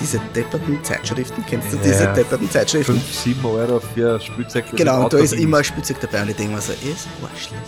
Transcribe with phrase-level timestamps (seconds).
[0.00, 2.12] diese depperten Zeitschriften, kennst du diese Ja.
[2.12, 2.94] depperten Zeitschriften?
[2.94, 4.64] 5, 7 Euro für Spielzeug.
[4.74, 7.58] Genau, und da ist immer ein Spielzeug dabei und ich denke mir so, ist arschlich.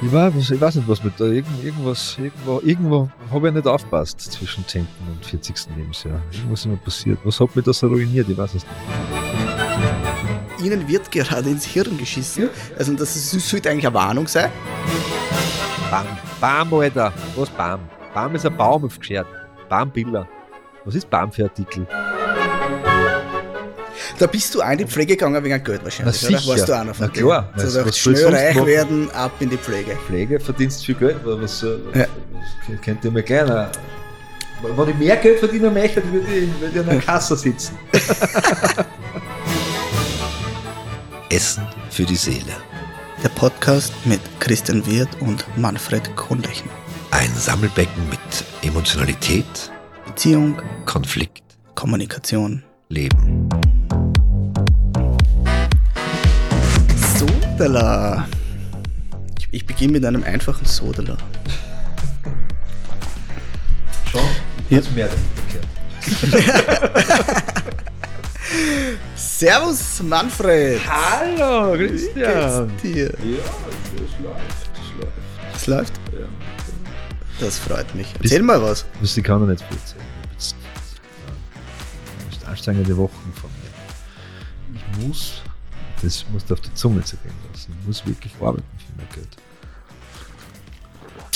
[0.00, 1.24] Ich, war, ich weiß nicht, was mit da.
[1.24, 4.86] Irgend, irgendwas, irgendwo, irgendwo habe ich nicht aufpasst zwischen 10.
[5.08, 5.56] und 40.
[5.76, 6.20] Lebensjahr.
[6.30, 7.18] Irgendwas ist mir passiert.
[7.24, 8.28] Was hat mich das ruiniert?
[8.28, 8.66] Ich weiß es nicht.
[10.64, 12.48] Ihnen wird gerade ins Hirn geschissen.
[12.78, 14.50] Also das sollte eigentlich eine Warnung sein.
[15.90, 16.06] Bam.
[16.40, 17.12] Bam, Alter.
[17.36, 17.80] Was Bam?
[18.14, 19.26] Bam ist ein Baum aufgeschert.
[19.68, 20.26] Bambiller.
[20.84, 21.86] Was ist Bam für Artikel?
[24.18, 26.46] Da bist du auch in die Pflege gegangen wegen Geld wahrscheinlich, Na oder?
[26.48, 27.26] Warst du einer von Na denen?
[27.26, 27.52] klar.
[27.56, 28.66] So, Was- schnell sonst reich machen?
[28.66, 29.96] werden, ab in die Pflege.
[30.06, 31.16] Pflege verdienst viel Geld.
[31.24, 32.06] Was, was, was, Ja.
[32.68, 33.70] was könnte ich mir kleiner.
[34.62, 37.78] Wenn ich mehr Geld verdienen möchte, würde ich, würde ich an der Kasse sitzen.
[41.30, 42.56] Essen für die Seele.
[43.22, 46.72] Der Podcast mit Christian Wirth und Manfred Kronlechner.
[47.10, 48.18] Ein Sammelbecken mit
[48.62, 49.72] Emotionalität,
[50.06, 51.42] Beziehung, Konflikt,
[51.74, 52.62] Kommunikation.
[52.90, 53.48] Leben.
[57.18, 58.26] Sodala.
[59.38, 61.18] Ich, ich beginne mit einem einfachen Sodala.
[64.10, 64.20] Schon?
[64.70, 64.76] Ja.
[64.78, 65.10] Jetzt mehr.
[69.16, 70.80] Servus Manfred.
[70.88, 72.22] Hallo, Wie geht's dir?
[72.22, 72.80] Ja, das
[74.22, 74.48] läuft.
[74.72, 75.12] Das läuft.
[75.54, 75.92] Es läuft?
[76.12, 76.26] Ja.
[77.40, 78.08] Das freut mich.
[78.22, 78.84] Erzähl mal was.
[79.00, 80.02] Das ich kann noch nicht viel erzählen.
[80.32, 80.54] Jetzt,
[82.30, 84.78] das ist anstrengende Wochen von mir.
[85.00, 85.42] Ich muss,
[86.02, 87.74] das musst du auf die Zunge zergehen lassen.
[87.80, 89.28] Ich muss wirklich arbeiten für mein Geld.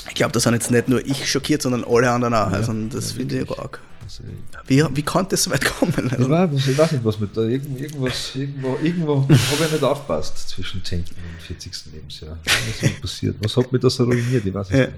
[0.09, 2.51] Ich glaube, das sind jetzt nicht nur ich schockiert, sondern alle anderen auch.
[2.51, 3.81] Ja, Also das ja, finde ich arg.
[4.03, 4.25] Also,
[4.67, 5.95] Wie, wie konnte es so weit kommen?
[6.07, 7.43] ich, Also, weiß, ich weiß nicht, was mit da.
[7.43, 10.99] Irgend, irgendwas, irgendwo, irgendwo habe ich nicht aufpasst zwischen 10.
[11.01, 11.07] und
[11.47, 11.73] 40.
[11.95, 12.37] Lebensjahr.
[12.45, 13.37] Was ist mir passiert?
[13.41, 14.45] Was hat mich das ruiniert?
[14.45, 14.87] Ich weiß es Ja.
[14.87, 14.93] nicht.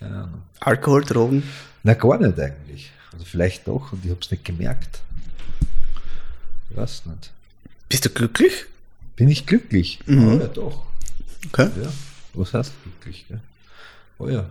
[0.00, 0.42] Keine Ahnung.
[0.60, 1.42] Alkohol, Drogen.
[1.82, 2.90] Na, gar nicht eigentlich.
[3.12, 5.00] Also vielleicht doch und ich habe es nicht gemerkt.
[6.70, 7.30] Ich weiß nicht.
[7.88, 8.64] Bist du glücklich?
[9.16, 10.00] Bin ich glücklich?
[10.06, 10.28] Mhm.
[10.28, 10.82] Oh, ja, doch.
[11.46, 11.68] Okay.
[11.82, 11.92] Ja.
[12.34, 13.26] Was heißt glücklich?
[13.28, 13.40] Gell?
[14.18, 14.48] Oh ja.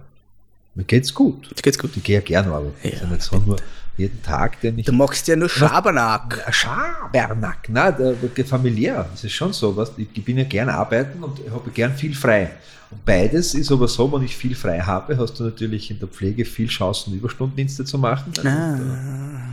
[0.75, 1.49] Mir geht's gut.
[1.49, 1.97] Dir geht's gut.
[1.97, 2.75] Ich gehe ja gerne arbeiten.
[2.87, 2.91] Ja.
[2.91, 3.57] Also nicht so nur
[3.99, 4.85] jeden Tag, den ich.
[4.85, 6.45] Du machst ja nur Schabernack.
[6.51, 9.07] Schabernack, nein, der, der, familiär.
[9.11, 9.75] Das ist schon so.
[9.75, 12.51] Was, ich, bin ja gern arbeiten und habe gern viel frei.
[12.91, 16.07] Und beides ist aber so, wenn ich viel frei habe, hast du natürlich in der
[16.07, 18.33] Pflege viel Chancen, Überstundendienste zu machen.
[18.35, 19.48] Und, Ah.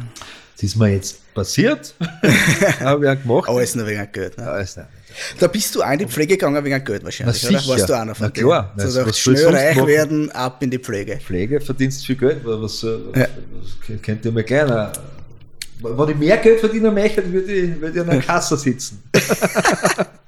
[0.56, 1.94] Äh, Das ist mir jetzt passiert.
[2.80, 3.48] habe ich auch gemacht.
[3.48, 4.38] Alles nur wegen Geld.
[4.38, 4.58] Ne?
[4.60, 4.78] Nicht.
[5.38, 7.68] Da bist du auch in die Pflege gegangen wegen Geld wahrscheinlich, Na oder?
[7.68, 8.72] Warst du einer von Na klar.
[8.76, 8.86] denen?
[8.86, 9.88] Was- So, da was schnell reich machen?
[9.88, 11.18] werden, ab in die Pflege.
[11.18, 13.26] Pflege verdienst viel Geld, weil was, äh, Ja.
[13.88, 14.92] was könnte mir kleiner.
[15.80, 19.02] Wenn ich mehr Geld verdienen möchte, würde ich, würde ich an der Kasse sitzen.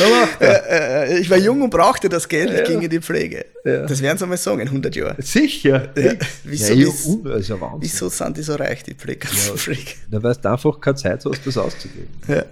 [0.00, 0.40] Er.
[0.40, 2.64] Äh, äh, ich war jung und brauchte das Geld, ich Ja.
[2.66, 3.44] ging in die Pflege.
[3.64, 3.86] Ja.
[3.86, 5.16] Das werden sie mal sagen in 100 Jahren.
[5.22, 5.88] Sicher.
[5.96, 6.12] Ja.
[6.44, 7.82] Wieso ja, ist- das ist ja Wahnsinn.
[7.82, 9.26] Wieso sind die so reich, die Pflege?
[9.56, 9.92] Pflege?
[10.10, 12.08] Da weißt du einfach keine Zeit hast, das auszugeben.
[12.28, 12.44] Ja.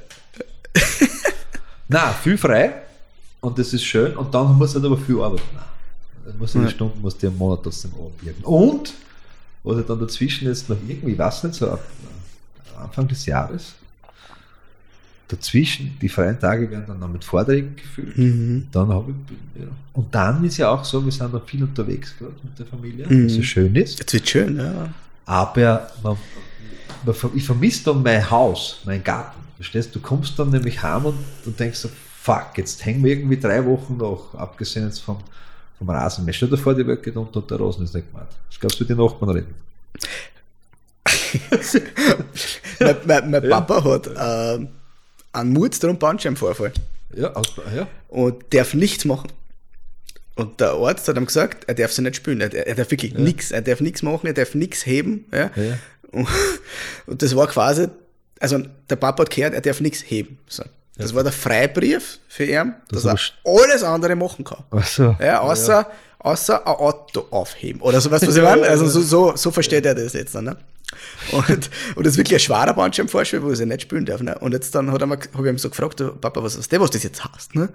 [1.88, 2.72] Na, viel frei
[3.40, 5.42] und das ist schön und dann muss halt aber viel arbeiten.
[6.24, 6.68] Dann muss Ja.
[6.68, 8.42] Stunden muss die im Monat trotzdem arbeiten.
[8.44, 8.94] Und,
[9.62, 11.84] was ich dann dazwischen jetzt noch irgendwie, ich weiß nicht, so ab
[12.80, 13.74] Anfang des Jahres,
[15.28, 18.16] dazwischen, die freien Tage werden dann noch mit Vorträgen gefüllt.
[18.18, 18.66] Mhm.
[18.72, 19.68] Dann habe ich, ja.
[19.92, 23.06] Und dann ist ja auch so, wir sind noch viel unterwegs gerade mit der Familie,
[23.08, 23.26] Mhm.
[23.26, 23.98] was ja schön ist.
[23.98, 24.88] Jetzt wird schön, ja.
[25.26, 26.16] Aber man,
[27.06, 29.40] man, ich vermisse dann mein Haus, mein Garten.
[29.56, 29.98] Verstehst du?
[30.00, 31.88] Du kommst dann nämlich heim und du denkst so,
[32.20, 35.18] fuck, jetzt hängen wir irgendwie drei Wochen noch, abgesehen jetzt vom,
[35.78, 36.34] vom Rasenmäher.
[36.34, 38.28] Stell dir vor, die Welt geht unter und der Rasen ist nicht gemacht.
[38.50, 39.54] Das glaubst du, die Nachbarn reden.
[42.80, 43.60] mein mein, mein Ja.
[43.60, 44.68] Papa hat ähm,
[45.34, 46.72] einen Murz und Bandscheibenvorfall
[47.14, 47.86] Ja, aus, ja.
[48.08, 49.30] und darf nichts machen.
[50.36, 53.12] Und der Arzt hat ihm gesagt, er darf sich nicht spülen, er, er darf wirklich
[53.12, 53.20] Ja.
[53.20, 55.26] nichts, er darf nichts machen, er darf nichts heben.
[55.32, 55.50] Ja?
[55.54, 55.78] ja.
[56.10, 56.28] Und,
[57.06, 57.86] und das war quasi,
[58.40, 58.58] also
[58.90, 60.38] der Papa hat gehört, er darf nichts heben.
[60.48, 60.64] So.
[60.96, 61.16] Das Ja.
[61.16, 64.64] war der Freibrief für ihn, Das dass er alles andere machen kann.
[64.70, 65.86] Also, Ja, außer,
[66.18, 67.80] außer ein Auto aufheben.
[67.80, 68.62] Oder so, weißt du, was ich meine?
[68.68, 70.44] Also so, so, so versteht er das jetzt dann.
[70.46, 70.56] Ne?
[71.32, 74.20] Und, und das ist wirklich ein schwerer Bandscheibenvorspiel, wo er sich nicht spielen darf.
[74.22, 74.38] Ne?
[74.38, 76.80] Und jetzt dann hat er mal, habe ich ihm so gefragt, Papa, was ist der,
[76.80, 77.54] was das jetzt heißt?
[77.54, 77.68] Ne?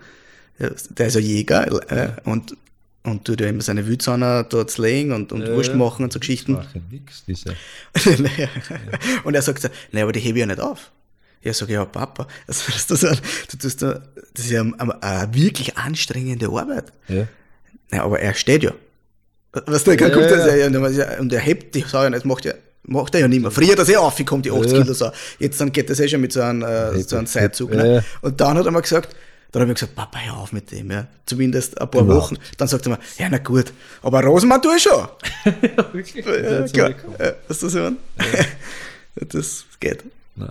[0.59, 2.55] Der ist ein Jäger äh, und,
[3.03, 6.19] und tut ja immer seine Wützahner dort legen und, und Ja, Wurst machen und so
[6.19, 6.51] Geschichten.
[6.53, 7.55] machen nix, diese.
[9.23, 10.91] und er sagt so, naja, aber die hebe ich ja nicht auf.
[11.41, 13.85] Ja, sag ich, ja, Papa, also, das, das, das
[14.35, 16.91] ist ja eine, eine wirklich anstrengende Arbeit.
[17.07, 17.27] Ja.
[17.91, 18.73] Ja, aber er steht ja.
[19.65, 20.55] Was der Ja, guckt, ja, dass ja.
[20.57, 22.53] ja, und er- und er hebt die Sau ja nicht, macht ja,
[22.89, 23.51] macht er ja nicht mehr.
[23.51, 24.81] Früher, dass er aufkommt, die 80 Ja.
[24.81, 25.11] Kilo Sau.
[25.39, 27.71] Jetzt dann geht das eh schon mit so einem, äh, so einem Seilzug.
[27.73, 27.95] ja, Ne?
[27.95, 28.03] ja.
[28.21, 29.15] Und dann hat er mal gesagt,
[29.51, 31.07] Dann habe ich gesagt, Papa, hör auf mit dem, ja.
[31.25, 32.37] Zumindest ein paar Wochen.
[32.57, 34.93] Dann sagt er mir, ja, na gut, aber Rosenmann tue ich schon.
[35.45, 36.23] ja, wirklich.
[36.23, 36.89] Ja, klar.
[37.19, 37.97] Ja, Hast du das hören?
[39.15, 40.03] Das geht.
[40.35, 40.49] Nein.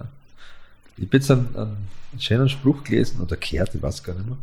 [0.96, 1.88] Ich habe jetzt einen, einen
[2.20, 4.36] schönen Spruch gelesen oder gehört, ich weiß gar nicht mehr.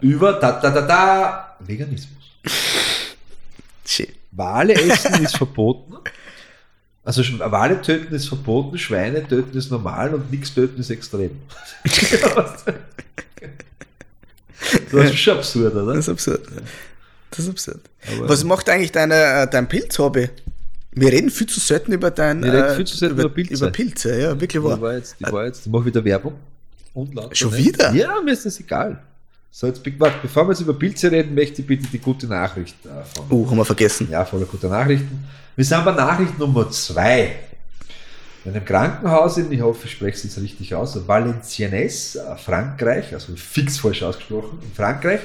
[0.00, 2.18] Über da da da da Veganismus.
[3.86, 4.06] Schön.
[4.32, 5.94] Wale essen ist verboten.
[7.04, 11.30] Also Wale töten ist verboten, Schweine töten ist normal und nichts töten ist extrem.
[14.92, 15.94] das ist schon absurd, oder?
[15.94, 16.42] Das ist absurd.
[17.30, 17.80] Das ist absurd.
[18.16, 20.28] Aber- Was macht eigentlich deine, äh, dein Pilzhobby?
[20.92, 23.54] Wir reden viel zu selten über dein, Wir reden äh, viel zu selten über Pilze.
[23.54, 24.80] Über Pilze, ja, wirklich Ich wahr.
[24.80, 26.34] war jetzt, ich war jetzt, ich mache wieder Werbung.
[27.32, 27.56] Schon ne?
[27.58, 27.92] wieder?
[27.92, 29.00] Ja, mir ist das egal.
[29.50, 32.76] So, jetzt, warte, bevor wir jetzt über Pilze reden, möchte ich bitte die gute Nachricht
[32.84, 34.08] äh, von Oh, haben wir vergessen.
[34.10, 35.24] Ja, voller guter Nachrichten.
[35.56, 37.36] Wir sind bei Nachricht Nummer zwei.
[38.44, 43.12] In einem Krankenhaus in, ich hoffe, ich spreche es jetzt richtig aus, Valenciennes, äh, Frankreich,
[43.12, 45.20] also fix falsch ausgesprochen, in Frankreich,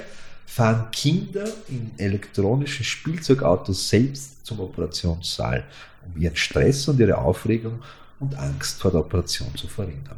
[0.45, 5.63] fahren Kinder in elektronischen Spielzeugautos selbst zum Operationssaal,
[6.05, 7.81] um ihren Stress und ihre Aufregung
[8.19, 10.17] und Angst vor der Operation zu verringern.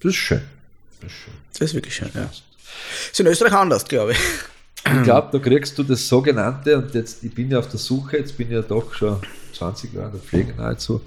[0.00, 0.42] Das ist schön.
[1.00, 1.34] Das ist schön.
[1.52, 2.30] Das ist wirklich schön, ja.
[3.10, 4.18] Ist in Österreich anders, glaube ich.
[4.84, 8.16] Ich glaube, da kriegst du das sogenannte, und jetzt, ich bin ja auf der Suche,
[8.16, 9.18] jetzt bin ich ja doch schon
[9.52, 11.02] 20 Jahre in der Pflege nahezu.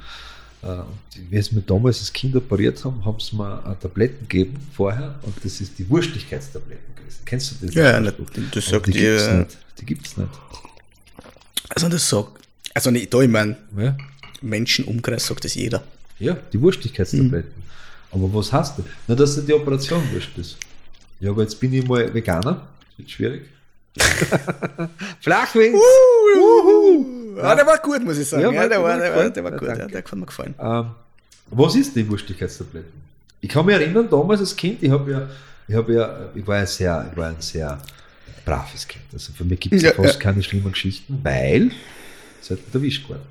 [0.62, 0.86] äh, Und
[1.31, 5.15] wie es mir damals als Kind operiert haben, haben sie mir äh, Tabletten gegeben vorher
[5.24, 7.19] und das ist die Wurstigkeitstabletten gewesen.
[7.25, 7.74] Kennst du das?
[7.75, 8.30] Ja, Spruch?
[8.30, 9.57] das Aber sagt die die, gibt's äh, nicht.
[9.80, 10.30] Die gibt's nicht.
[11.69, 12.30] Also das sagt,
[12.75, 13.98] also nicht da, ich meine, Ja,
[14.42, 15.83] Menschenumkreis sagt das jeder.
[16.19, 17.54] ja die Wurstigkeitstabletten.
[17.57, 17.63] Mhm.
[18.12, 18.83] Aber was hast du?
[19.07, 20.57] Na, dass dir die Operation wurscht ist.
[21.24, 22.68] Ja, aber jetzt bin ich mal Veganer.
[22.90, 23.44] Das wird schwierig.
[25.22, 25.80] Flachwitz!
[27.38, 28.44] Ja, der war gut, muss ich sagen.
[28.44, 30.54] Ja, Ja, der, war, der, war der war gut, ja, der hat mir gefallen.
[30.60, 30.88] Ähm,
[31.50, 32.92] was ist die Wurstigkeitstabletten?
[33.40, 35.30] Ich kann mich erinnern, damals als Kind, ich habe ja,
[35.66, 37.81] ich habe ja, ich war ja sehr, ich war ein sehr
[38.44, 39.06] braves Kind.
[39.14, 40.19] Also für mich gibt es ja, fast ja.
[40.19, 41.72] keine schlimmen Geschichten, weil
[42.42, 43.22] es hat der Wisch geworden.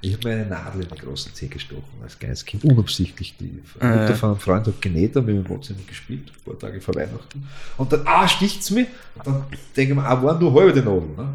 [0.00, 3.34] Ich habe mir eine Nadel in den großen Zeh gestochen als kleines Kind, unabsichtlich.
[3.38, 6.58] Die Ah, Mutter von einem Freund hat genäht, haben wir im Wohnzimmer gespielt, ein paar
[6.58, 7.46] Tage vor Weihnachten.
[7.76, 8.88] Und dann, ah, sticht's mich.
[9.14, 9.44] Und dann
[9.76, 11.08] denke ich mir, ah, waren nur halbe die Nadel.
[11.16, 11.28] Ne?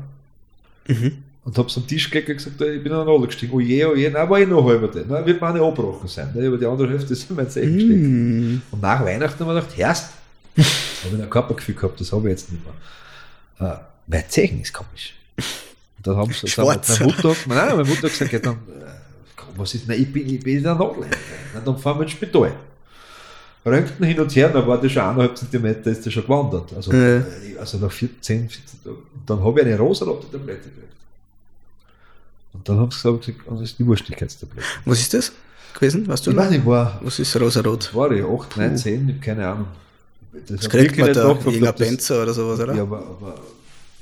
[0.88, 1.18] Mhm.
[1.44, 3.54] Und hab's am Tisch gelegt und gesagt, ich bin an den Nadel gestiegen.
[3.54, 5.08] Oh je, oh je, nein, war ich noch halber den.
[5.08, 6.32] Nein, wird nicht abgebrochen sein.
[6.36, 6.48] Ne?
[6.48, 8.00] Aber die andere Hälfte ist in mein Zeh gesteckt.
[8.00, 8.62] Mm.
[8.70, 10.12] Und nach Weihnachten haben wir gedacht, Herst,
[10.58, 13.74] habe ich ein Körpergefühl gehabt, das habe ich jetzt nicht mehr.
[13.74, 13.78] Äh,
[14.08, 15.14] mein Zeichen ist komisch.
[16.04, 16.48] Dann haben sie.
[16.56, 18.58] Dann, meine, Mutter, hat- nein, meine Mutter hat gesagt, ja, dann, äh,
[19.58, 20.76] was ist, nein, ich bin, ich bin in der.
[20.76, 22.54] Na, dann fahren wir ins Spital.
[23.64, 26.74] Röntgen hin und her, dann war das schon eineinhalb Zentimeter, ist das schon gewandert.
[26.76, 27.22] Also, äh,
[27.60, 28.96] also nach 14, 14 Tagen.
[28.96, 30.88] Und dann habe ich eine rosarote Tablette gekriegt.
[32.54, 34.68] Und dann haben sie gesagt, das ist die Wurstigkeitstablette.
[34.86, 35.32] Was ist das
[35.76, 36.08] gewesen?
[36.08, 36.44] Weißt du Ich noch?
[36.44, 37.94] weiß nicht, war, Was ist rosarot?
[37.94, 39.68] war ich 8, 9, 10, ich hab keine Ahnung.
[40.48, 42.74] Das hab kriegt man da das- Benzer oder sowas, oder?
[42.74, 43.51] Ja, aber, aber, ich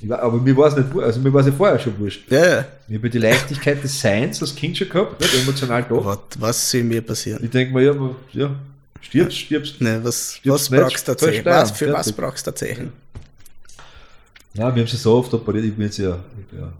[0.07, 2.31] war, aber mir war es nicht, also mir war es ja vorher schon wurscht.
[2.31, 2.65] Ja, ja.
[2.87, 6.05] Ich habe die Leichtigkeit des Seins als Kind schon gehabt, nicht emotional doch.
[6.05, 7.43] Was, was soll mir passieren?
[7.43, 7.95] Ich denke mir, ja,
[8.31, 8.55] ja,
[9.01, 9.81] stirbst, stirbst.
[9.81, 11.45] Ne, was, Stirbst was nicht, brauchst du tatsächlich?
[11.45, 12.89] Was, für was brauchst du tatsächlich?
[14.53, 16.71] Nein, wir haben sie so oft operiert, ich bin jetzt ja, ich, bin ja,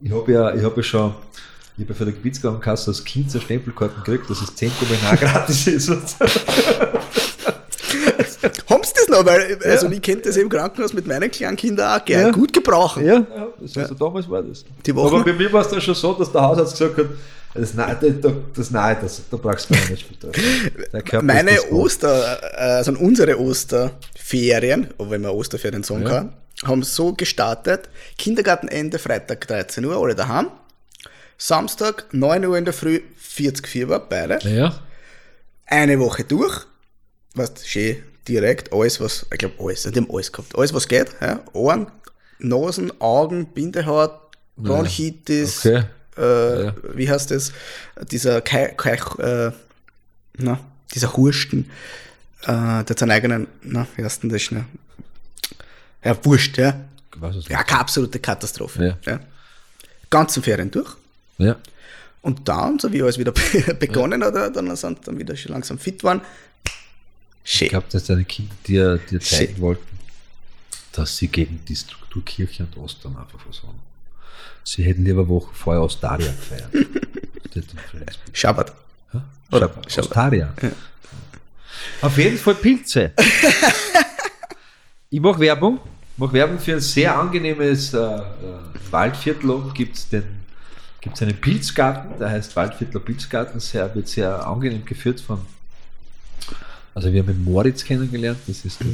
[0.00, 1.14] ich habe ja, ich habe ja schon,
[1.76, 5.16] ich habe ja für die Gebietskrankenkasse als Kind so Stempelkarten gekriegt, dass es 10 Kommunal
[5.20, 5.90] gratis ist.
[9.20, 9.26] Noch?
[9.26, 12.30] Weil, also ich könnte das im Krankenhaus mit meinen kleinen Kindern auch gerne Ja.
[12.32, 13.04] gut gebrauchen.
[13.04, 14.64] Ja, ja, das, also damals war das.
[14.84, 17.06] Die Wochen- Aber bei mir war es dann schon so, dass der Hausarzt gesagt hat,
[17.54, 20.06] das nahe, das, das, nahe, das, da brauchst du gar nicht
[21.04, 21.72] Körper Meine ist.
[21.72, 26.08] Oster, äh, also unsere Osterferien, wenn man Osterferien sagen Ja.
[26.10, 26.32] kann,
[26.64, 27.88] haben so gestartet,
[28.18, 30.48] Kindergartenende Freitag 13 Uhr, alle daheim,
[31.38, 34.74] Samstag 9 Uhr in der Früh, 40 Fieber, beide, Ja,
[35.66, 36.60] eine Woche durch,
[37.34, 37.96] weißt schön,
[38.28, 41.86] direkt, alles was, ich glaube alles, haben alles gehabt, alles was geht, ja, Ohren,
[42.38, 44.12] Nasen, Augen, Bindehaut,
[44.56, 45.84] Bronchitis, okay.
[46.16, 46.74] äh, Ja.
[46.94, 47.52] wie heißt das,
[48.10, 49.52] dieser Kai, Kai, äh,
[50.38, 50.60] na,
[50.94, 51.70] dieser Hursten,
[52.42, 54.64] äh, der hat seinen eigenen, na, wie heißt denn das schnell?
[56.04, 56.80] Ja, wurscht, ja.
[57.48, 58.96] Ja, keine absolute Katastrophe.
[59.04, 59.12] Ja.
[59.12, 59.20] Ja.
[60.10, 60.94] Ganzen Ferien durch.
[61.38, 61.56] Ja.
[62.20, 63.32] Und dann, so wie alles wieder
[63.80, 66.20] begonnen hat, äh, dann sind dann wieder schon langsam fit waren.
[67.46, 67.68] Ich Schön.
[67.68, 69.60] glaube, dass deine Kinder dir, dir zeigen Shit.
[69.60, 69.98] wollten,
[70.90, 73.78] dass sie gegen die Struktur Kirche und Ostern einfach was haben.
[74.64, 76.70] Sie hätten lieber Wochen vorher Ostaria gefeiert.
[78.32, 78.72] Schabbat.
[79.14, 79.24] Ja?
[79.52, 79.92] Oder Schabbat.
[79.92, 80.10] Schabbat.
[80.10, 80.54] Ostaria.
[82.00, 83.12] Auf jeden Fall Pilze.
[85.10, 85.78] ich mache Werbung.
[86.16, 88.22] mache Werbung für ein sehr angenehmes äh, äh,
[88.90, 89.70] Waldviertel.
[89.72, 90.08] Gibt es
[91.00, 93.60] gibt's einen Pilzgarten, der heißt Waldviertler Pilzgarten.
[93.60, 95.46] Sehr, wird sehr angenehm geführt von
[96.96, 98.86] Also wir haben den Moritz kennengelernt, das ist der,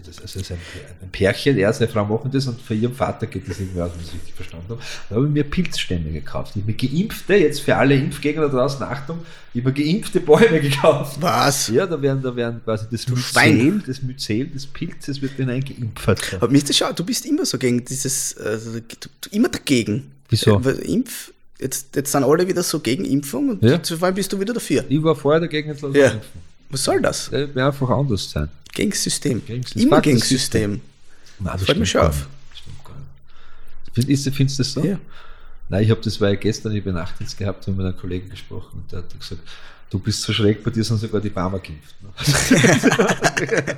[0.00, 0.60] das das ist also ein,
[1.02, 3.90] ein Pärchen, er, seine Frau machen das und für ihren Vater geht das irgendwie aus,
[3.92, 4.80] wenn ich es richtig verstanden habe.
[5.10, 6.56] Da habe ich mir Pilzstämme gekauft.
[6.56, 9.18] Ich habe mir geimpfte, jetzt für alle Impfgegner draußen, Achtung,
[9.52, 11.18] ich habe mir geimpfte Bäume gekauft.
[11.20, 11.68] Was?
[11.68, 13.06] Ja, da werden, da werden quasi das.
[13.06, 16.32] Myzel, das Myzel des Pilzes wird hineingeimpft.
[16.40, 18.70] Aber das schon, du bist immer so gegen dieses, also,
[19.32, 20.12] immer dagegen.
[20.30, 20.62] Wieso?
[20.62, 23.82] Äh, Impf, jetzt, jetzt sind alle wieder so gegen Impfung und Ja.
[23.82, 24.84] zu allem bist du wieder dafür.
[24.88, 26.06] Ich war vorher dagegen, jetzt lass Ja.
[26.12, 26.48] impfen.
[26.70, 27.24] Was soll das?
[27.30, 28.48] Das wird einfach anders sein.
[28.74, 29.42] Gegen System.
[29.74, 30.80] Immer gegen System.
[31.38, 32.26] Nein, Fällt mir schon gar auf.
[32.54, 32.94] stimmt gar
[33.94, 34.22] nicht.
[34.24, 34.84] Find, findest du das so?
[34.84, 34.98] Ja.
[35.70, 38.80] Nein, ich habe das, weil ich gestern, ich Nachtdienst gehabt, habe mit einem Kollegen gesprochen
[38.80, 39.40] und der hat gesagt,
[39.90, 41.94] du bist so schräg, bei dir sind sogar die Barmer geimpft.
[42.02, 42.10] ne?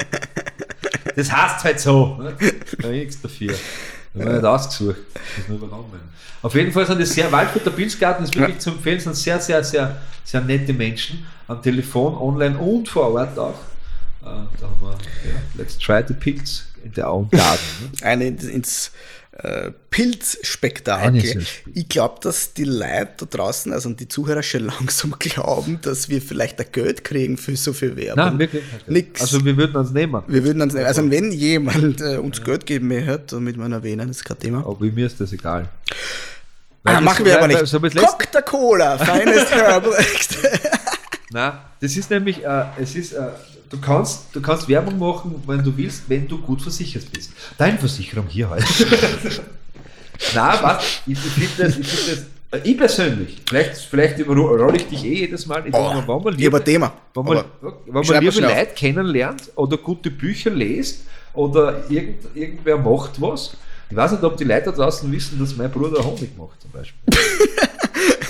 [1.17, 2.17] das heißt halt so.
[2.17, 2.35] Ne?
[2.81, 3.55] Da nichts dafür.
[4.15, 4.97] Da habe ich nicht ausgesucht.
[5.15, 6.01] Das ist nur übernommen.
[6.43, 9.63] Auf jeden Fall sind das sehr, Waldvierter Pilzgarten ist wirklich zu empfehlen, sind sehr, sehr,
[9.63, 11.27] sehr, sehr nette Menschen.
[11.47, 13.51] Am Telefon, online und vor Ort auch.
[13.51, 14.31] Äh, Da
[14.67, 17.59] haben wir, ja, let's try the Pilz in der Own Garden.
[17.81, 18.07] Ne?
[18.07, 18.93] Eine ins, ins
[19.43, 21.45] äh, Pilzspektakel.
[21.75, 26.21] Ich glaube, dass die Leute da draußen, also die Zuhörer schon langsam glauben, dass wir
[26.21, 28.25] vielleicht ein Geld kriegen für so viel Werbung.
[28.25, 28.63] Nein, wirklich.
[28.87, 29.21] Nix.
[29.21, 30.23] Also wir würden uns nehmen.
[30.27, 34.25] wir würden uns, also wenn jemand äh, uns Geld geben möchte, damit man erwähnen, ist
[34.25, 34.59] kein Thema.
[34.59, 35.69] Aber mir ist das egal.
[36.85, 37.67] Ah, machen wir aber nicht.
[37.67, 39.95] So Coca-Cola, feines Herbal
[41.31, 43.29] nein, das ist nämlich, äh, es ist, äh,
[43.71, 47.33] du kannst, du kannst Werbung machen, wenn du willst, wenn du gut versichert bist.
[47.57, 48.65] Deine Versicherung hier halt.
[50.35, 50.85] nein, was?
[51.07, 52.11] Ich, ich finde das, ich finde
[52.51, 56.23] das, äh, ich persönlich, vielleicht, vielleicht überrolle ich dich eh jedes Mal, ich Oh, wenn
[56.23, 56.93] man ein Thema.
[57.15, 57.45] wenn man,
[57.87, 58.41] wenn man liebe.
[58.41, 63.57] Leute kennenlernt oder gute Bücher liest oder irgend, irgendwer macht was.
[63.89, 66.71] Ich weiß nicht, ob die Leute da draußen wissen, dass mein Bruder Honig macht zum
[66.71, 67.01] Beispiel.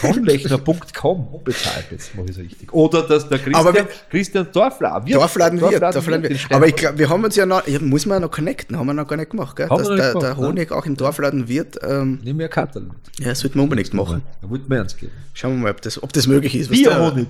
[0.02, 2.73] Honlechner.com, unbezahlt jetzt mache ich es richtig.
[2.73, 6.52] Oder dass der Christian, Aber wir- Christian Dorfladen wird, Dorfladen Dorfladen Wirt in wird.
[6.52, 8.87] Aber ich glaube, wir haben uns ja noch, ja, muss man ja noch connecten, haben
[8.87, 9.69] wir noch gar nicht gemacht, gell?
[9.69, 12.45] Haben Dass wir der, nicht der gemacht, Honig auch im Dorfladen wird, ähm, Nimm mir
[12.45, 12.92] eine Karte mit.
[13.19, 14.23] ja, das wird man unbedingt machen.
[14.42, 15.12] Da wollte mir ernst geben.
[15.35, 16.71] Schauen wir mal, ob das, ob das möglich ist.
[16.71, 17.28] Biohonig.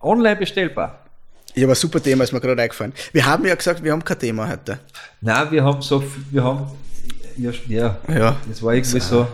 [0.00, 0.98] Online bestellbar.
[1.54, 2.92] Ja, aber super Thema, ist mir gerade eingefallen.
[3.12, 4.78] Wir haben ja gesagt, wir haben kein Thema heute.
[5.20, 6.66] Nein, wir haben so viel, wir haben,
[7.36, 8.36] ja, ja, Ja.
[8.48, 9.26] das war irgendwie so,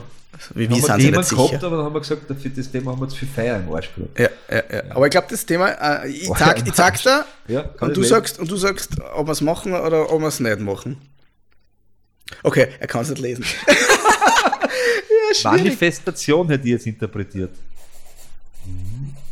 [0.54, 2.70] Wie, haben wie wir sind sie nicht gehabt, aber dann haben wir gesagt, für das
[2.70, 4.18] Thema haben wir zu viel Feier im Arsch gehabt.
[4.18, 4.82] Ja, ja, ja.
[4.94, 7.94] Aber ich glaube, das Thema, äh, ich, sag, ja, ich sag's dir Ja, und ich
[7.94, 8.04] du, leben.
[8.04, 11.00] sagst, und du sagst, ob wir es machen oder ob wir es nicht machen.
[12.42, 13.44] Okay, er kann es nicht lesen.
[15.42, 15.50] ja.
[15.50, 17.50] Manifestation hätte ich jetzt interpretiert.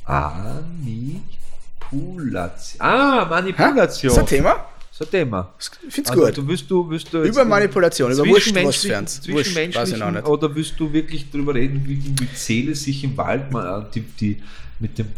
[0.07, 2.81] Manipulation.
[2.81, 3.31] Ah, Hä?
[3.31, 4.11] Manipulation.
[4.11, 4.67] Ist das ein Thema?
[4.99, 5.53] So ein Thema.
[5.59, 6.39] Ich find's Also, gut.
[6.39, 10.15] Du willst du, willst du Über Manipulation, über Wurscht was zwischenmenschlichen-.
[10.15, 10.27] Wurscht.
[10.27, 14.01] Oder willst du wirklich darüber reden, wie die wie Seele sich im Wald mal, äh,
[14.19, 14.43] die,
[14.79, 15.13] mit den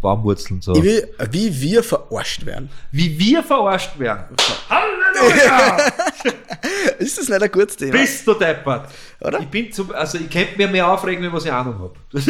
[0.00, 0.76] Baumwurzeln so.
[0.76, 2.70] Ich will, wie wir verarscht werden.
[2.92, 4.36] Wie wir verarscht werden.
[4.70, 5.78] Halleluja!
[6.98, 7.92] Ist das nicht ein gutes Thema?
[7.92, 8.88] Bist du deppert?
[9.20, 9.40] Oder?
[9.40, 11.94] Ich bin zum, also ich könnte mir mehr aufregen, wenn was ich Ahnung habe.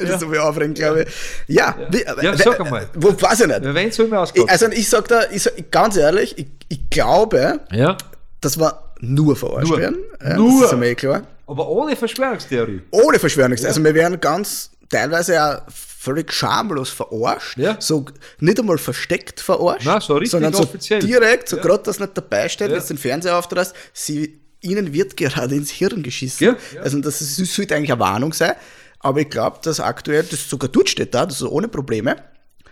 [0.06, 1.08] Das ist so viel aufregend, glaube ich.
[1.46, 2.88] Ja, Wie, Ja, sag einmal.
[2.94, 3.60] Wo, weiß ich nicht.
[3.62, 4.48] Wenn soll mir ausgehen.
[4.48, 7.96] also ich sag da, ich sag, ganz ehrlich, ich, ich glaube, ja.
[8.40, 9.78] dass wir nur verarscht Nur.
[9.78, 9.98] werden.
[10.22, 10.62] Ja, Nur.
[10.62, 11.22] Das ist mir klar.
[11.46, 12.82] Aber ohne Verschwörungstheorie.
[12.90, 13.64] Ohne Verschwörungs.
[13.64, 17.58] Also wir werden ganz teilweise ja völlig schamlos verarscht.
[17.58, 17.76] Ja.
[17.78, 18.06] So
[18.38, 19.84] nicht einmal versteckt verarscht.
[19.84, 21.00] Na, so richtig sondern so offiziell.
[21.00, 21.62] direkt, so Ja.
[21.62, 22.74] gerade, dass nicht dabei steht, Ja.
[22.76, 26.46] wenn du den Fernseher aufdrehst, sie, ihnen wird gerade ins Hirn geschissen.
[26.46, 26.82] Ja, ja.
[26.82, 28.52] Also das, ist, das sollte eigentlich eine Warnung sein.
[29.00, 32.16] Aber ich glaube, dass aktuell, das sogar dort steht da, das ist ohne Probleme.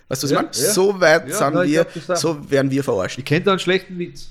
[0.09, 0.67] Weißt du, was Ja, ich meine?
[0.67, 0.73] ja.
[0.73, 3.19] So weit Ja, sind ich wir, glaub, das so werden wir verarscht.
[3.19, 4.29] Ich kenne da einen schlechten Witz.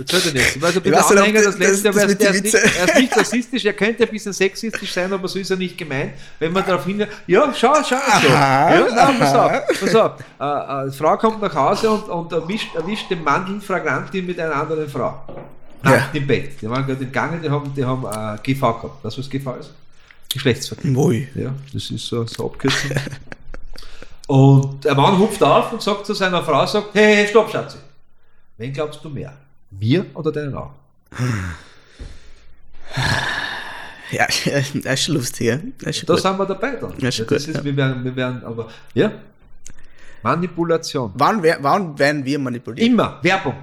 [0.00, 0.56] Erzähl dir nicht.
[0.56, 2.30] Ich weiß, ein Ich weiß nicht, ob Anhänger, das- das letzte, das- aber das er
[2.34, 5.38] ist- er nicht- er ist nicht rassistisch, er könnte ein bisschen sexistisch sein, aber so
[5.40, 6.12] ist er nicht gemeint.
[6.38, 8.28] Wenn man darauf hingeht, ja, schau, schau, so.
[8.28, 10.12] Aha, Ja, nein, pass auf, pass auf.
[10.40, 14.22] Äh, äh, die Frau kommt nach Hause und, und erwischt, erwischt den Mann in Fragranti
[14.22, 15.20] mit einer anderen Frau.
[15.82, 16.60] Nackt im Bett.
[16.60, 19.04] Die waren gerade im Gange, die haben, die haben äh, GV gehabt.
[19.04, 19.70] Weißt du, was GV ist?
[20.30, 20.90] Geschlechtsverkehr.
[20.90, 21.26] Moi.
[21.34, 22.90] Ja, das ist so, so Abkürzung.
[24.26, 27.78] und der Mann hupft auf und sagt zu seiner Frau, sagt, hey, hey, stopp, Schatzi.
[28.58, 29.32] Wen glaubst du mehr?
[29.70, 30.74] Mir oder deinen Augen?
[34.10, 35.58] Ja, das ist schon lustig, ja.
[35.82, 36.22] Das ist Da gut.
[36.22, 36.94] sind wir dabei dann.
[36.98, 37.64] Ja, schon das gut, ist, ja.
[37.64, 39.12] wir, werden, wir werden, aber, ja.
[40.22, 41.12] Manipulation.
[41.14, 42.86] Wann, wer- wann werden wir manipuliert?
[42.88, 43.54] Immer Werbung.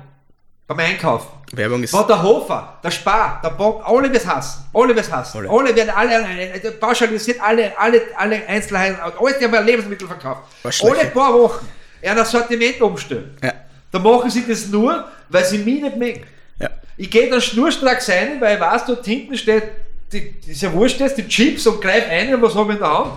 [0.68, 1.28] Beim Einkaufen.
[1.52, 1.92] Werbung ist.
[1.92, 4.66] Von der Hofer, der Spar, der Bock, alle wir's hassen.
[4.74, 5.38] Alle wir's hassen.
[5.38, 5.50] Alle.
[5.50, 10.42] Alle, werden alle, alle, pauschalisiert alle, alle, alle Einzelheiten, alles, die haben Lebensmittel verkauft.
[10.64, 11.68] Alle paar Wochen
[12.02, 13.38] ein Sortiment umstellen.
[13.44, 13.54] Ja.
[13.92, 16.24] Da machen sie das nur, weil sie mich nicht mögen.
[16.60, 16.70] Ja.
[16.98, 19.64] Ich gehe dann schnurstracks rein, weil ich weiß, dort hinten steht,
[20.12, 22.98] die, ist ja wurscht jetzt, die Chips und greif ein, was habe ich in der
[22.98, 23.14] Hand?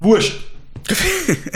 [0.00, 0.51] Wurscht.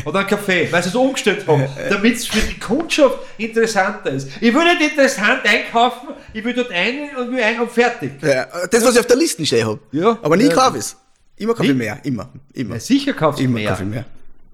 [0.04, 4.28] Oder einen Kaffee, weil sie es umgestellt haben, damit es für die Kundschaft interessanter ist.
[4.40, 8.12] Ich will nicht interessant einkaufen, ich will dort ein und will ein und fertig.
[8.23, 9.80] Ja, das, was ich auf der Liste stehen habe.
[9.92, 10.18] Ja.
[10.23, 10.54] Aber nie Ja.
[10.54, 10.97] kaufe ich es.
[11.37, 11.99] Immer kaufe ich mehr.
[12.04, 12.30] Immer.
[12.54, 12.75] Immer.
[12.75, 13.71] Ja, sicher du Immer mehr.
[13.71, 14.04] kaufe ich mehr.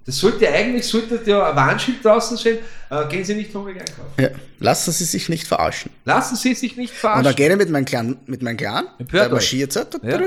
[0.04, 2.58] Das sollte eigentlich, sollte ja ein Warnschild draußen stehen,
[2.90, 4.10] äh, gehen Sie nicht hungrig einkaufen.
[4.18, 4.28] Ja.
[4.58, 5.92] Lassen Sie sich nicht verarschen.
[6.04, 7.24] Lassen Sie sich nicht Und verarschen.
[7.24, 9.32] dann gehe ich mit meinem Kleinen, mit meinem Empört der euch.
[9.32, 10.18] marschiert so, Ja.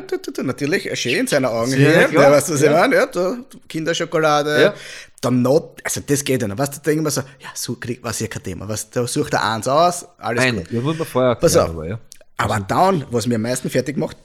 [0.44, 2.72] natürlich, schön in seiner Augen Ja, der weißt du, was ich Ja.
[2.72, 4.74] meine, ja, da, Kinderschokolade, Ja.
[5.22, 7.76] dann not, also das geht ja noch, weißt du, da denken wir so, ja, so
[7.76, 10.72] kriegt, was ja kein Thema, was, da sucht er eins aus, alles Eine, gut.
[10.72, 11.84] ja, muss man vorher Pass erklären, auf.
[11.84, 12.00] aber, ja.
[12.38, 14.18] Aber dann, was mir am meisten fertig macht,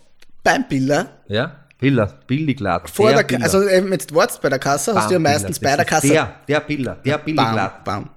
[0.43, 2.87] beim Biller, Ja, Biller, Billigladen.
[2.89, 3.43] vor der, Biller.
[3.45, 5.85] also eben, du wartest bei der Kasse, hast du ja Bam, meistens Biller, bei der
[5.87, 7.85] Kasse, Der, der Biller, der bam, Billigladen.
[7.85, 8.09] bam,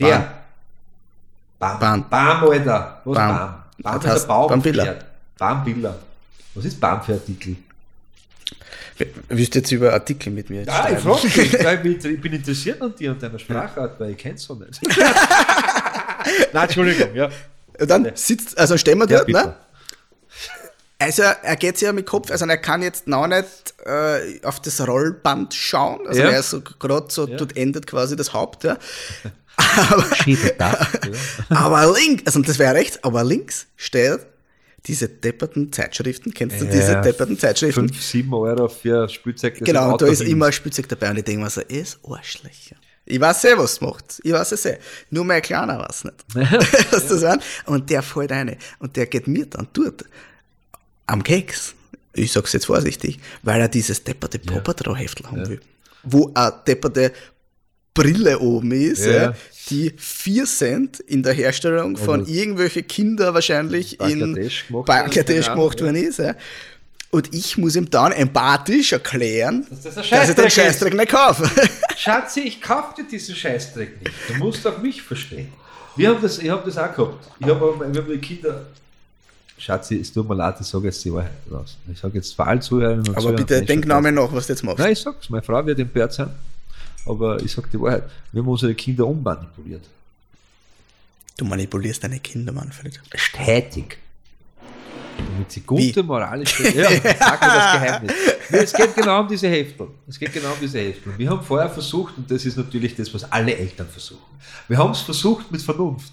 [0.00, 0.32] Der.
[1.58, 1.78] Bam.
[1.78, 2.08] Bam.
[2.08, 3.00] Bam, Alter.
[3.04, 3.28] Was Bam.
[3.36, 3.54] Bam?
[3.82, 4.48] Bam ist heißt der Baum.
[4.48, 4.96] Bam Biller.
[5.38, 5.98] Bam Biller.
[6.54, 7.56] Was ist Bam für Artikel?
[9.28, 12.94] Willst du jetzt über Artikel mit mir Ja, ich frage dich, ich bin- interessiert an
[12.94, 14.80] dir und deiner Sprachart, weil ich kenn's so nicht.
[16.52, 17.28] Nein, Entschuldigung, ja.
[17.78, 19.54] Dann sitzt, also stehen wir dort, ne?
[21.00, 24.86] Also er geht ja mit Kopf, also er kann jetzt noch nicht äh, auf das
[24.86, 26.06] Rollband schauen.
[26.06, 26.28] Also Ja.
[26.30, 27.36] er ist so gerade so, Ja.
[27.38, 28.76] dort endet quasi das Haupt, ja.
[30.22, 30.88] Schiededach.
[31.48, 34.20] Aber links, also das wäre rechts, aber links steht
[34.86, 36.32] diese depperten Zeitschriften.
[36.32, 37.88] Kennst du diese Ja, depperten Zeitschriften?
[37.88, 39.58] 5, 7 Euro für Spielzeug.
[39.58, 42.76] Genau, und da ist immer ein Spielzeug dabei und ich denke mir so, ist Arschlöcher.
[43.04, 44.20] Ich weiß eh, was es macht.
[44.22, 44.78] Ich weiß es eh.
[45.10, 46.16] Nur mein Kleiner weiß nicht.
[46.92, 47.40] Du das an?
[47.66, 48.56] Und der fällt rein.
[48.78, 50.04] Und der geht mir dann dort
[51.10, 51.74] am Keks.
[52.12, 55.60] Ich sag's jetzt vorsichtig, weil er dieses depperte Paw-Patrol-Heftel haben will.
[56.02, 57.12] Wo eine depperte
[57.94, 59.12] Brille oben ist, Ja.
[59.12, 59.34] ja.
[59.68, 65.46] die 4 Cent in der Herstellung von Oder irgendwelche Kinder wahrscheinlich in Bangladesch gemacht Bangladesch
[65.48, 66.18] worden, gemacht worden ist.
[66.18, 66.34] Ja.
[67.10, 70.98] Und ich muss ihm dann empathisch erklären, Dass das ein dass ich den Scheißdreck ist.
[70.98, 71.50] Nicht kaufe.
[71.96, 74.12] Schatzi, ich kauf dir diesen Scheißdreck nicht.
[74.28, 75.52] Du musst auch mich verstehen.
[75.96, 77.26] Wir haben das, ich habe das auch gehabt.
[77.40, 77.60] Ich habe
[77.92, 78.66] wir haben die Kinder.
[79.60, 81.76] Schatzi, es tut mir leid, ich sage jetzt die Wahrheit raus.
[81.92, 84.62] Ich sage jetzt vor allen Zuhörern und Aber bitte denk nochmal nach, was du jetzt
[84.62, 84.78] machst.
[84.78, 86.30] Nein, ich sag's, meine Frau wird empört sein.
[87.04, 88.04] Aber ich sag die Wahrheit.
[88.32, 89.82] Wir haben unsere Kinder ummanipuliert.
[91.36, 93.00] Du manipulierst deine Kinder, Manfred.
[93.14, 93.98] Stetig.
[95.18, 96.02] Damit sie gute Wie?
[96.02, 96.62] moralische.
[96.74, 98.12] Ja, ich sag dir das Geheimnis.
[98.52, 99.88] Es geht genau um diese Heftel.
[100.08, 101.12] Es geht genau um diese Heftel.
[101.16, 104.24] Wir haben vorher versucht, und das ist natürlich das, was alle Eltern versuchen.
[104.66, 106.12] Wir haben es versucht mit Vernunft.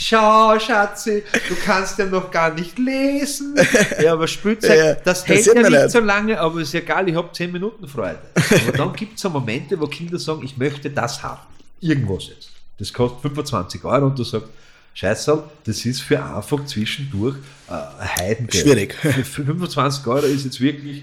[0.00, 3.56] Schau, Schatzi, du kannst ja noch gar nicht lesen.
[4.00, 5.90] Ja, aber Spielzeug, Ja, das das hält ja nicht nicht.
[5.90, 8.20] so lange, aber ist egal, ich habe 10 Minuten Freude.
[8.34, 11.40] Aber dann gibt es so Momente, wo Kinder sagen, ich möchte das haben.
[11.80, 12.50] Irgendwas jetzt.
[12.78, 14.46] Das kostet 25 Euro und du sagst,
[14.94, 17.36] Scheiße, das ist für einfach zwischendurch
[17.68, 18.54] äh, ein Heidengeld.
[18.54, 18.94] Schwierig.
[18.94, 21.02] Für 25 Euro ist jetzt wirklich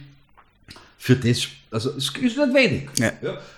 [1.06, 2.90] für das, also es ist nicht wenig.
[2.98, 3.12] Ja.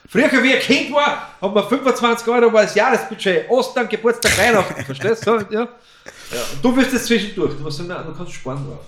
[0.09, 3.49] Früher, wie ein Kind war, haben wir 25 Euro war das Jahresbudget.
[3.49, 4.83] Ostern, Geburtstag, Weihnachten.
[4.85, 5.31] Verstehst du?
[5.49, 5.61] Ja.
[5.61, 5.69] Ja.
[6.61, 7.53] Du wirst jetzt zwischendurch.
[7.53, 8.81] Du musst sagen, nein, du kannst sparen drauf.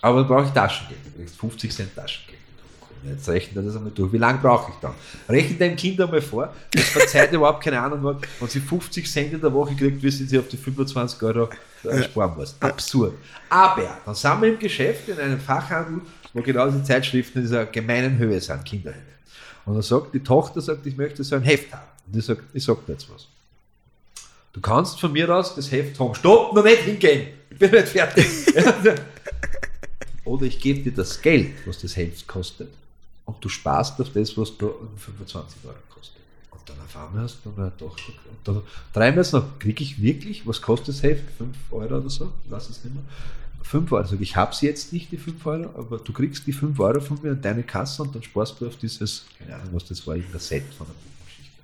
[0.00, 0.98] Aber dann brauche ich Taschengeld.
[1.04, 2.38] Du kriegst 50 Cent Taschengeld.
[3.06, 4.10] Jetzt rechne das einmal durch.
[4.14, 4.94] Wie lange brauche ich dann?
[5.28, 9.34] Rechne deinem Kind einmal vor, das verzeiht überhaupt keine Ahnung hat, wenn sie 50 Cent
[9.34, 11.50] in der Woche kriegt, wie sie auf die 25 Euro
[11.84, 12.56] äh, sparen muss.
[12.60, 13.12] Absurd.
[13.50, 16.00] Aber dann sind wir im Geschäft in einem Fachhandel,
[16.36, 19.00] wo genau diese Zeitschriften in dieser gemeinen Höhe sind, Kinderhöhe.
[19.64, 21.88] Und dann sagt die Tochter, sagt, ich möchte so ein Heft haben.
[22.06, 23.26] Und ich sage, ich sag dir jetzt was.
[24.52, 26.14] Du kannst von mir aus das Heft haben.
[26.14, 27.28] Stopp, noch nicht hingehen.
[27.48, 28.26] Ich bin nicht fertig.
[30.26, 32.68] Oder ich gebe dir das Geld, was das Heft kostet,
[33.24, 36.20] und du sparst auf das, was du 25 Euro kostet.
[36.50, 40.46] Und dann auf einmal hast du dann doch, und dann dreimal noch, kriege ich wirklich,
[40.46, 41.22] was kostet das Heft?
[41.38, 42.30] 5 Euro oder so?
[42.50, 43.04] Lass es nicht mehr.
[43.66, 44.04] 5 Euro.
[44.04, 46.78] Sag ich, ich habe sie jetzt nicht, die 5 Euro, aber du kriegst die 5
[46.78, 49.86] Euro von mir in deine Kasse und dann sparst du auf dieses, keine Ahnung, was
[49.86, 51.60] das war, irgendein Set von der Puppengeschichte.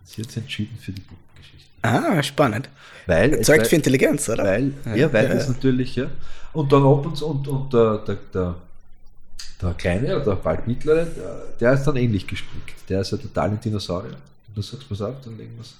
[0.00, 1.68] Und sie hat sich entschieden für die Puppengeschichte.
[1.82, 2.68] Ah, spannend.
[3.06, 4.44] Weil, Zeugt für Intelligenz, oder?
[4.44, 6.06] weil, ja, weil Ja, das natürlich, ja.
[6.52, 8.54] Und dann ab und zu, und, und der, der, der,
[9.62, 12.74] der Kleine oder der bald Mittlere, der, der ist dann ähnlich gestrickt.
[12.88, 14.16] Der ist ja total ein Dinosaurier.
[14.48, 15.74] Und du sagst, pass auf, dann legen wir es,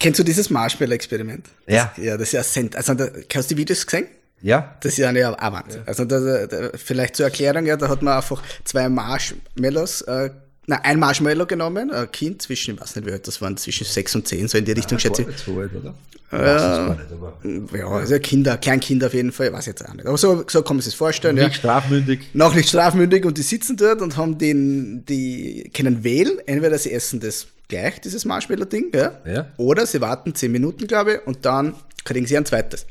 [0.00, 1.46] Kennst du dieses Marshmallow-Experiment?
[1.66, 1.92] Ja.
[1.96, 2.76] Ja, das ist ja sent.
[2.76, 4.06] Also, da, hast du die Videos gesehen?
[4.40, 5.82] Ja, Das ist ja eine Wahnsinn.
[5.86, 10.30] Also da, da, vielleicht zur Erklärung, ja, da hat man einfach zwei Marshmallows, äh,
[10.68, 13.84] na, ein Marshmallow genommen, ein Kind zwischen, ich weiß nicht, wie alt das waren, zwischen
[13.86, 15.38] sechs und zehn, so in die Richtung, schätze war ich.
[15.38, 15.94] so alt, oder?
[16.30, 19.94] Weiß gar nicht, aber Ja, also Kinder, Kleinkinder auf jeden Fall, weiß ich jetzt auch
[19.94, 20.06] nicht.
[20.06, 21.38] Aber so, so kann man sich das vorstellen.
[21.38, 21.44] Ja.
[21.48, 22.20] nicht strafmündig.
[22.34, 26.92] Noch nicht strafmündig und die sitzen dort und haben den, die können wählen, entweder sie
[26.92, 29.46] essen das gleich, dieses Marshmallow-Ding, ja, Ja.
[29.56, 32.84] oder sie warten zehn Minuten, glaube ich, und dann kriegen sie ein zweites.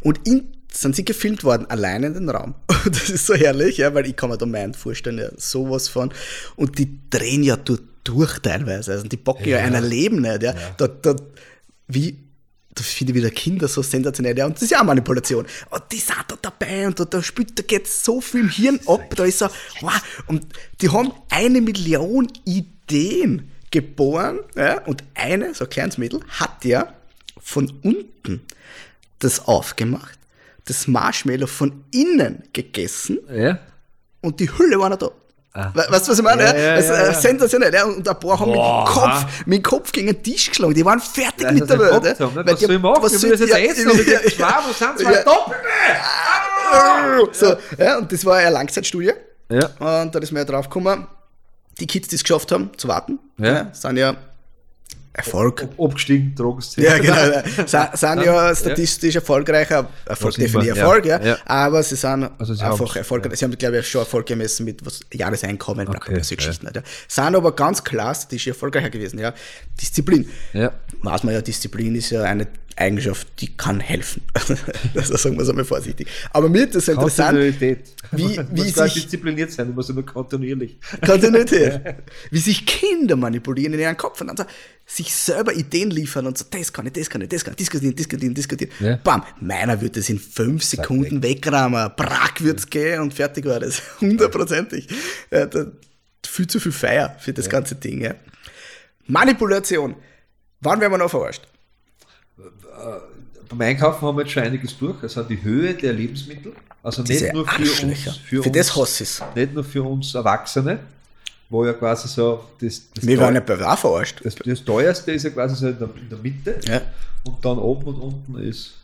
[0.00, 2.54] Und in sind sie gefilmt worden, allein in den Raum.
[2.84, 5.88] Und das ist so herrlich, ja, weil ich kann mir da meinen vorstellen, ja, sowas
[5.88, 6.12] von.
[6.56, 8.92] Und die drehen ja durch, durch teilweise.
[8.92, 10.54] Also die bocken ja, ja einer Leben nicht, ja.
[10.76, 11.16] Da, da,
[11.88, 12.18] wie,
[12.74, 15.44] das finde ich wieder Kinder so sensationell, ja, und das ist ja auch Manipulation.
[15.70, 18.80] Und die sind da dabei und da, da spielt, da geht so viel im Hirn
[18.86, 19.48] ab, da ist so,
[19.80, 20.46] wow, und
[20.80, 26.92] die haben eine Million Ideen geboren, ja, und eine, so ein kleines Mädel, hat ja
[27.40, 28.42] von unten
[29.18, 30.19] das aufgemacht,
[30.64, 33.58] das Marshmallow von innen gegessen Ja.
[34.20, 35.10] und die Hülle war noch da.
[35.52, 35.72] Ah.
[35.74, 36.42] We- Weißt du, was ich meine?
[36.44, 37.14] Ja, Ja, ja, das ist ja, ja.
[37.14, 37.74] sensationell.
[37.74, 37.84] Ja?
[37.84, 38.84] Und ein paar haben mit dem.
[38.94, 40.74] Kopf, mit dem Kopf gegen den Tisch geschlagen.
[40.74, 42.18] Die waren fertig Weil mit der Welt.
[42.20, 42.26] ja.
[42.26, 42.36] ne?
[42.36, 43.02] Weil Was die- soll ich machen?
[43.02, 45.22] was Ich soll das jetzt essen, das ist schwarm, das sind zwei Ja.
[45.24, 45.58] Doppelte!
[47.32, 49.12] So, ja, und das war eine Langzeitstudie.
[49.48, 49.66] Ja.
[50.02, 51.06] Und da ist mir ja drauf gekommen,
[51.80, 53.68] die Kids, die es geschafft haben, zu warten, Ja.
[53.72, 54.14] sind ja
[55.12, 55.66] Erfolg.
[55.76, 56.86] Ob- Abgestiegen, Drogenszene.
[56.86, 57.14] Ja, genau.
[57.16, 57.42] ja.
[57.66, 61.20] Sa- sind ja statistisch erfolgreicher, Erfolg definiert ja, Erfolg, ja.
[61.20, 61.36] ja.
[61.46, 63.36] Aber sie sind Also sie einfach erfolgreich.
[63.38, 66.18] Sie haben, glaube ich, schon Erfolg gemessen mit was Jahreseinkommen, Okay, ja.
[66.18, 66.68] Geschichten.
[66.72, 66.82] Ja.
[67.08, 69.34] Sind aber ganz klar statistisch erfolgreicher gewesen, ja.
[69.80, 70.28] Disziplin.
[70.52, 70.72] Ja.
[71.02, 72.46] Weiß man ja, Disziplin ist ja eine
[72.80, 74.22] Eigenschaft, die kann helfen.
[74.94, 76.08] also sagen wir es einmal vorsichtig.
[76.32, 77.94] Aber mir ist das so interessant, Kontinuität.
[78.12, 80.78] Wie- wie sich- diszipliniert sein, ja nur kontinuierlich.
[81.04, 81.80] Kontinuität.
[82.30, 84.44] Wie sich Kinder manipulieren in ihren Kopf und dann so
[84.86, 87.58] sich selber Ideen liefern und so, das kann ich, das kann ich, das kann ich,
[87.58, 88.72] diskutieren, diskutieren, diskutieren.
[88.80, 88.96] Ja.
[88.96, 93.80] Bam, meiner wird das in fünf Sekunden wegrammen, brack wird's gehen und fertig war das.
[94.00, 94.88] Hundertprozentig.
[95.30, 95.66] Ja, da,
[96.26, 98.00] viel zu viel Feier für das ganze Ding.
[98.00, 98.14] Ja.
[99.06, 99.94] Manipulation.
[100.60, 101.42] Wann werden wir noch verarscht?
[103.48, 105.02] Beim Einkaufen haben wir jetzt schon einiges durch.
[105.02, 106.52] Also die Höhe der Lebensmittel.
[106.82, 109.22] Also nicht Diese nur für uns, für, Für uns, das hasse ich's.
[109.34, 110.78] nicht nur für uns Erwachsene,
[111.50, 114.20] wo ja quasi so das, das, Wir waren ja bei verarscht.
[114.24, 116.80] das, das teuerste ist ja quasi so in der, in der Mitte Ja.
[117.24, 118.74] und dann oben und unten ist,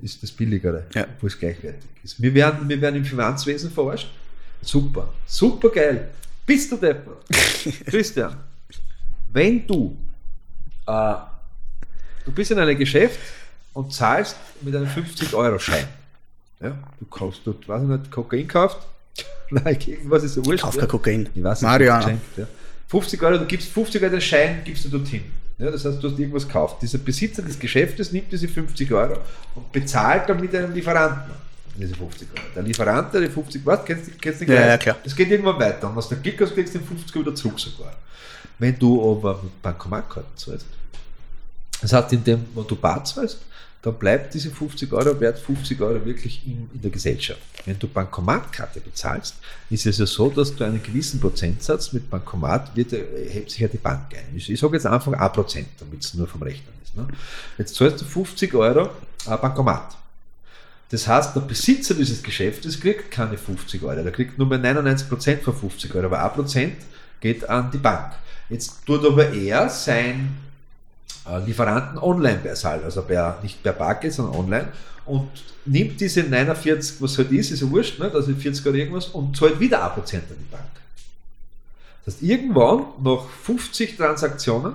[0.00, 1.06] ist das billigere, Ja.
[1.20, 2.20] wo es gleichwertig ist.
[2.22, 4.08] Wir werden, wir werden im Finanzwesen verarscht.
[4.62, 6.10] Super, super geil.
[6.46, 7.16] Bist du Depper?
[7.86, 8.36] Christian,
[9.32, 9.96] wenn du,
[10.86, 11.14] äh,
[12.24, 13.18] du bist in einem Geschäft
[13.72, 15.86] und zahlst mit einem 50-Euro-Schein.
[16.60, 18.78] Ja, du kaufst dort, weiß ich nicht, Kokain kauft.
[19.50, 20.62] Nein, irgendwas ist ja wurscht.
[20.62, 20.80] Kauf ja.
[20.80, 21.28] kein Kokain.
[21.34, 21.62] Ich weiß.
[21.62, 22.18] Mariana.
[22.36, 22.46] Ja.
[22.88, 25.24] 50 Euro, du gibst 50 Euro den Schein, gibst du dorthin.
[25.58, 26.82] Ja, das heißt, du hast irgendwas gekauft.
[26.82, 29.18] Dieser Besitzer des Geschäftes nimmt diese 50 Euro
[29.54, 31.32] und bezahlt damit einen Lieferanten
[31.76, 32.46] diese 50 Euro.
[32.54, 34.68] Der Lieferant, der die 50 was, kennst du kennst den Ja, gleich?
[34.68, 34.96] ja, klar.
[35.02, 35.88] Das geht irgendwann weiter.
[35.88, 37.94] Und was du Glück hast, kriegst du den 50 wieder zurück sogar.
[38.58, 40.66] Wenn du aber mit Bankomatkarten zahlst,
[41.80, 43.38] das heißt, in dem, wo du Bar zahlst,
[43.84, 47.40] dann bleibt diese 50 Euro wert 50 Euro wirklich in, in der Gesellschaft.
[47.66, 49.36] Wenn du Bankomatkarte bezahlst,
[49.68, 53.60] ist es ja so, dass du einen gewissen Prozentsatz mit Bankomat wird, äh, hebt sich
[53.60, 54.34] ja die Bank ein.
[54.34, 56.96] Ich, ich sage jetzt einfach 1%, damit es nur vom Rechnen ist.
[56.96, 57.06] Ne?
[57.58, 58.88] Jetzt zahlst du 50 Euro
[59.26, 59.96] äh, Bankomat.
[60.88, 65.42] Das heißt, der Besitzer dieses Geschäftes kriegt keine 50 Euro, der kriegt nur mehr 99%
[65.42, 66.70] von 50 Euro, aber 1%
[67.20, 68.14] geht an die Bank.
[68.48, 70.36] Jetzt tut aber er sein
[71.46, 74.68] Lieferanten online bezahlt, also per, nicht per Bargeld, sondern online
[75.06, 75.28] und
[75.64, 78.10] nimmt diese 49, was halt ist, ist ja wurscht, ne?
[78.12, 80.64] also 40 oder irgendwas und zahlt wieder 1% an die Bank.
[82.04, 84.74] Das heißt, irgendwann nach 50 Transaktionen,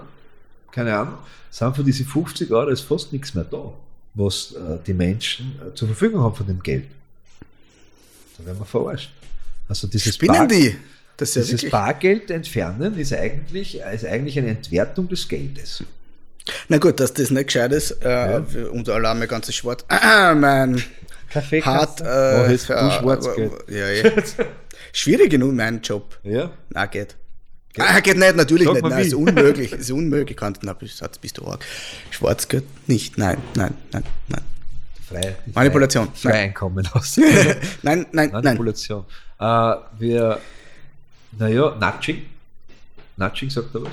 [0.71, 1.15] keine Ahnung,
[1.51, 3.71] sind für diese 50 Euro ist fast nichts mehr da,
[4.15, 6.85] was äh, die Menschen äh, zur Verfügung haben von dem Geld.
[8.37, 9.11] Da werden wir verarscht.
[9.67, 10.75] Also dieses Spinnen Bar- die?
[11.17, 11.71] Das ist ja dieses wirklich.
[11.71, 15.83] Bargeld entfernen ist eigentlich, ist eigentlich eine Entwertung des Geldes.
[16.67, 19.83] Na gut, dass das nicht gescheit ist, äh, unter Alarm mein ganzes Schwarz.
[19.87, 20.83] Ah, mein
[21.29, 22.01] Kaffee hart.
[22.01, 22.03] Äh,
[22.53, 23.51] oh, für- du schwarz äh, geht.
[23.69, 24.11] ja, ja.
[24.93, 26.17] Schwierig genug, mein Job.
[26.23, 26.51] Ja.
[26.69, 27.15] Na, geht.
[27.77, 28.83] Ah, geht nicht, natürlich Sag nicht.
[28.83, 29.01] Nein, wie.
[29.07, 29.71] ist unmöglich.
[29.71, 30.35] Ist unmöglich.
[30.35, 31.63] Kannst, na, bist, bist du arg.
[32.09, 33.17] Schwarz geht nicht.
[33.17, 34.41] Nein, nein, nein, nein.
[35.07, 36.09] Frei, Manipulation.
[36.13, 37.17] Frei, Freieinkommen aus.
[37.17, 38.31] nein, nein, nein.
[38.31, 39.05] Manipulation.
[39.39, 40.39] Äh, wir,
[41.37, 42.25] naja, Nudging.
[43.17, 43.91] Nudging sagt er was?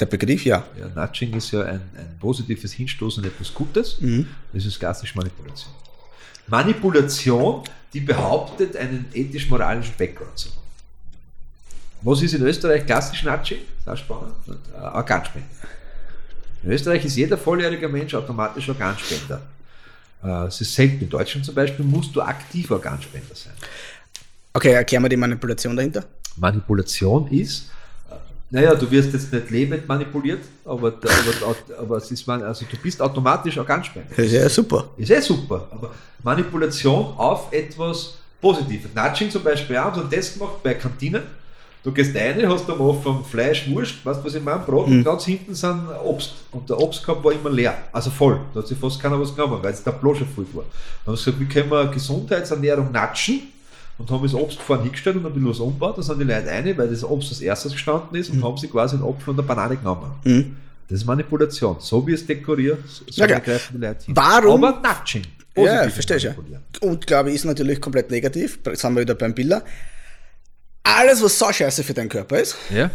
[0.00, 0.64] Der Begriff, ja.
[0.78, 3.98] Ja, Nudging ist ja ein, ein positives Hinstoßen in etwas Gutes.
[4.52, 5.72] Das ist klassisch Manipulation.
[6.46, 10.56] Manipulation, die behauptet, einen ethisch-moralischen Background zu haben.
[12.02, 13.58] Was ist in Österreich klassisch Nudging?
[13.84, 14.32] Das ist spannend.
[14.48, 15.46] Äh, Organspende.
[16.62, 19.42] In Österreich ist jeder volljährige Mensch automatisch Organspender.
[20.22, 21.02] Äh, Es ist selten.
[21.04, 23.52] In Deutschland zum Beispiel musst du aktiv Organspender sein.
[24.54, 26.04] Okay, erklär mal die Manipulation dahinter.
[26.36, 27.70] Manipulation ist,
[28.50, 33.00] naja, du wirst jetzt nicht lebend manipuliert, aber, aber, aber es ist, also du bist
[33.00, 34.08] automatisch Organspender.
[34.16, 34.88] Das ist ja super.
[34.96, 35.90] Ist eh super, aber
[36.22, 38.90] Manipulation auf etwas Positives.
[38.94, 41.22] Nudging zum Beispiel auch, haben so einen Test gemacht bei Kantinen.
[41.82, 44.58] Du gehst rein, hast am Anfang Fleisch, Wurst, weißt du, was ich meine?
[44.60, 44.98] Brot Mhm.
[44.98, 46.32] und ganz hinten sind Obst.
[46.52, 48.38] Und der Obstkorb war immer leer, also voll.
[48.52, 50.64] Da hat sich fast keiner was genommen, weil es der Blosch voll war.
[51.06, 53.42] Dann haben sie gesagt, wie können wir Gesundheitsernährung natschen?
[54.00, 55.98] Und haben das Obst vorne hingestellt und ein bisschen was umgebaut.
[55.98, 58.66] Da sind die Leute rein, weil das Obst als erstes gestanden ist und haben sie
[58.68, 60.10] quasi einen Apfel und eine Banane genommen.
[60.24, 60.56] Mhm.
[60.88, 61.76] Das ist Manipulation.
[61.80, 64.16] So wie es dekoriert, so Ja, greifen die Leute hin.
[64.16, 65.22] Warum- Aber Natching.
[65.56, 66.34] Ja, verstehe ich ja.
[66.80, 68.58] Und glaube ich, ist natürlich komplett negativ.
[68.64, 69.62] Jetzt sind wir wieder beim Biller.
[70.82, 72.90] Alles, was so scheiße für deinen Körper ist, Ja,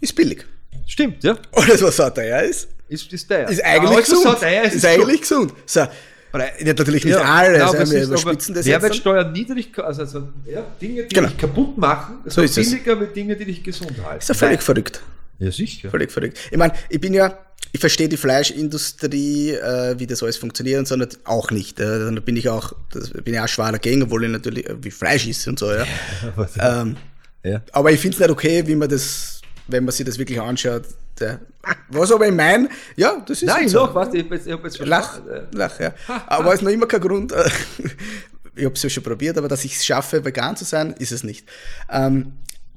[0.00, 0.44] ist billig.
[0.86, 1.36] stimmt, ja.
[1.52, 3.48] Alles, was so teuer ist, Ist, ist der.
[3.48, 4.22] ist eigentlich gesund.
[4.24, 5.52] so teuer ist, ist, eigentlich gesund.
[5.66, 5.86] So,
[6.32, 8.74] nicht, natürlich nicht alles, aber ja, es wir überspitzen das jetzt.
[8.82, 11.28] Mehrwertsteuer niedrig, also, also ja, Dinge, die Genau.
[11.28, 12.70] dich kaputt machen, So ist es.
[12.70, 14.18] billiger mit Dinge, die dich gesund halten.
[14.18, 15.02] Ist ja völlig verrückt.
[15.38, 15.90] Ja, sicher.
[15.90, 16.38] Völlig verrückt.
[16.50, 17.38] Ich meine, ich bin ja,
[17.72, 21.80] ich verstehe die Fleischindustrie, äh, wie das alles funktioniert und so, auch nicht.
[21.80, 24.74] Äh, da bin ich auch, das bin ich auch schwer dagegen, obwohl ich natürlich, äh,
[24.82, 25.86] wie Fleisch ist und so, ja.
[26.60, 26.96] ähm,
[27.44, 27.62] ja.
[27.72, 29.37] aber ich finde es nicht okay, wie man das,
[29.68, 30.82] wenn man sich das wirklich anschaut.
[31.20, 31.40] Der,
[31.88, 34.46] was aber ich meine, ja, das ist Nein, halt noch, weißt du, ich hab jetzt,
[34.46, 35.94] ich hab jetzt Lach, verstanden, äh, lach, ja.
[36.26, 37.32] Aber ist noch immer kein Grund.
[38.54, 41.12] ich habe es ja schon probiert, aber dass ich es schaffe, vegan zu sein, ist
[41.12, 41.48] es nicht.
[41.90, 42.32] Ähm,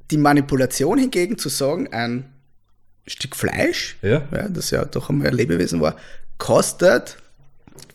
[0.10, 2.26] die Manipulation hingegen zu sagen, ein
[3.08, 4.20] Stück Fleisch, Ja.
[4.50, 5.96] das ja doch einmal ein Lebewesen war,
[6.38, 7.18] kostet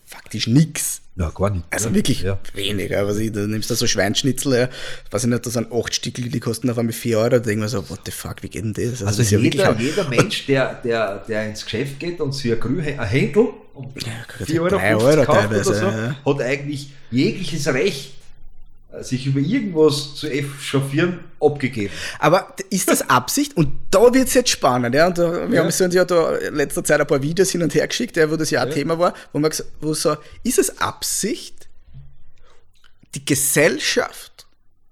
[0.05, 1.03] faktisch nichts.
[1.19, 1.65] Ja, gar nicht.
[1.71, 1.95] Also ja.
[1.95, 2.39] wirklich Ja.
[2.53, 2.95] wenig.
[2.97, 4.69] Aber du nimmst da so Schweinschnitzel, ja,
[5.11, 7.31] weiß ich nicht, da sind acht Stück, die kosten auf einmal 4 Euro.
[7.31, 9.03] Da denke ich mir so, what the fuck, wie geht denn das?
[9.03, 12.33] Also das ist ja jeder, wirklich- jeder Mensch, der, der, der ins Geschäft geht und
[12.33, 14.05] sich ein, Grü ein Händel um Gott,
[14.47, 16.17] 4 Euro, drei 50 Euro kauft teilweise, oder so, ja.
[16.25, 18.13] hat eigentlich jegliches Recht,
[19.03, 21.93] sich über irgendwas zu echauffieren, abgegeben.
[22.19, 23.57] Aber ist das Absicht?
[23.57, 25.07] Und da wird's jetzt spannend, ja.
[25.07, 25.61] Und da, wir Ja.
[25.61, 28.31] haben uns ja da in letzter Zeit ein paar Videos hin und her geschickt, ja,
[28.31, 31.69] wo das ja ein Thema war, wo man wo so, ist es Absicht,
[33.15, 34.47] die Gesellschaft,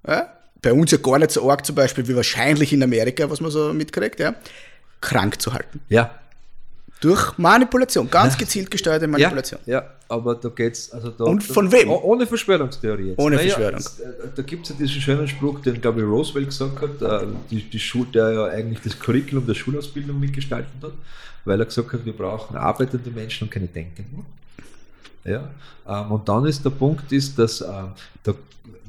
[0.06, 3.40] ja, bei uns ja gar nicht so arg zum Beispiel wie wahrscheinlich in Amerika, was
[3.40, 4.34] man so mitkriegt, ja,
[5.00, 5.80] krank zu halten.
[5.88, 6.18] Ja.
[7.04, 9.60] Durch Manipulation, ganz gezielt gesteuerte Manipulation.
[9.66, 11.24] Ja, ja, aber da geht's, also da.
[11.24, 11.90] Und von wem?
[11.90, 13.18] Oh- Ohne Verschwörungstheorie jetzt.
[13.18, 13.78] Ohne Naja, Verschwörung.
[13.78, 17.22] jetzt, äh, da gibt es ja diesen schönen Spruch, den, glaube ich, Roosevelt gesagt hat,
[17.22, 20.92] äh, die, die Schul, der ja eigentlich das Curriculum der Schulausbildung mitgestaltet hat,
[21.44, 24.24] weil er gesagt hat, wir brauchen arbeitende Menschen und keine Denkenden.
[25.24, 25.50] Ja,
[25.86, 27.66] ähm, und dann ist der Punkt, ist, dass äh,
[28.22, 28.34] da,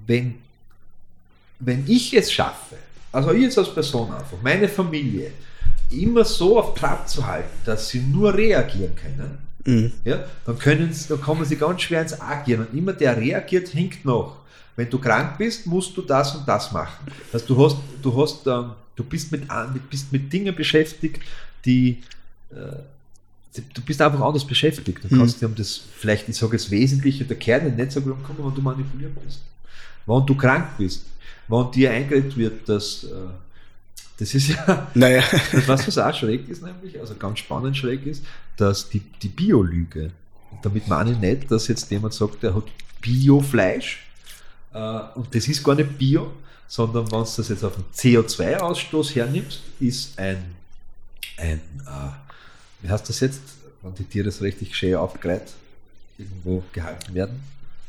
[0.07, 0.35] wenn,
[1.59, 2.75] wenn ich es schaffe,
[3.11, 5.31] also ich jetzt als Person einfach, meine Familie,
[5.91, 9.91] immer so auf Trab zu halten, dass sie nur reagieren können, Mhm.
[10.03, 12.67] ja, dann, können sie, dann kommen sie ganz schwer ins Agieren.
[12.67, 14.37] Und immer der reagiert, hinkt noch.
[14.75, 17.07] Wenn du krank bist, musst du das und das machen.
[17.33, 19.43] Also du hast, du hast, ähm, du bist mit,
[19.89, 21.21] bist mit Dingen beschäftigt,
[21.65, 22.03] die,
[22.51, 24.99] äh, du bist einfach anders beschäftigt.
[25.03, 28.21] Du kannst dir um das, vielleicht, ich sage jetzt Wesentliche, der Kern nicht so gut
[28.23, 29.41] kommen, wenn du manipuliert bist.
[30.05, 31.05] Wenn du krank bist,
[31.47, 33.07] wenn dir eingeredet wird, dass, äh,
[34.17, 38.05] das ist ja, Naja, das, was was auch schräg ist, nämlich, also ganz spannend schräg
[38.05, 38.23] ist,
[38.57, 40.11] dass die, die Biolüge,
[40.61, 42.63] damit meine ich nicht, dass jetzt jemand sagt, der hat
[43.01, 44.05] Biofleisch,
[44.73, 46.31] äh, und das ist gar nicht Bio,
[46.67, 50.55] sondern wenn du das jetzt auf den CO2-Ausstoß hernimmst, ist ein,
[51.37, 53.41] ein äh, wie heißt das jetzt,
[53.81, 55.53] wenn die Tiere so richtig schön aufgereiht
[56.17, 57.43] irgendwo gehalten werden?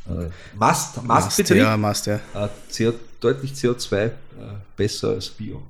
[0.09, 2.21] Äh, Mast, Mastbetrieb, ja, Mast, ja.
[2.35, 4.11] äh, CO, deutlich CO2 äh,
[4.77, 5.63] besser als Bio.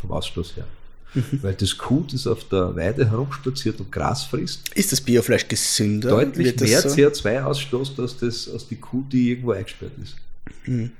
[0.00, 0.66] Vom Ausstoß her.
[1.14, 1.38] Mhm.
[1.42, 6.10] Weil das Kuh, das auf der Weide herumspaziert und Gras frisst, Ist das Biofleisch gesünder?
[6.10, 6.88] deutlich mehr so?
[6.90, 10.16] CO2 ausstoßt als, das, als die Kuh, die irgendwo eingesperrt ist.
[10.66, 10.90] Ja, Mhm.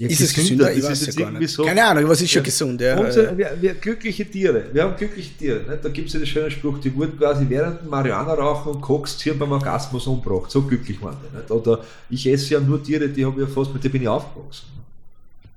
[0.00, 0.72] Ist es gesünder?
[0.72, 1.50] Ich weiß ja gar nicht.
[1.50, 1.64] so.
[1.64, 2.80] Keine Ahnung, was ist schon gesund?
[2.80, 2.96] Ja.
[3.00, 5.68] Unsere, wir, wir, glückliche Tiere, wir haben glückliche Tiere.
[5.68, 5.84] Nicht?
[5.84, 9.20] Da gibt es ja den schönen Spruch, die wurden quasi während dem Marihuana-Rauchen und Koks
[9.20, 10.52] hier beim Orgasmus umgebracht.
[10.52, 11.36] So glücklich waren die.
[11.36, 11.50] Nicht?
[11.50, 14.08] Oder ich esse ja nur Tiere, die habe ich ja fast, mit denen bin ich
[14.08, 14.66] aufgewachsen.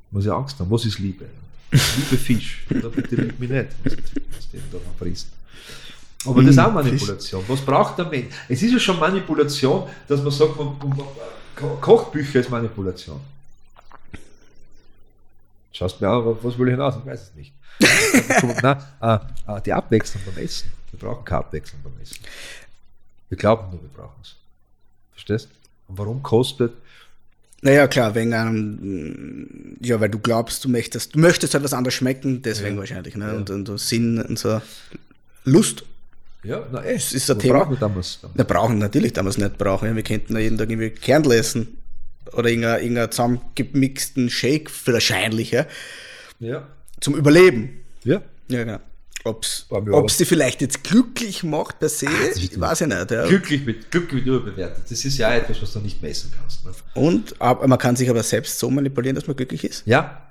[0.09, 0.71] Muss ich Angst haben.
[0.71, 1.25] Was ist Liebe?
[1.71, 2.63] Liebe Fisch.
[2.69, 5.27] Oder bitte lieb mich nicht, was, was den da frisst.
[6.25, 7.43] Aber das ist auch Manipulation.
[7.47, 8.33] Was braucht der Mensch?
[8.47, 11.07] Es ist ja schon Manipulation, dass man sagt, man, man, man,
[11.55, 13.19] Ko- Kochbücher ist Manipulation.
[15.73, 16.95] Schaust mir an, was will ich hinaus?
[16.99, 17.53] Ich weiß es nicht.
[18.61, 19.15] Nein, äh,
[19.47, 20.69] äh, die Abwechslung beim Essen.
[20.91, 22.17] Wir brauchen keine Abwechslung beim Essen.
[23.29, 24.35] Wir glauben nur, wir brauchen es.
[25.13, 25.47] Verstehst?
[25.87, 26.73] Und warum kostet
[27.63, 31.93] Naja, klar, wegen einem, ja, weil du glaubst, du möchtest, du möchtest halt was anderes
[31.93, 33.35] schmecken, deswegen wahrscheinlich, ne?
[33.35, 34.61] Und, und, und Sinn und so.
[35.43, 35.83] Lust.
[36.43, 37.59] Ja, na Das ist ein wir Thema.
[37.59, 38.19] brauchen wir damals.
[38.33, 39.89] Wir brauchen natürlich damals nicht brauchen.
[39.89, 39.95] Ja.
[39.95, 41.77] Wir könnten ja jeden Tag irgendwie Kernel essen.
[42.33, 45.65] Oder irgendeinen irgendeinen zusammengemixten Shake, wahrscheinlich, ja.
[46.39, 46.67] Ja.
[46.99, 47.81] Zum Überleben.
[48.03, 48.21] Ja.
[48.47, 48.79] Ja, genau.
[49.23, 53.11] Mir ob's die vielleicht jetzt glücklich macht per se, ist weiß ich nicht.
[53.11, 53.27] Ja.
[53.27, 54.83] Glücklich mit, glücklich mit überbewertet.
[54.89, 56.65] Das ist ja etwas, was du nicht messen kannst.
[56.65, 56.71] Ne?
[56.95, 59.85] Und aber man kann sich aber selbst so manipulieren, dass man glücklich ist.
[59.85, 60.21] Ja,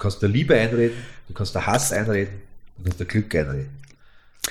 [0.00, 0.96] kannst dir Liebe einreden,
[1.28, 2.34] du kannst dir Hass einreden,
[2.78, 3.68] du kannst dir Glück einreden.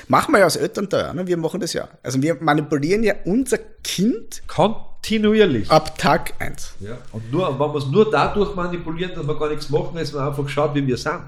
[0.07, 1.27] Machen wir ja als Eltern da, ne?
[1.27, 1.89] wir machen das ja.
[2.03, 5.69] Also wir manipulieren ja unser Kind Kontinuierlich.
[5.69, 6.75] ab Tag 1.
[6.79, 6.97] Ja.
[7.11, 10.27] Und nur, wenn wir es nur dadurch manipulieren, dass wir gar nichts machen, dass man
[10.27, 11.21] einfach schaut, wie wir sind.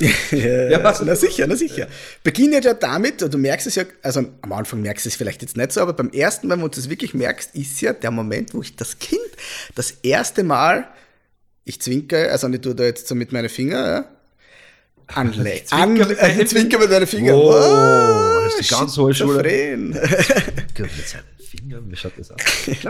[0.00, 1.86] Ja, na sicher, na sicher.
[2.22, 5.56] Beginnt ja damit, du merkst es ja, also am Anfang merkst du es vielleicht jetzt
[5.56, 8.54] nicht so, aber beim ersten Mal, wo du es wirklich merkst, ist ja der Moment,
[8.54, 9.20] wo ich das Kind
[9.74, 10.88] das erste Mal,
[11.64, 14.08] ich zwinker, also ich tue da jetzt so mit meinen Fingern, ja,
[15.06, 17.36] anle zwinker an, mit deinen ich zwinker mit meinen Fingern.
[17.36, 19.38] Oh, Oh, das ist die ganz hohe Schule.
[19.38, 19.76] Schule.
[19.76, 22.40] Mit seinen Fingern, wie schaut das aus?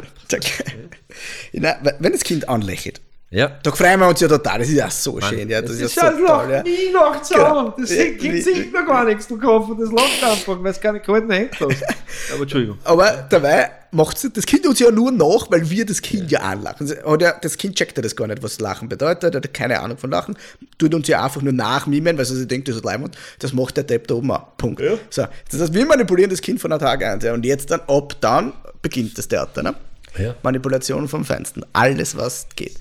[1.52, 3.50] Na, wenn das Kind anlächelt, Ja.
[3.64, 6.12] da freuen wir uns ja total, das ist ja so schön, ja, das, ist ja
[6.12, 6.62] so toll, ja.
[6.62, 7.70] nie noch Genau.
[7.76, 10.80] Das Ja, Kind wie- sieht noch gar nichts, du Kopf, das lacht einfach, weil es
[10.80, 11.82] keine kalten Hände hast.
[12.32, 12.78] Aber Entschuldigung.
[12.84, 16.92] Aber dabei macht das Kind uns ja nur nach, weil wir das Kind ja, anlachen.
[17.04, 20.10] Oder das Kind checkt ja das gar nicht, was Lachen bedeutet, hat keine Ahnung von
[20.10, 20.36] Lachen,
[20.78, 23.84] tut uns ja einfach nur nachmimen, weil sie denkt, das ist Leimund, das macht der
[23.84, 24.56] Depp da oben auch.
[24.58, 24.80] Punkt.
[25.10, 27.24] So, das heißt, wir manipulieren das Kind von der Tag eins.
[27.24, 27.34] Ja.
[27.34, 29.62] Und jetzt dann, ab dann beginnt das Theater.
[29.64, 29.74] Ne?
[30.18, 30.34] Ja.
[30.42, 31.64] Manipulation vom Feinsten.
[31.72, 32.76] Alles, was geht.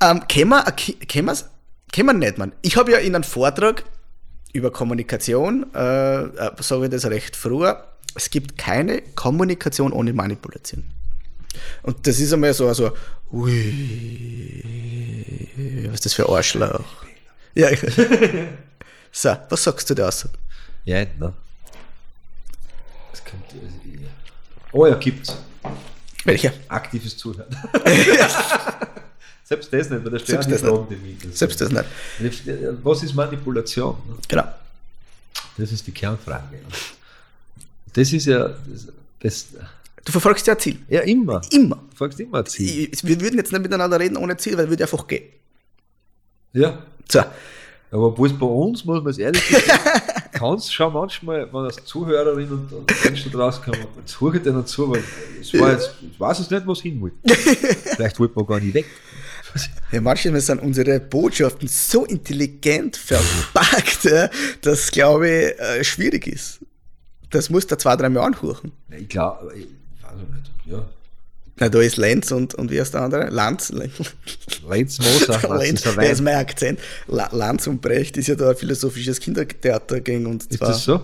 [0.00, 1.36] Ähm, können wir, Ki- können
[1.94, 2.52] wir nicht, Mann.
[2.62, 3.84] Ich habe ja in einem Vortrag
[4.52, 10.84] über Kommunikation, äh, äh, sage ich das recht früher, es gibt keine Kommunikation ohne Manipulation.
[11.82, 12.92] Und das ist einmal so, also,
[13.32, 14.64] ui,
[15.86, 16.80] was ist das für ein Arschloch?
[17.54, 17.68] Ja.
[19.12, 20.28] so, was sagst du da aus?
[20.84, 21.32] Ja, ne?
[23.12, 23.44] Es kommt,
[24.72, 25.36] oh ja, gibt's.
[26.24, 26.52] Welcher?
[26.68, 27.46] Aktives Zuhören.
[29.44, 30.90] Selbst das nicht, weil da stehen Selbst das nicht.
[30.90, 31.84] Die mich Selbst das nicht.
[32.20, 32.78] interessieren.
[32.82, 33.96] Was ist Manipulation?
[34.28, 34.44] Genau.
[35.58, 36.58] Das ist die Kernfrage.
[37.92, 38.86] Das ist ja das,
[39.20, 39.46] das
[40.04, 40.78] Du verfolgst ja ein Ziel.
[40.88, 41.40] ja immer.
[41.52, 41.76] Immer.
[41.90, 42.88] Du fragst immer ein Ziel.
[42.92, 45.24] Ich- Wir würden jetzt nicht miteinander reden ohne Ziel, weil es würde einfach gehen.
[46.54, 46.82] Ja.
[47.10, 47.22] So.
[47.92, 50.02] Aber obwohl es bei uns, muss man es ehrlich sagen,
[50.32, 54.34] kann es schon manchmal, wenn als Zuhörerin und, und Mensch da draußen kommen, jetzt höre
[54.34, 55.04] ich denen zu, weil
[55.38, 57.16] es war jetzt, ich weiß es nicht, wo es hin wollte.
[57.34, 58.86] Vielleicht wollte man gar nicht weg.
[59.90, 64.30] Ja, manchmal sind unsere Botschaften so intelligent verpackt, ja,
[64.62, 66.60] dass, glaube ich, äh, schwierig ist.
[67.28, 68.72] Das muss da zwei, drei Mal anhören.
[68.88, 69.66] Ich glaube, ich
[70.02, 70.82] weiß nicht, ja.
[71.62, 73.30] Na, da ist Lenz und, und wie heißt der andere?
[73.30, 73.70] Lanz.
[73.70, 73.92] Lenz,
[74.68, 76.80] Lenz Moser, was Lenz ist der ist mein Akzent.
[77.06, 80.46] La- Lanz und Brecht ist ja da ein philosophisches Kindertheater gegen uns.
[80.46, 81.00] Ist das so?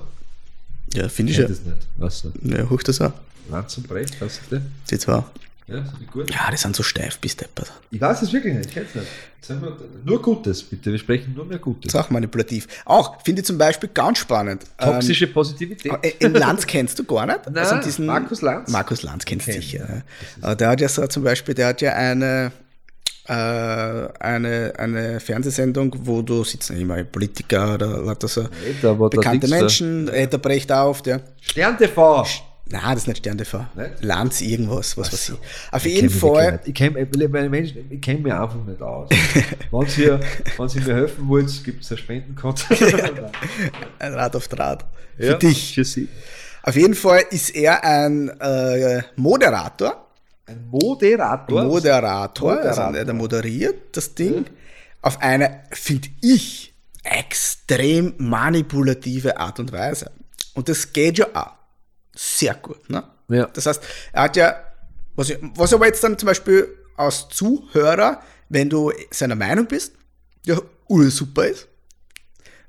[0.94, 1.46] Ja, finde Ich ja.
[1.46, 1.76] das nicht.
[1.96, 2.26] Was?
[2.42, 3.12] Ja, hoch das auch.
[3.48, 4.64] Lanz und Brecht, weißt du das?
[4.90, 5.22] Die zwei.
[5.68, 6.30] Ja, gut?
[6.30, 7.70] Ja, die sind so steif bis deppert.
[7.90, 9.62] Ich weiß es wirklich nicht, ich kenne es nicht.
[9.62, 11.92] Wir, nur Gutes, bitte, wir sprechen nur mehr Gutes.
[11.92, 12.66] Das ist auch manipulativ.
[12.86, 14.64] Auch, finde ich zum Beispiel ganz spannend.
[14.78, 15.92] Toxische Positivität.
[16.02, 17.40] Ähm, in Lanz kennst du gar nicht?
[17.54, 18.70] Also Nein, Markus Lanz?
[18.70, 20.02] Markus Lanz kennst du Kenn, sicher.
[20.40, 22.50] Aber der hat ja so zum Beispiel, der hat ja eine,
[23.26, 30.08] äh, eine, eine Fernsehsendung, wo du sitzen immer Politiker oder lauter so Nicht, bekannte Menschen,
[30.08, 31.20] äh, der bricht auf, der.
[31.40, 32.26] Stern TV!
[32.70, 33.66] Nein, das ist nicht Stern TV.
[33.74, 34.02] Nicht?
[34.04, 35.72] Lanz irgendwas, was weiß ich.
[35.72, 36.60] Auf Ich jeden mich Fall.
[36.64, 39.08] Ich kenne ich, Mensch, ich kenn mich einfach nicht aus.
[39.70, 40.18] wenn, Sie,
[40.58, 42.62] wenn Sie mir helfen wollt, gibt es ein Spendenkonto.
[43.98, 44.84] Ein Rad auf Draht.
[45.16, 45.74] Für Ja, dich.
[45.74, 46.08] Für Sie.
[46.62, 50.06] Auf jeden Fall ist er ein äh, Moderator.
[50.46, 51.64] Ein Moderator.
[51.64, 52.92] Moderator, also Moderator.
[52.92, 54.44] der, der moderiert das Ding
[55.00, 60.10] auf eine, finde ich, extrem manipulative Art und Weise.
[60.54, 61.52] Und das geht ja auch
[62.20, 62.88] sehr gut.
[62.90, 63.04] Ne?
[63.28, 63.46] Ja.
[63.52, 64.56] Das heißt, er hat ja,
[65.14, 69.92] was, ich, was aber jetzt dann zum Beispiel als Zuhörer, wenn du seiner Meinung bist,
[70.44, 71.68] ja, super ist.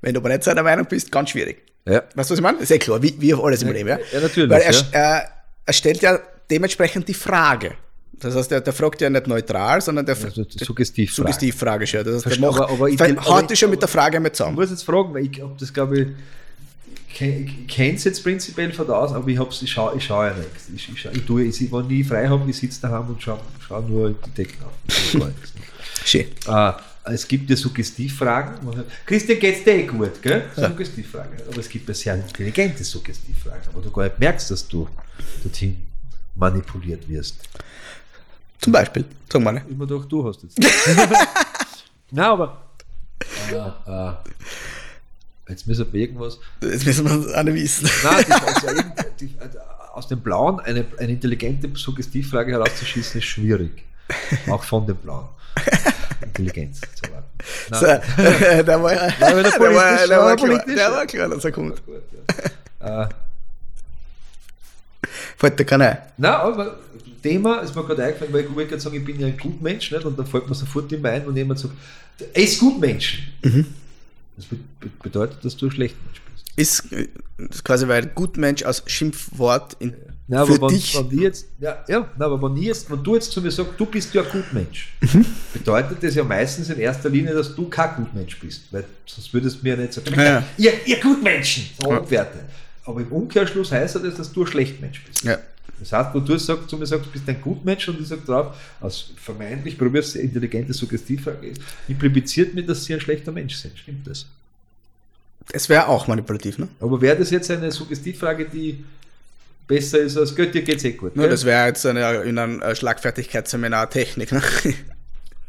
[0.01, 1.63] Wenn du aber nicht seiner Meinung bist, ganz schwierig.
[1.85, 2.03] Ja.
[2.15, 2.59] Weißt du, was ich meine?
[2.59, 3.89] Ist eh klar, wie, wie auf alles im Leben.
[3.89, 4.81] Ja, ja, natürlich, Weil er, ja.
[4.91, 5.29] er,
[5.65, 6.19] er stellt ja
[6.51, 7.73] dementsprechend die Frage.
[8.13, 11.15] Das heißt, der, der fragt ja nicht neutral, sondern der Also die Suggestivfrage.
[11.15, 12.07] Suggestivfrage stellt.
[12.07, 14.37] Das heißt, der macht, aber- aber ich- aber ich- schon mit der Frage mit Ich
[14.37, 14.55] zusammen.
[14.55, 16.13] muss jetzt fragen, weil ich habe das glaube ich, ich
[17.13, 20.33] kenne es jetzt prinzipiell von da aus, aber ich, hab's, ich schaue ich schau ja
[20.33, 20.69] nichts.
[20.73, 23.39] Ich, ich, schau, ich, tue, ich, wenn ich frei habe, ich sitze daheim und schaue
[23.67, 24.73] schau nur die Decken auf.
[25.13, 25.53] Nichts.
[26.05, 26.27] Schön.
[26.47, 26.73] Äh,
[27.05, 28.85] es gibt ja Suggestivfragen.
[29.05, 30.45] Christian, geht's dir eh gut, gell?
[30.55, 31.39] Suggestivfragen.
[31.47, 34.87] Aber es gibt ja sehr intelligente Suggestivfragen, wo du gar nicht merkst, dass du
[35.43, 35.77] dorthin
[36.35, 37.37] manipuliert wirst.
[38.59, 39.63] Zum Beispiel, wir mal.
[39.69, 40.59] Immer doch, du hast jetzt.
[42.11, 42.65] Nein, aber.
[43.51, 44.13] Äh, äh,
[45.49, 46.39] jetzt müssen wir irgendwas.
[46.61, 47.89] Das müssen wir alle wissen.
[48.03, 48.25] Nein,
[49.19, 49.49] die, die, äh,
[49.93, 53.83] aus dem Blauen eine, eine intelligente Suggestivfrage herauszuschießen, ist schwierig.
[54.47, 55.27] Auch von dem Blauen.
[56.21, 57.27] Intelligenz zu erwarten.
[57.71, 57.85] So,
[58.63, 61.51] der war, wieder der war, politisch, der war war klar, der war klar, dass er
[61.51, 61.85] kommt.
[61.85, 62.01] Gut,
[62.81, 63.03] ja.
[63.03, 63.09] äh,
[65.37, 65.97] Fällt dir keiner ein.
[66.17, 66.79] Nein, aber
[67.21, 69.91] Thema ist mir gerade eingefallen, weil ich wollte gerade sagen, ich bin ja ein Gutmensch,
[69.91, 70.05] nicht?
[70.05, 71.73] und dann fällt mir sofort immer ein, wenn jemand sagt,
[72.33, 73.31] er ist Gutmensch.
[73.43, 73.65] Mhm.
[74.39, 76.45] Das be be bedeutet, dass du Mensch bist.
[76.55, 79.93] Ist quasi, weil Gutmensch als Schimpfwort in,
[80.29, 80.95] Ja, für aber wenn, dich.
[80.95, 83.85] wenn jetzt, ja, ja nein, aber wenn, jetzt, wenn du jetzt zu mir sagst, du
[83.85, 85.25] bist ja ein Gutmensch, Mhm.
[85.53, 89.57] bedeutet das ja meistens in erster Linie, dass du kein Gutmensch bist, weil sonst würdest
[89.57, 91.97] du mir ja nicht sagen, Ja, ihr, ihr Gutmenschen, so Ja.
[92.85, 95.23] Aber im Umkehrschluss heißt das, dass du ein Schlechtmensch bist.
[95.23, 95.37] Ja.
[95.79, 98.21] Das heißt, wenn du sagst, zu mir sagst, du bist ein Gutmensch und ich sage
[98.25, 101.53] drauf, als vermeintlich, probierst du intelligente Suggestivfrage,
[101.87, 103.77] impliziert mir, dass sie ein schlechter Mensch sind.
[103.77, 104.25] Stimmt das?
[105.51, 106.67] Es wäre auch manipulativ, ne?
[106.79, 108.83] Aber wäre das jetzt eine Suggestivfrage, die
[109.67, 111.15] besser ist als Gott, dir geht's eh gut.
[111.15, 111.31] Ja, gell?
[111.31, 114.41] das wäre jetzt eine, in einem äh, Schlagfertigkeitsseminar Technik, ne?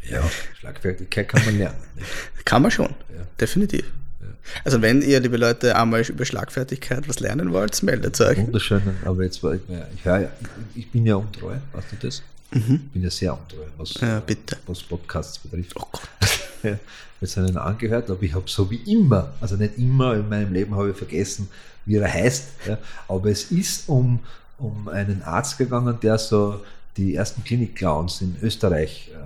[0.09, 0.23] Ja,
[0.59, 1.77] Schlagfertigkeit kann man lernen.
[1.97, 2.47] nicht?
[2.47, 3.27] Kann man schon, Ja.
[3.39, 3.85] definitiv.
[4.65, 8.39] Also wenn ihr, liebe Leute, einmal über Schlagfertigkeit was lernen wollt, meldet euch.
[8.39, 10.29] Wunderschön, aber jetzt war ich mir, ich, ja,
[10.75, 12.23] ich, bin ja untreu, weißt du das?
[12.53, 14.09] Ich bin ja sehr untreu, was, Mhm.
[14.09, 14.57] Ja, bitte.
[14.67, 15.77] was Podcasts betrifft.
[15.77, 16.09] Oh Gott.
[17.21, 20.75] jetzt einen angehört, aber ich habe so wie immer, also nicht immer in meinem Leben
[20.75, 21.49] habe ich vergessen,
[21.87, 22.79] wie er heißt, ja,
[23.09, 24.21] aber es ist um,
[24.59, 26.61] um einen Arzt gegangen, der so
[26.97, 29.17] die ersten Klinik-Clowns in Österreich, äh,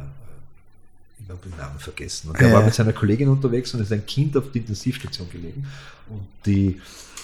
[1.24, 2.54] ich habe den Namen vergessen, und der Ja.
[2.54, 5.66] war mit seiner Kollegin unterwegs und ist ein Kind auf der Intensivstation gelegen
[6.08, 6.80] und die,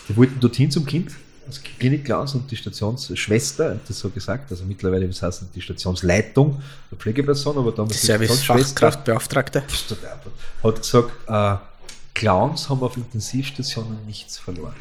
[0.09, 1.13] die wollten dorthin zum Kind,
[1.47, 6.63] als Klinik-Clowns und die Stationsschwester, hat das so gesagt, also mittlerweile, was heißt die Stationsleitung,
[6.91, 9.65] der Pflegeperson, aber damals die Servicefachkraftbeauftragte.
[10.63, 11.57] Hat gesagt, äh,
[12.15, 14.75] Clowns haben auf Intensivstationen nichts verloren.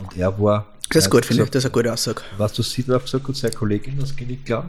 [0.00, 0.66] Und er war.
[0.88, 1.50] Das ist er gut, finde ich.
[1.50, 2.22] Das ist eine gute Aussage.
[2.38, 4.68] Was du sie drauf gesagt hat, seine Kollegin als Klinik-Clown?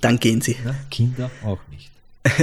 [0.00, 0.56] Dann gehen sie.
[0.64, 1.90] Ja, Kinder auch nicht.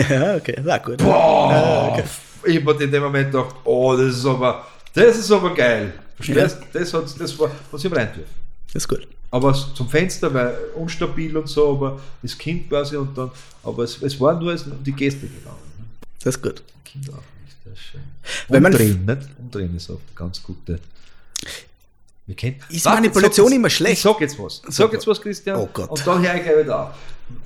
[0.09, 0.97] Ja, okay, war gut.
[0.97, 2.03] Boah!
[2.45, 5.93] Ich habe in dem Moment gedacht, oh, das ist aber, das ist aber geil.
[6.15, 6.79] Verstehst du?
[6.79, 8.29] Das, hat, das war, was ich rein dürfen.
[8.73, 9.07] Das ist gut.
[9.31, 13.31] Aber zum Fenster, weil unstabil und so, aber das Kind quasi und dann,
[13.63, 15.57] aber es, es war nur die Geste gegangen.
[16.23, 16.63] Das ist gut.
[16.85, 18.01] Kind auch nicht, das ist schön.
[18.47, 19.21] Wenn man- Umdrehen, nicht?
[19.37, 20.79] Umdrehen ist oft eine ganz gute.
[22.27, 23.97] Wir kennen, Ist Manipulation immer schlecht?
[23.97, 24.61] Ich sag jetzt was.
[24.69, 25.57] Sag jetzt was, Christian.
[25.57, 25.89] Oh Gott.
[25.89, 26.89] Und dann höre ich gleich wieder auf.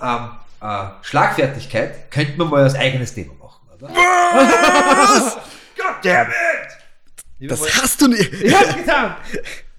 [0.01, 0.29] Ähm,
[0.61, 3.87] äh, Schlagfertigkeit könnte man mal als eigenes Thema machen, oder?
[3.89, 5.35] Was?
[5.77, 6.35] God damn it!
[7.39, 8.33] Ich Das mal- hast du nicht.
[8.33, 9.15] ich hab's getan!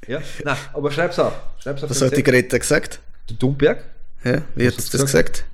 [0.06, 1.32] Ja, nein, aber schreib's auf.
[1.58, 1.90] Schreib's auf.
[1.90, 2.22] Was hat die.
[2.22, 3.00] Greta gesagt?
[3.28, 3.84] Der Dumberg?
[4.24, 5.44] Ja, wie hat hast sie du das gesagt?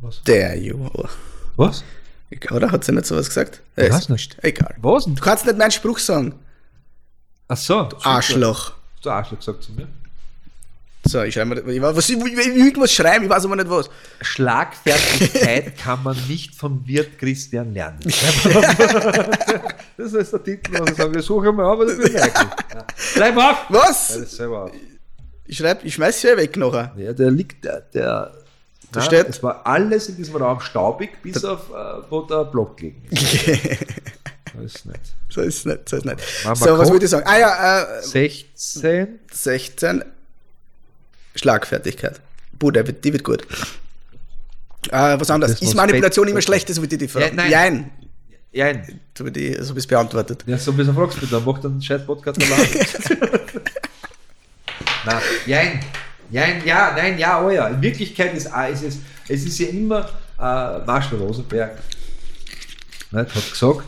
[0.00, 0.22] Was?
[0.24, 0.90] Der you.
[1.56, 1.82] Was?
[2.50, 3.62] Oder hat sie nicht sowas gesagt?
[3.76, 4.36] Ich weiß nicht.
[4.42, 4.74] Egal.
[4.78, 5.04] Was?
[5.06, 6.34] Du kannst nicht meinen Spruch sagen.
[7.48, 7.88] Ach so.
[8.02, 8.72] Arschloch.
[9.02, 9.86] Du Arschloch gesagt zu mir.
[11.08, 13.88] So, ich schreibe mal, ich, weiß- was, ich, irgendwas schreiben, ich weiß aber nicht was.
[14.20, 18.00] Schlagfertigkeit kann man nicht vom Wirt Christian lernen.
[19.96, 21.14] das ist der Titel, was ich sage.
[21.14, 22.34] Wir suchen mal auf, aber das ich eigentlich.
[22.74, 22.86] Ja.
[22.96, 23.42] Schreib auf!
[23.42, 24.08] Ja, Was?
[24.36, 24.70] selber auf.
[25.46, 26.92] Ich schreibe, ich schmeiß sie ja weg nachher.
[26.96, 28.32] Ja, der liegt, der, der
[28.90, 32.44] Da Nein, steht- Es war alles in diesem Raum staubig, bis auf, äh, wo der
[32.46, 33.22] Block liegen ist.
[33.22, 35.00] Das ist nicht.
[35.28, 36.20] so ist es nicht, so ist es nicht.
[36.44, 37.26] Mama So, was wollte ich sagen?
[37.28, 39.20] Ah ja, äh, 16.
[39.30, 40.04] 16
[41.36, 42.20] Schlagfertigkeit.
[42.58, 43.46] Puh, der wird, die wird gut.
[44.90, 45.58] Äh, was anderes.
[45.58, 46.68] Das Ist Manipulation immer schlecht?
[46.68, 47.26] Das würde ich die Frage.
[47.26, 47.50] Ja, nein.
[47.50, 47.90] Jein.
[48.52, 48.72] Ja,
[49.16, 50.44] So habe ich, so ich's beantwortet.
[50.46, 52.66] ja, so ein bisschen fragst du, dann macht einen scheiß Podcast allein.
[55.04, 55.80] Nein, jein.
[56.30, 57.68] Jein, ja, nein, ja, oh ja.
[57.68, 60.00] In Wirklichkeit ist, ist es, es ist ja immer
[60.38, 61.78] äh, Marshall Rosenberg.
[63.12, 63.84] Nicht, hat gesagt,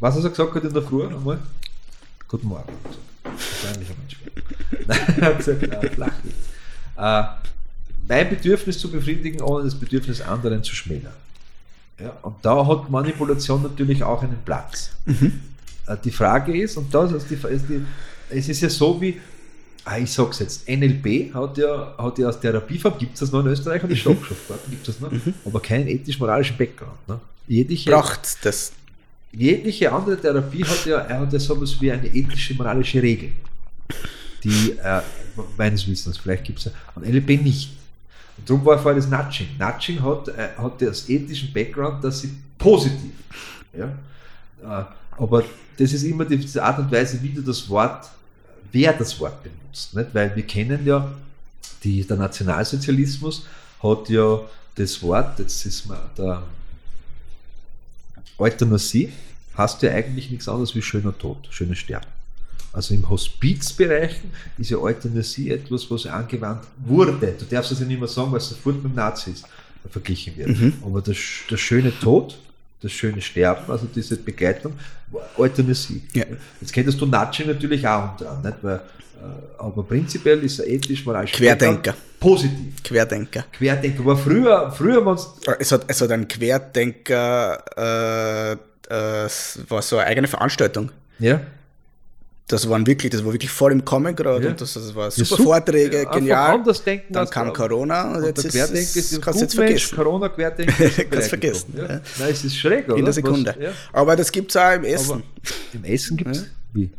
[0.00, 1.38] was hat er gesagt hat in der Früh einmal?
[2.26, 2.72] Guten Morgen.
[2.72, 3.62] hat gesagt.
[3.62, 4.16] Wahrscheinlicher Mensch.
[4.86, 6.33] Nein, er hat gesagt, äh, Flachwitz.
[7.04, 7.24] Äh,
[8.08, 11.12] mein Bedürfnis zu befriedigen, ohne das Bedürfnis anderen zu schmälern.
[11.98, 14.90] Ja, und da hat Manipulation natürlich auch einen Platz.
[15.86, 17.84] Äh, Die Frage ist, und das ist die, ist die,
[18.30, 19.20] es ist ja so wie,
[19.84, 23.40] ah, ich sag's jetzt, NLP hat ja, hat ja als Therapieform, gibt es das noch
[23.40, 27.06] in Österreich und in Stockschaftsgarten gibt es das noch, aber keinen ethisch-moralischen Background.
[27.08, 27.20] Ne?
[27.46, 28.72] Jegliche, Braucht das.
[29.32, 33.30] jegliche andere Therapie hat ja, er hat ja sowas wie eine ethische, moralische Regel.
[34.42, 35.00] Die, äh,
[35.56, 37.70] meines Wissens, vielleicht gibt es und NLP nicht.
[38.36, 39.48] Und darum war vorher das Nudging.
[39.58, 43.12] Nudging hat, äh, hat das ethischen Background, dass sie positiv.
[43.72, 43.86] Ja?
[44.62, 44.84] Äh,
[45.16, 45.44] aber
[45.76, 48.10] das ist immer die, diese Art und Weise, wie du das Wort,
[48.72, 49.94] wer das Wort benutzt.
[49.94, 50.14] Nicht?
[50.14, 51.12] Weil wir kennen ja,
[51.82, 53.46] die, der Nationalsozialismus
[53.82, 54.40] hat ja
[54.74, 56.42] das Wort, jetzt ist mal der
[58.38, 59.12] Euthanasie,
[59.54, 62.13] hast ja eigentlich nichts anderes wie schöner Tod, schönes Sterben.
[62.74, 64.20] Also im Hospizbereich
[64.58, 67.34] ist ja Euthanasie etwas, was angewandt wurde.
[67.38, 69.42] Du darfst das ja nicht mehr sagen, weil es sofort mit dem Nazis
[69.90, 70.50] verglichen wird.
[70.84, 72.36] Aber der, sch- der schöne Tod,
[72.82, 74.72] das schöne Sterben, also diese Begleitung,
[75.38, 76.02] Euthanasie.
[76.14, 76.24] Ja.
[76.60, 78.56] Jetzt könntest du Nudging natürlich auch dran, nicht?
[78.62, 78.80] Weil, äh,
[79.58, 81.94] aber prinzipiell ist er ethisch moralisch Querdenker.
[82.18, 82.82] positiv.
[82.82, 83.44] Querdenker.
[83.52, 84.00] Querdenker.
[84.00, 85.18] Aber früher, früher waren
[85.60, 88.52] Es hat, es hat einen Querdenker, äh,
[88.92, 90.90] äh, es war so eine eigene Veranstaltung.
[91.20, 91.40] ja,
[92.46, 94.50] Das waren wirklich, das war wirklich voll im Kommen gerade Ja.
[94.50, 95.42] und das, das war Ja, super super.
[95.44, 96.54] Vorträge, Einfach genial.
[96.56, 99.86] anders denken Dann kam Corona und, Und jetzt ist, ist, ist kannst du jetzt Gutmensch,
[99.86, 99.96] vergessen.
[99.96, 101.82] Corona Querdenker ist Kannst vergessen, ja.
[101.84, 101.88] Ja.
[102.18, 102.96] Nein, es ist schräg, oder?
[102.96, 103.54] In der Was- Sekunde.
[103.58, 103.70] ja.
[103.94, 105.22] Aber das gibt es auch im Aber Essen.
[105.72, 106.46] im Essen gibt es.
[106.74, 106.90] Wie?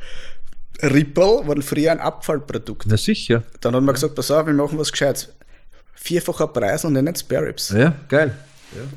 [0.81, 2.85] Ripple war früher ein Abfallprodukt.
[2.87, 3.43] Na sicher.
[3.61, 5.29] Dann hat man gesagt, pass auf, wir machen was Gescheites.
[5.93, 7.69] Vierfacher Preis und nennen es Spare Ribs.
[7.69, 8.35] Ja, geil.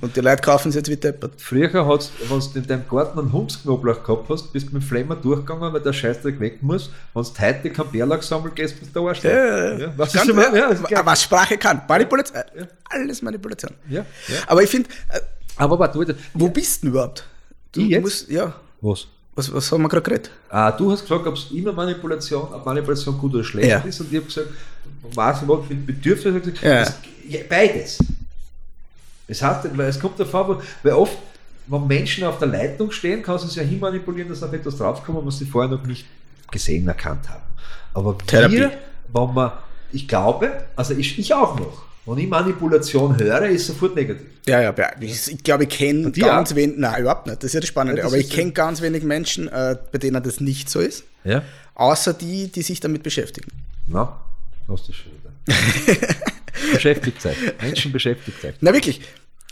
[0.00, 1.32] Und die Leute kaufen es jetzt wie deppert.
[1.40, 4.86] Früher hat's, wenn du in deinem Garten einen Hundsknoblauch gehabt hast, bist du mit dem
[4.86, 6.90] Flemmer durchgegangen, weil der Scheißdreck weg muss.
[7.14, 9.22] Wenn du heute kein Bärlauch sammeln gehst, bist du der Arsch.
[9.22, 9.92] Ja, ja, ja.
[9.96, 11.00] Was ist immer, ja, geil.
[11.04, 11.82] was Sprache kann.
[11.88, 12.36] Manipulation.
[12.56, 13.72] äh, Alles Manipulation.
[13.88, 14.36] Ja, ja.
[14.46, 15.20] Aber ich finde, äh,
[15.56, 16.16] Aber warte, warte.
[16.34, 17.24] wo bist du denn überhaupt?
[17.72, 18.02] Du, Ich jetzt?
[18.02, 18.54] musst, ja.
[18.80, 19.06] Was?
[19.34, 20.30] Was, was haben wir gerade geredet?
[20.48, 23.78] Ah, du hast gefragt, ob es immer Manipulation, ob Manipulation gut oder schlecht Ja.
[23.78, 24.48] ist, und ich habe gesagt,
[25.14, 26.62] was ich mit Bedürfnis, ich hab gesagt,
[27.28, 27.38] Ja.
[27.38, 27.98] ja, beides.
[29.28, 31.16] Es weil es kommt davon, weil- oft,
[31.66, 35.24] wenn Menschen auf der Leitung stehen, kannst du es ja hinmanipulieren, dass auf etwas draufkommt,
[35.24, 36.06] was sie vorher noch nicht
[36.50, 37.42] gesehen, erkannt haben.
[37.92, 38.56] Aber Therapie.
[38.56, 38.72] wir,
[39.12, 39.52] wenn man,
[39.92, 44.26] ich glaube, also ich, ich auch noch, wenn ich Manipulation höre, ist sofort negativ.
[44.46, 44.90] Ja, ja, ja.
[44.98, 47.42] Ich, ich glaube, ich kenne ganz wenig, nein, überhaupt nicht.
[47.42, 47.98] Das ist ja das Spannende.
[47.98, 51.04] Ja, das aber ich kenne ganz wenig Menschen, äh, bei denen das nicht so ist.
[51.24, 51.42] Ja?
[51.74, 53.50] Außer die, die sich damit beschäftigen.
[53.86, 54.18] Na,
[54.68, 56.14] hast du schon wieder.
[56.72, 57.34] beschäftigt sein.
[57.60, 58.54] Menschen beschäftigt sein.
[58.60, 59.00] Na wirklich.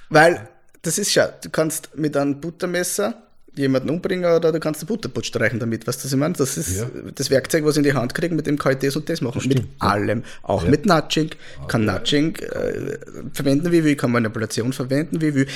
[0.08, 0.48] Weil,
[0.82, 3.22] das ist ja, du kannst mit einem Buttermesser
[3.56, 5.86] jemanden umbringen oder du kannst den Butterputz streichen damit.
[5.86, 6.34] Weißt du, was ich meine?
[6.34, 6.90] Das ist Ja.
[7.14, 9.20] das Werkzeug, was ich in die Hand kriege, mit dem kann ich das und das
[9.22, 9.40] machen.
[9.42, 9.88] mit stimmt, ja.
[9.88, 10.24] allem.
[10.42, 10.70] Auch Ja.
[10.70, 11.30] mit Nudging.
[11.66, 12.98] Kann Nudging äh,
[13.32, 15.46] verwenden, wie ich will, kann Manipulation verwenden, wie ich will.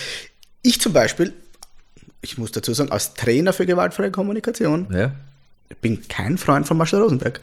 [0.62, 1.32] Ich zum Beispiel,
[2.22, 5.12] ich muss dazu sagen, als Trainer für gewaltfreie Kommunikation, Ja?
[5.68, 7.38] ich bin kein Freund von Marshall Rosenberg.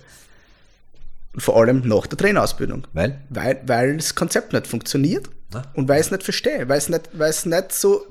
[1.38, 2.88] Vor allem nach der Trainerausbildung.
[2.94, 3.22] Weil?
[3.30, 5.64] Weil, weil das Konzept nicht funktioniert Na?
[5.76, 8.06] und weil ich es nicht verstehe, weil es nicht, weil es nicht so,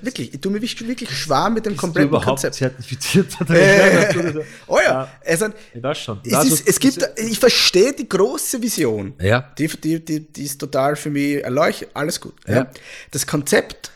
[0.00, 2.54] wirklich, ich tue mir wirklich, wirklich schwer mit dem Bist du kompletten überhaupt Konzept.
[2.54, 4.40] zertifizierter Äh, Trainer?
[4.66, 6.20] oh ja, also, Ich weiß schon.
[6.24, 9.12] es, Also, ist, es gibt, ich verstehe die große Vision.
[9.20, 9.52] Ja.
[9.58, 12.34] Die, die, die, die ist total für mich erleuchtet, alles gut.
[12.48, 12.54] Ja.
[12.54, 12.70] Ja.
[13.10, 13.90] Das Konzept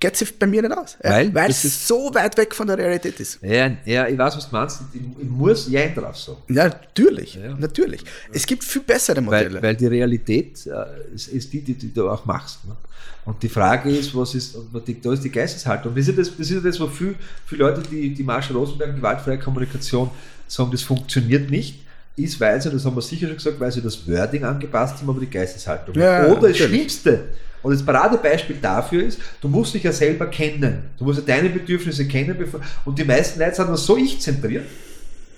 [0.00, 0.96] geht sich bei mir nicht aus.
[1.02, 1.32] Weil?
[1.34, 3.38] Weil es so weit weg von der Realität ist.
[3.42, 4.80] Ja, ja, ich weiß, was du meinst.
[4.92, 6.38] Ich, ich muss ja drauf sagen.
[6.48, 7.54] Ja, natürlich, Ja.
[7.56, 8.02] natürlich.
[8.32, 9.54] Es gibt viel bessere Modelle.
[9.54, 12.64] Weil, weil die Realität äh, ist, ist die, die, die du auch machst.
[12.64, 12.74] Ne?
[13.26, 14.56] Und die Frage ist, was ist,
[15.02, 15.94] da ist die Geisteshaltung.
[15.94, 17.14] Das ist ja das, das, ist ja das wo viele,
[17.46, 20.10] viele Leute, die, die Marshall Rosenberg, gewaltfreie Kommunikation,
[20.48, 21.84] sagen, das funktioniert nicht,
[22.16, 25.10] ist, weil sie, das haben wir sicher schon gesagt, weil sie das Wording angepasst haben,
[25.10, 25.94] aber die Geisteshaltung.
[25.94, 26.56] Ja, Oder das.
[26.56, 27.24] Schlimmste,
[27.62, 30.90] und das Paradebeispiel dafür ist, du musst dich ja selber kennen.
[30.98, 32.36] Du musst ja deine Bedürfnisse kennen.
[32.38, 34.64] Bevor, und die meisten Leute sind dann so ich-zentriert,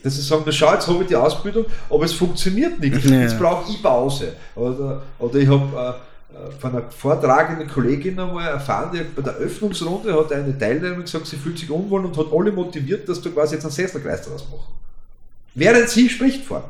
[0.02, 3.04] dass sie sagen, na schau, jetzt habe ich die Ausbildung, aber es funktioniert nicht.
[3.04, 3.20] Ja.
[3.22, 4.32] Jetzt brauche ich Pause.
[4.54, 5.98] Oder, oder ich habe
[6.32, 11.02] äh, äh, von einer vortragenden Kollegin einmal erfahren, die bei der Öffnungsrunde hat eine Teilnehmerin
[11.02, 14.22] gesagt, sie fühlt sich unwohl und hat alle motiviert, dass du quasi jetzt einen Sesselkreis
[14.22, 14.72] daraus machen.
[15.54, 16.68] Während sie spricht vor.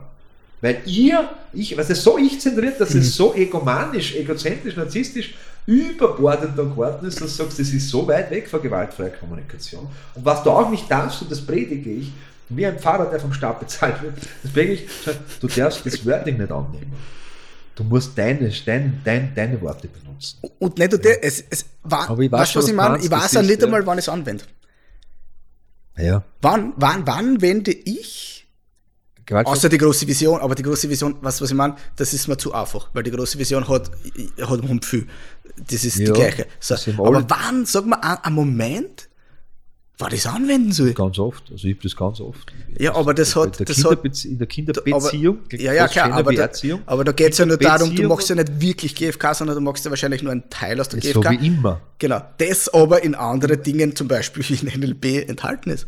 [0.62, 5.34] Weil ihr, ich, was ist so ich-zentriert, dass es so egomanisch, egozentrisch, narzisstisch
[5.66, 9.88] überbordend da geworden ist, dass du sagst, das ist so weit weg von gewaltfreier Kommunikation.
[10.14, 12.12] Und was du auch nicht darfst, und das predige ich,
[12.48, 14.88] wie ein Pfarrer, der vom Staat bezahlt wird, das predige ich,
[15.40, 16.92] du darfst das Wording nicht annehmen.
[17.74, 20.38] Du musst deine, dein, dein, deine Worte benutzen.
[20.60, 22.98] Und nicht nur das, es, es war, Aber ich weiß weißt was ich meine?
[22.98, 23.66] Ich weiß ja ist, nicht ja.
[23.66, 24.44] einmal, wann ich es anwende.
[25.96, 26.22] Ja.
[26.40, 28.31] Wann, wann, wann wende ich,
[29.26, 32.28] Gewaltfrei- außer die große Vision, aber die große Vision, was, was ich meine, das ist
[32.28, 33.90] mir zu einfach, weil die große Vision hat,
[34.40, 35.06] hat um viel.
[35.70, 36.46] Das ist die Ja, gleiche.
[36.60, 39.08] So, das aber wann, sag mal, ein, Moment,
[40.08, 40.94] ich es anwenden soll?
[40.94, 41.44] Ganz oft.
[41.52, 42.52] Also ich habe das ganz oft.
[42.76, 45.38] Ja, aber das hat- in der, das hat- in der Kinderbeziehung.
[45.44, 46.48] Aber, ja, ja, klar, aber da,
[46.86, 49.60] aber da geht es ja nur darum, du machst ja nicht wirklich GFK, sondern du
[49.62, 51.30] machst ja wahrscheinlich nur einen Teil aus der so GFK.
[51.40, 51.80] wie immer.
[51.98, 52.20] Genau.
[52.38, 55.86] Das aber in anderen Dingen, zum Beispiel wie in NLP, enthalten ist.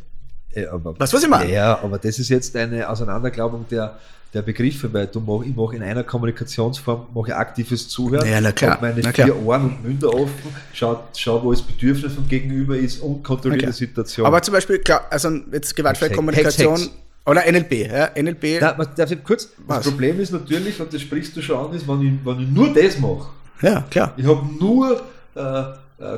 [0.55, 1.53] Ja, aber, Weißt du, was ich meine?
[1.53, 3.99] Ja, aber das ist jetzt eine Auseinanderklaubung der,
[4.33, 8.41] der Begriffe, weil du mach, ich mache in einer Kommunikationsform mache ich aktives Zuhören, Ja,
[8.41, 9.43] na klar, hab meine na vier klar.
[9.45, 13.73] Ohren und Münder offen, schau, schau, wo das Bedürfnis vom Gegenüber ist und kontrolliere die
[13.73, 14.27] Situation.
[14.27, 16.95] Aber zum Beispiel, klar, also jetzt gewaltfreie Hex, Kommunikation Hex, Hex.
[17.27, 19.49] oder NLP, ja, NLP, da, was- darf ich kurz?
[19.67, 19.79] Was?
[19.85, 22.49] Das Problem ist natürlich, und das sprichst du schon an, ist, wenn ich, wenn ich
[22.49, 23.27] nur das mache,
[23.63, 24.13] ja, klar.
[24.17, 25.01] ich habe nur
[25.37, 25.65] äh, äh,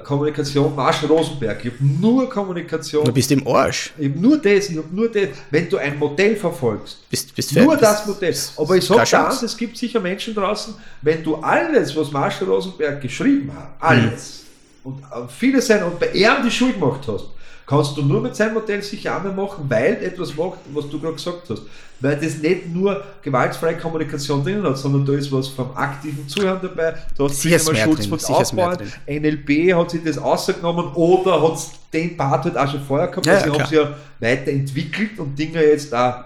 [0.04, 3.92] Kommunikation Marsch Rosenberg, ich habe nur Kommunikation, Du bist im Arsch.
[3.98, 7.54] ich habe nur das, ich habe nur das, wenn du ein Modell verfolgst, Bist, bist
[7.54, 7.80] Nur fertig.
[7.80, 8.34] das Modell.
[8.56, 13.00] Aber ich sage das, es gibt sicher Menschen draußen, wenn du alles, was Marshall Rosenberg
[13.00, 14.44] geschrieben hat, alles,
[14.84, 17.24] und äh, viele sein und bei ihm die Schuld gemacht hast,
[17.66, 21.00] kannst du nur mit seinem Modell sicher auch mehr machen, weil etwas macht, was du
[21.00, 21.62] gerade gesagt hast.
[21.98, 26.60] Weil das nicht nur gewaltfreie Kommunikation drin hat, sondern da ist was vom aktiven Zuhören
[26.62, 30.18] dabei, da Sicher ist einmal Schutz von sicher ist mehr Aufbau, NLP hat sich das
[30.18, 31.58] ausgenommen oder hat
[31.92, 35.18] den Part halt auch schon vorher gehabt, Ja, also ja, sie haben sich ja weiterentwickelt
[35.18, 36.16] und Dinge jetzt auch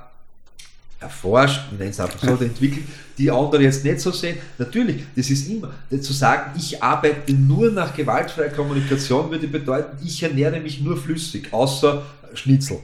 [0.98, 2.84] erforscht, nenne es einfach so, entwickelt,
[3.20, 4.38] die andere jetzt nicht so sehen.
[4.58, 10.22] Natürlich, das ist immer, zu sagen, ich arbeite nur nach gewaltfreier Kommunikation, würde bedeuten, ich
[10.22, 12.02] ernähre mich nur flüssig, außer
[12.34, 12.78] Schnitzel.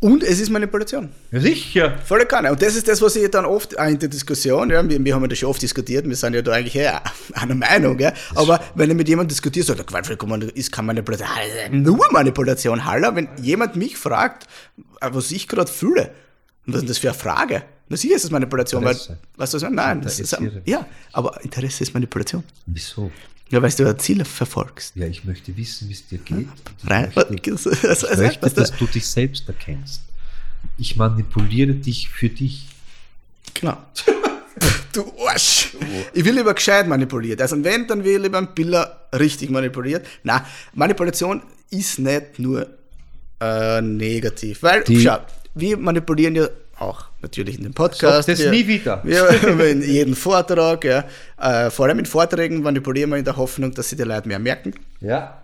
[0.00, 1.08] Und es ist Manipulation.
[1.32, 1.96] Sicher.
[2.04, 2.52] Volle Kanne.
[2.52, 5.22] Und das ist das, was ich dann oft in der Diskussion, ja, wir, wir haben
[5.22, 7.02] ja das schon oft diskutiert, wir sind ja da eigentlich ja,
[7.32, 8.12] einer Meinung, ja.
[8.34, 11.28] aber wenn ich mit jemandem diskutiere, sagt gewaltvolle Kommunikation ist keine Manipulation.
[11.70, 13.16] Nur Manipulation, Haller.
[13.16, 14.46] Wenn jemand mich fragt,
[15.00, 16.10] äh, was ich gerade fühle,
[16.66, 17.62] und was ist das für eine Frage?
[17.88, 19.10] Na sicher ist es Manipulation, Interesse.
[19.10, 19.62] weil, weißt du was?
[19.62, 19.76] ich meine?
[19.76, 22.42] Nein, das ist, ja, aber Interesse ist Manipulation.
[22.66, 23.10] Wieso?
[23.50, 24.96] Ja, weil du ein Ziel verfolgst.
[24.96, 26.48] Ja, ich möchte wissen, wie es dir geht.
[26.82, 30.02] Ich Rein, möchte, also, ich also, möchte dass du dich selbst erkennst.
[30.78, 32.66] Ich manipuliere dich für dich.
[33.54, 33.76] Genau.
[34.92, 35.74] Du Arsch!
[36.12, 37.42] Ich will lieber gescheit manipuliert.
[37.42, 40.06] Also wenn, dann will ich lieber ein Biller richtig manipuliert.
[40.22, 42.68] Na, Manipulation ist nicht nur
[43.40, 44.62] äh, negativ.
[44.62, 45.18] Weil, Die- schau,
[45.56, 46.46] wir manipulieren ja
[46.78, 48.26] auch natürlich in dem Podcast.
[48.26, 49.02] Sag das wir, nie wieder.
[49.04, 51.04] Wir, in jedem Vortrag, ja.
[51.38, 54.38] Äh, vor allem in Vorträgen manipulieren wir in der Hoffnung, dass sie die Leute mehr
[54.38, 54.72] merken.
[55.00, 55.40] Ja.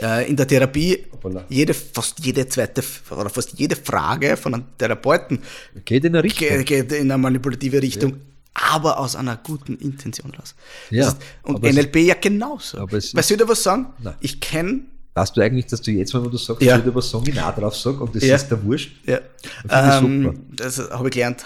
[0.00, 1.44] Äh, in der Therapie, Hoppala.
[1.48, 5.40] jede, fast jede zweite oder fast jede Frage von einem Therapeuten
[5.84, 6.48] Geht in eine Richtung.
[6.48, 8.16] Ge- geht in eine manipulative Richtung,
[8.54, 10.54] aber aus einer guten Intention raus.
[10.90, 12.86] Ja, Das heißt, und aber es- NLP ja genauso.
[12.92, 13.86] es Weißt du, was sagen?
[13.98, 14.14] Nein.
[14.20, 14.82] Ich kenne,
[15.14, 16.78] Weißt du eigentlich, dass du jetzt, wenn du sagst, Ja.
[16.78, 18.36] ich würde sagen, ich auch drauf sag und das Ja.
[18.36, 18.92] ist der Wurscht?
[19.06, 19.18] ja,
[19.66, 21.44] Das finde ich ähm, das habe ich gelernt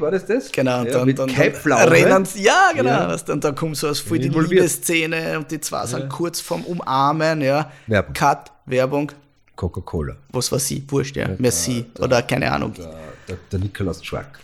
[0.02, 0.52] War das das?
[0.52, 3.08] Genau, und ja, dann, mit dann, dann rennen sie- ja, genau, Ja.
[3.10, 4.30] weißt du, und dann kommt so aus voll die.
[4.30, 7.72] Liebesszene und die zwei sind kurz vorm Umarmen, ja.
[7.88, 8.14] Werbung.
[8.14, 9.12] Cut, Werbung,
[9.56, 10.16] Coca-Cola.
[10.32, 10.84] was war sie?
[10.88, 11.28] Wurscht, ja.
[11.40, 11.86] Merci.
[12.00, 12.74] Oder keine Ahnung.
[12.76, 12.94] Der,
[13.28, 14.40] der, der Nikolaus Schwack.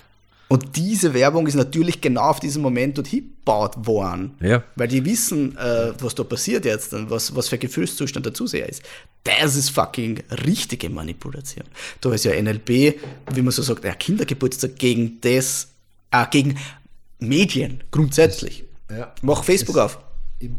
[0.49, 4.35] Und diese Werbung ist natürlich genau auf diesen Moment dort hingebaut worden.
[4.39, 4.63] Ja.
[4.77, 8.67] Weil die wissen, äh, was da passiert jetzt und was, was für Gefühlszustand der Zuseher
[8.69, 8.81] ist.
[9.25, 11.65] Das ist fucking richtige Manipulation.
[11.99, 12.69] Da ist ja NLP,
[13.33, 15.67] wie man so sagt, ja, Kindergeburtstag gegen das,
[16.11, 16.57] äh, gegen
[17.19, 18.63] Medien grundsätzlich.
[18.89, 19.13] Ja.
[19.21, 19.99] Mach Facebook Das- auf.
[20.39, 20.49] Ich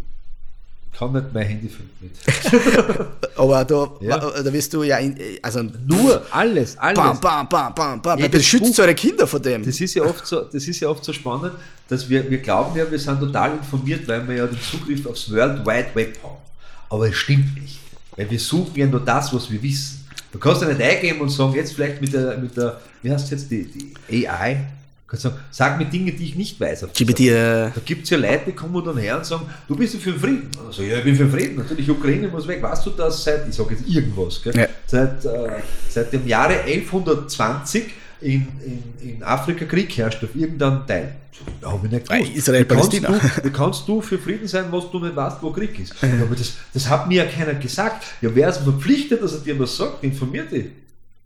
[0.99, 1.71] kann nicht mein Handy
[2.01, 2.11] mit.
[3.37, 4.19] Aber da, Ja.
[4.19, 6.97] da wirst du ja, in, also Nur alles, alles.
[6.99, 8.19] bam, bam, bam, bam, bam.
[8.19, 9.65] Jedes Weil schützt Buch- eure Kinder vor dem.
[9.65, 11.53] Das ist ja oft so, das ist ja oft so spannend,
[11.89, 15.31] dass wir, wir glauben ja, wir sind total informiert, weil wir ja den Zugriff aufs
[15.33, 16.37] World Wide Web haben.
[16.91, 17.79] Aber es stimmt nicht.
[18.17, 20.05] Weil wir suchen ja nur das, was wir wissen.
[20.33, 23.31] Du kannst ja nicht eingeben und sagen, jetzt vielleicht mit der, mit der wie heißt
[23.31, 24.57] jetzt die, die AI,
[25.09, 26.87] kannst sagen, sag mir Dinge, die ich nicht weiß.
[26.95, 29.95] GPT, äh, da gibt es ja Leute, die kommen dann her und sagen, du bist
[29.95, 30.51] ja für den Frieden.
[30.67, 31.57] Also, ja, ich bin für den Frieden.
[31.57, 32.63] Natürlich, Ukraine muss weg.
[32.63, 34.55] Weißt du das seit, ich sage jetzt irgendwas, gell?
[34.55, 34.67] Ja.
[34.87, 35.49] Seit, äh,
[35.89, 37.85] seit dem Jahre 1120
[38.21, 38.47] in,
[39.01, 41.15] in, in Afrika Krieg herrscht auf irgendeinem Teil.
[41.61, 42.31] Da habe ich nicht gewusst.
[42.31, 43.19] Äh, Israel, wie, kannst Palästina.
[43.19, 45.95] du, wie kannst du für Frieden sein, was du nicht weißt, wo Krieg ist?
[46.03, 48.05] Ja, aber das, das hat mir ja keiner gesagt.
[48.21, 50.03] Ja, wer ist verpflichtet, dass er dir was sagt?
[50.03, 50.67] Informiert dich.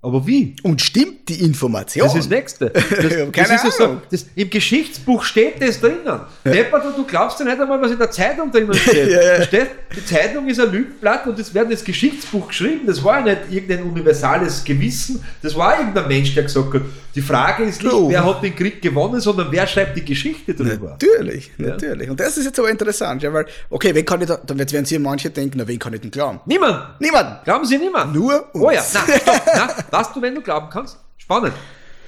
[0.04, 0.56] Aber wie?
[0.64, 2.04] Und stimmt die Information?
[2.06, 2.70] Das ist das Nächste.
[2.72, 4.00] Das, das ist ja Ahnung.
[4.00, 6.20] so, das, Im Geschichtsbuch steht das drinnen.
[6.44, 9.08] Deppert, du glaubst ja nicht einmal, was in der Zeitung drinnen steht.
[9.12, 9.34] Ja, ja.
[9.36, 9.70] Verstehst?
[9.96, 12.80] Die Zeitung ist ein Lügenblatt und es wird ins Geschichtsbuch geschrieben.
[12.86, 15.22] Das war ja nicht irgendein universales Gewissen.
[15.42, 16.82] Das war irgendein Mensch, der gesagt hat,
[17.14, 18.08] die Frage ist nicht, Oh.
[18.08, 20.96] wer hat den Krieg gewonnen, sondern wer schreibt die Geschichte drüber.
[21.00, 22.08] Natürlich, natürlich.
[22.10, 24.72] Und das ist jetzt aber interessant, ja, weil, okay, wen kann ich da, dann jetzt
[24.72, 26.40] werden sich manche denken, na, wen kann ich denn glauben?
[26.46, 27.00] Niemand.
[27.00, 27.44] Niemand!
[27.44, 28.14] Glauben Sie niemand?
[28.14, 28.64] Nur uns.
[28.64, 30.96] Oh ja, na, stopp, na, weißt du, wenn du glauben kannst?
[31.18, 31.54] Spannend.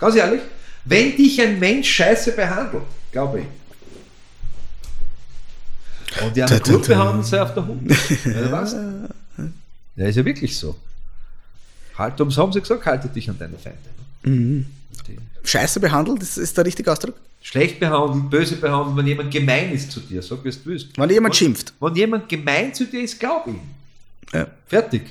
[0.01, 0.41] Ganz ehrlich,
[0.85, 2.83] wenn dich ein Mensch scheiße behandelt,
[3.13, 3.47] glaube ich.
[6.23, 7.91] Und die ta, gut behandelt, sei auf der Hund.
[8.25, 8.77] Ja, was?
[9.97, 10.77] Ja, ist ja wirklich so.
[11.97, 13.79] Halt, ums haben sie gesagt, halte dich an deine Feinde.
[14.25, 14.67] Mhm.
[15.45, 17.15] Scheiße behandelt, das ist der richtige Ausdruck?
[17.43, 20.97] Schlecht behandeln, böse behandeln, wenn jemand gemein ist zu dir, sag wie du willst.
[20.97, 21.75] Wenn jemand schimpft.
[21.79, 23.61] Wenn jemand gemein zu dir ist, glaub ihm.
[24.33, 24.47] Ja.
[24.67, 25.03] Fertig.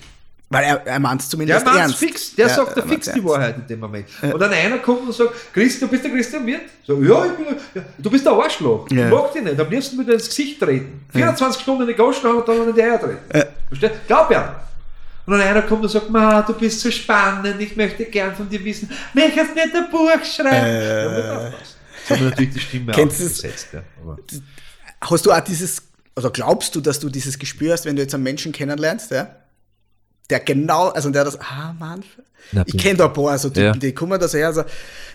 [0.53, 1.97] Weil er, er meint es Der zumindest meint ernst.
[1.97, 3.25] fix, der Ja, sagt er fix die ernst.
[3.25, 4.07] Wahrheit in dem Moment.
[4.21, 6.61] Und dann einer kommt und sagt, Christian, bist du Christian Wirt?
[6.87, 7.45] So, ja, ich bin,
[7.75, 8.89] ja, du bist der Arschloch.
[8.91, 9.05] Ja.
[9.07, 9.59] Ich mag dich nicht.
[9.59, 11.05] Am liebsten würde ins Gesicht treten.
[11.11, 13.17] 24 Stunden in die Goschen und dann in die Eier treten.
[13.33, 13.45] Ja.
[13.67, 13.93] Verstehst?
[14.07, 14.59] Glaub ja.
[15.25, 18.49] Und dann einer kommt und sagt, Ma, du bist so spannend, ich möchte gern von
[18.49, 20.51] dir wissen, möchtest nicht ein Buch schreiben?
[20.51, 21.51] Äh.
[22.09, 23.67] Haben wir natürlich die Stimme Kennst aufgesetzt.
[23.71, 23.81] Ja.
[25.01, 25.81] Hast du auch dieses,
[26.17, 29.33] oder glaubst du, dass du dieses Gespür hast, wenn du jetzt einen Menschen kennenlernst, ja?
[30.29, 32.03] Der genau, also der das, ah Mann,
[32.53, 33.71] Na, ich kenne da ein paar so Typen, Ja.
[33.73, 34.63] die kommen da so her, so,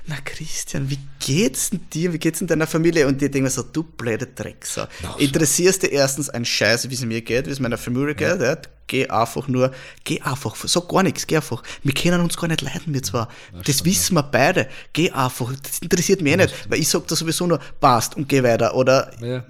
[0.07, 3.07] na Christian, wie geht's denn dir, wie geht's denn deiner Familie?
[3.07, 4.87] Und die denken so, du blöde Drecksau.
[5.19, 8.57] Interessierst dir erstens ein Scheiß, wie es mir geht, wie es meiner Familie geht, ja?
[8.87, 9.73] Geh einfach nur,
[10.05, 11.63] geh einfach, sag gar nichts, geh einfach.
[11.83, 13.29] Wir können uns gar nicht leiden, wir zwar.
[13.67, 14.67] Das wissen wir beide.
[14.95, 18.29] Geh einfach, das interessiert mich eh nicht, weil ich sag da sowieso nur, passt und
[18.29, 18.75] geh weiter.
[18.75, 19.45] Oder, ja.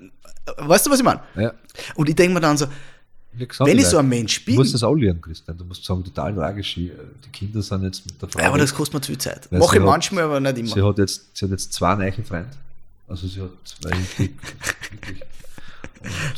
[0.57, 1.21] weißt du, was ich meine?
[1.37, 1.53] Ja.
[1.95, 2.67] Und ich denke mir dann so,
[3.33, 5.57] wenn ich so ein Mensch Du bin, musst das auch lernen, Christian.
[5.57, 6.74] Du musst sagen, total tragisch.
[6.74, 6.91] Die
[7.33, 8.41] Kinder sind jetzt mit der Frau.
[8.41, 9.51] ja, aber das kostet mir zu viel Zeit.
[9.53, 10.89] Mache sie ich hat- manchmal, aber nicht Sie immer.
[10.89, 12.51] hat jetzt, sie hat jetzt zwei neue Freunde.
[13.07, 14.31] Also sie hat zwei wirklich.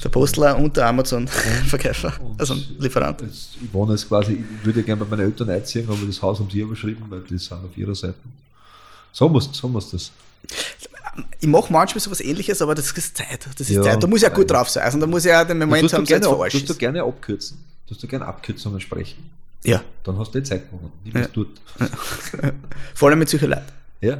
[0.03, 3.21] Der Postler und der Amazon-Verkäufer, also ein Lieferant.
[3.21, 6.39] Jetzt, ich wohne jetzt quasi, ich würde gerne bei meinen Eltern einziehen, aber das Haus
[6.39, 8.15] haben sie überschrieben, weil die sind auf ihrer Seite.
[9.13, 10.11] So muss, so muss das.
[11.41, 13.47] Ich mache manchmal sowas ähnliches, aber das ist Zeit.
[13.59, 14.03] Das ist Ja, Zeit.
[14.03, 14.85] Da muss ich ja gut drauf sein.
[14.85, 17.59] Also da muss ich ja den Moment haben, gerne, ab, tust du gerne abkürzen.
[17.87, 19.31] Du tust du gerne Abkürzungen sprechen.
[19.65, 20.93] Ja, Dann hast du die Zeit gewonnen.
[21.05, 21.49] Nimm es dort.
[22.95, 23.63] vor allem mit solchen Leuten.
[24.01, 24.19] Ja.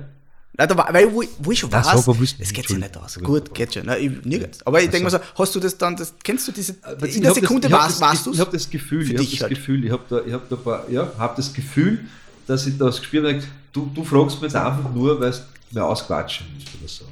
[0.53, 2.07] Nein, da war, weil wo, ich- wo ich schon Nein, weiß,
[2.41, 3.19] es geht sich nicht aus.
[3.23, 3.87] Gut, geht schon.
[3.87, 4.67] Nein, ich, nirgends.
[4.67, 7.31] Aber ich denke mir so, hast du das dann, das, kennst du diese, in der
[7.31, 9.41] hab Sekunde das, ich hab warst, das, du Ich habe das Gefühl, ich habe das
[9.41, 9.51] halt.
[9.55, 12.01] Gefühl, ich habe da, ich hab da paar, ja, habe das Gefühl,
[12.47, 15.39] dass ich das gespürt habe, du, du fragst mich jetzt einfach nur, weil du
[15.73, 17.05] mir ausquatschen willst oder so.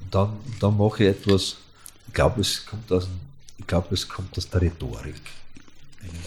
[0.00, 1.56] Und dann, dann mache ich etwas,
[2.06, 3.20] ich glaube, es kommt aus, dem-
[3.58, 5.20] ich glaube, es kommt aus der Rhetorik.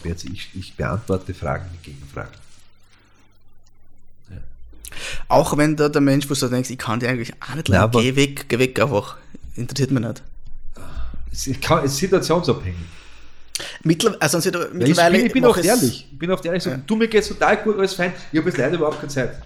[0.03, 2.33] Ich, ich, ich beantworte Fragen mit Gegenfragen.
[5.29, 7.91] Auch wenn da der Mensch, wo du denkst, ich kann dir eigentlich auch nicht leiden,
[8.01, 9.17] geh weg, geh weg einfach.
[9.55, 10.21] Interessiert mich nicht.
[11.31, 12.75] Es ist situationsabhängig.
[13.83, 16.07] Mittler, also sind da Ja, ich, mittlerweile bin, ich bin oft ehrlich.
[16.11, 18.13] Ich bin oft ehrlich, so, du, mir geht's total gut, alles fein.
[18.31, 19.41] Ich habe jetzt leider überhaupt keine Zeit.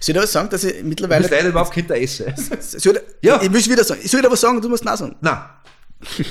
[0.00, 1.22] Soll ich aber sagen, dass ich Ich mittlerweile.
[1.22, 2.32] jetzt leider überhaupt kein Interesse.
[2.60, 3.40] Soll ich, Ja.
[3.42, 5.16] Ich will wieder sagen, ich soll dir was sagen, du musst nach sagen.
[5.20, 5.38] Nein.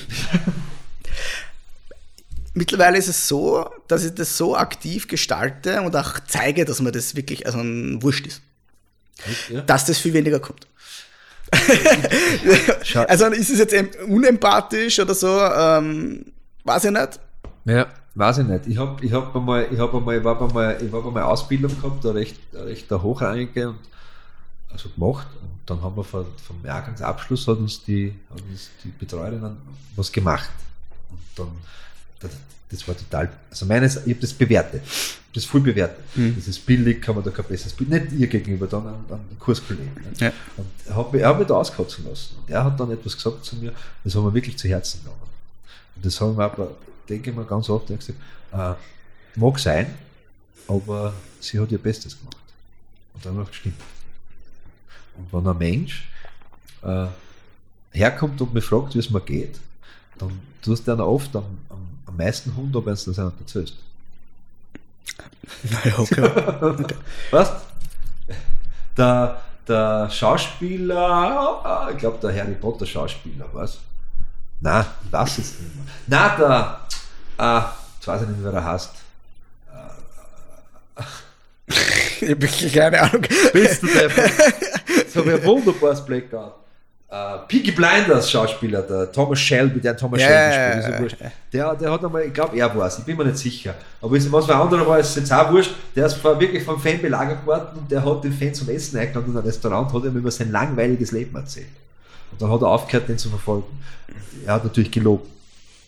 [2.56, 6.92] Mittlerweile ist es so, dass ich das so aktiv gestalte und auch zeige, dass mir
[6.92, 8.42] das wirklich also ein Wurscht ist.
[9.50, 9.62] Ja.
[9.62, 10.68] Dass das viel weniger kommt.
[13.08, 16.26] Also ist es jetzt em- unempathisch oder so, ähm,
[16.64, 17.20] weiß ich nicht.
[17.66, 18.68] Ja, weiß ich nicht.
[18.68, 21.76] Ich habe ich hab einmal, ich hab einmal, ich hab einmal, ich hab einmal Ausbildung
[21.76, 23.80] gehabt, eine recht, eine recht hochrangige und
[24.72, 25.28] also gemacht.
[25.42, 29.58] Und dann haben wir vor, vom Jahrgangsabschluss hat uns die, hat uns die Betreuerinnen
[29.96, 30.50] was gemacht.
[31.10, 31.52] Und dann,
[32.20, 32.32] das,
[32.70, 34.82] das war total, also meines, ich habe das bewertet.
[35.34, 36.04] Das voll bewertet.
[36.38, 39.20] Das ist billig, kann man da kein besseres Bild, nicht ihr gegenüber, dann an, an
[39.30, 39.92] den Kurskollegen.
[39.96, 40.12] Ne?
[40.18, 40.32] Ja.
[40.58, 42.36] Und er hat mich, er hat mich da auskotzen lassen.
[42.40, 45.22] Und er hat dann etwas gesagt zu mir, das hat mir wirklich zu Herzen genommen.
[45.96, 46.72] Und das habe ich mir aber,
[47.10, 48.20] denke ich mir ganz oft, ich gesagt,
[48.52, 48.74] äh,
[49.40, 49.94] mag sein,
[50.68, 52.38] aber sie hat ihr Bestes gemacht.
[53.14, 53.82] Und dann gedacht, stimmt.
[55.18, 56.10] Und wenn ein Mensch
[56.82, 57.08] äh,
[57.92, 59.60] herkommt und mich fragt, wie es mir geht,
[60.18, 63.76] dann tust du dann oft am, am, am meisten Hund, wenn du das einer erzählst.
[65.64, 66.30] Naja, okay.
[67.32, 67.54] Was?
[68.98, 73.80] Der, der Schauspieler, ich glaube der Harry Potter Schauspieler, was?
[74.62, 75.86] Nein, ich weiß jetzt nicht mehr.
[76.08, 76.80] Nein, der,
[77.38, 77.62] äh,
[77.96, 78.90] jetzt weiß ich nicht wer er heißt.
[82.22, 83.22] ich habe wirklich keine Ahnung.
[83.54, 84.10] Bist du der?
[84.98, 86.54] Jetzt habe ich ein wunderbares Blackout.
[87.10, 91.32] äh, Peaky Blinders Schauspieler, der Thomas Shelby, der Thomas Ja, Shelby spielt, ist.
[91.54, 93.74] Der, der hat einmal, ich glaube, er war es, ich bin mir nicht sicher.
[94.02, 95.72] Aber es- was für anderer war, ist jetzt auch wurscht.
[95.96, 99.32] Der ist wirklich vom Fan belagert worden und der hat den Fan zum Essen eingeladen
[99.32, 101.68] in ein Restaurant, hat ihm über sein langweiliges Leben erzählt.
[102.32, 103.66] Und dann hat er aufgehört, den zu verfolgen.
[104.46, 105.28] Er hat natürlich gelogen.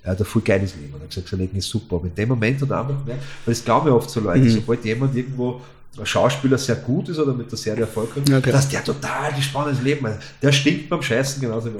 [0.06, 0.94] Er hat ein voll geiles Leben.
[0.94, 1.96] Er hat gesagt, sein Leben ist super.
[1.96, 5.16] Aber in dem Moment einfach gemerkt, weil das glauben ja oft so Leute, sobald jemand
[5.16, 5.62] irgendwo
[6.04, 8.54] Schauspieler sehr gut ist oder mit der Serie Erfolg hat, Ja, klar.
[8.54, 10.20] dass der total ein spannendes Leben hat.
[10.42, 11.80] Der stinkt beim Scheißen genauso wie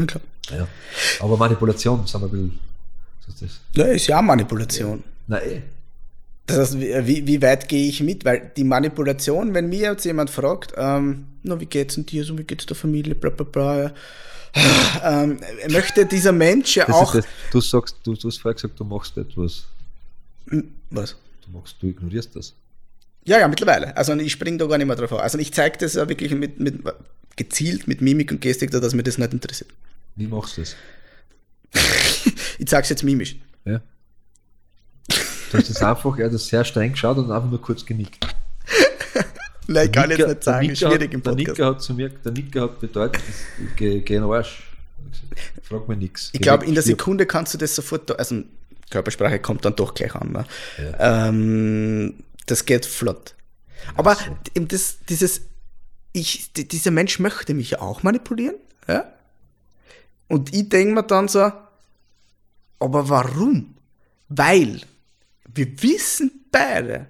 [0.00, 0.22] ja, klar.
[0.50, 0.66] Ja.
[1.20, 2.50] Aber Manipulation, sind wir.
[3.26, 3.60] Was ist das?
[3.74, 5.02] Ja, ist ja auch Manipulation.
[5.26, 5.62] Na eh.
[6.46, 8.24] Das heißt, wie, wie weit gehe ich mit?
[8.24, 12.38] Weil die Manipulation, wenn mir jetzt jemand fragt, ähm, na, wie geht's denn dir so,
[12.38, 13.90] wie geht's der Familie, bla bla bla, ja.
[15.02, 15.38] Ähm,
[15.70, 17.14] möchte dieser Mensch ja Das auch.
[17.14, 19.64] das, du sagst, du, du hast vorher gesagt, du machst etwas.
[20.90, 21.16] Was?
[21.44, 22.54] Du machst, du ignorierst das.
[23.24, 23.96] Ja, ja, mittlerweile.
[23.96, 25.20] Also ich springe da gar nicht mehr drauf auf.
[25.20, 26.80] Also ich zeige das ja wirklich mit, mit
[27.36, 29.70] gezielt mit Mimik und Gestik, da, dass mir das nicht interessiert.
[30.16, 30.76] Wie machst du das?
[32.58, 33.36] Ich zeige es jetzt mimisch.
[33.66, 33.82] Ja.
[35.08, 38.26] Du hast jetzt einfach, er hat das sehr streng geschaut und einfach nur kurz genickt.
[39.68, 41.48] Nein, ich kann Nicker- jetzt nicht sagen, der Nicker schwierig im hat, Der Podcast.
[41.58, 43.22] Nicker hat zu mir, der Nicker hat bedeutet,
[43.76, 44.62] geh, geh in den Arsch.
[45.62, 46.30] Frag mir nichts.
[46.32, 48.42] Ich glaube, in der Sekunde kannst du das sofort, also
[48.90, 50.32] Körpersprache kommt dann doch gleich an.
[50.32, 50.44] Ne?
[50.98, 52.14] Ähm,
[52.46, 53.34] das geht flott.
[53.96, 54.36] Aber so.
[54.54, 55.42] eben das, dieses,
[56.12, 58.56] ich, die- dieser Mensch möchte mich ja auch manipulieren.
[58.86, 59.12] Ja?
[60.28, 61.50] Und ich denke mir dann so,
[62.78, 63.74] aber warum?
[64.28, 64.80] Weil
[65.54, 67.06] wir wissen beide,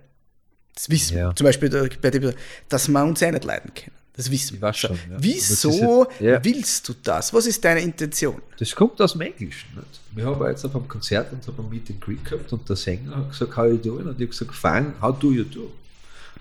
[0.77, 1.35] das wissen Ja.
[1.35, 2.33] zum Beispiel der- bei dem,
[2.68, 3.91] dass wir uns eh nicht leiden können.
[4.14, 4.72] Das wissen wir.
[4.72, 5.16] schon, ja.
[5.18, 7.35] Wieso ja- willst du das?
[7.35, 8.41] Was ist deine Intention?
[8.59, 9.68] Das kommt aus dem Englischen.
[9.74, 10.01] Nicht?
[10.12, 12.77] Wir haben jetzt auf einem Konzert und haben ein Meet and Greet gehabt und der
[12.77, 14.07] Sänger hat gesagt, how you doing?
[14.07, 15.70] Und ich habe gesagt, fine, how do you do?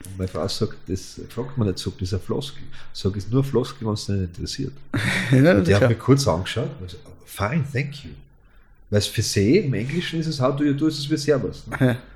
[0.06, 2.64] Und meine Frau sagt, das fragt man nicht so, das ist eine Floskel.
[2.94, 4.74] Ich sage, es ist nur eine Floskel, wenn es nicht interessiert.
[5.32, 8.12] Ja, Und der hat mich kurz angeschaut und gesagt, fine, thank you.
[8.90, 11.18] Weil es für sie im Englischen ist es, how do you do, ist es wie
[11.18, 11.64] Servus.
[11.68, 11.98] Ne?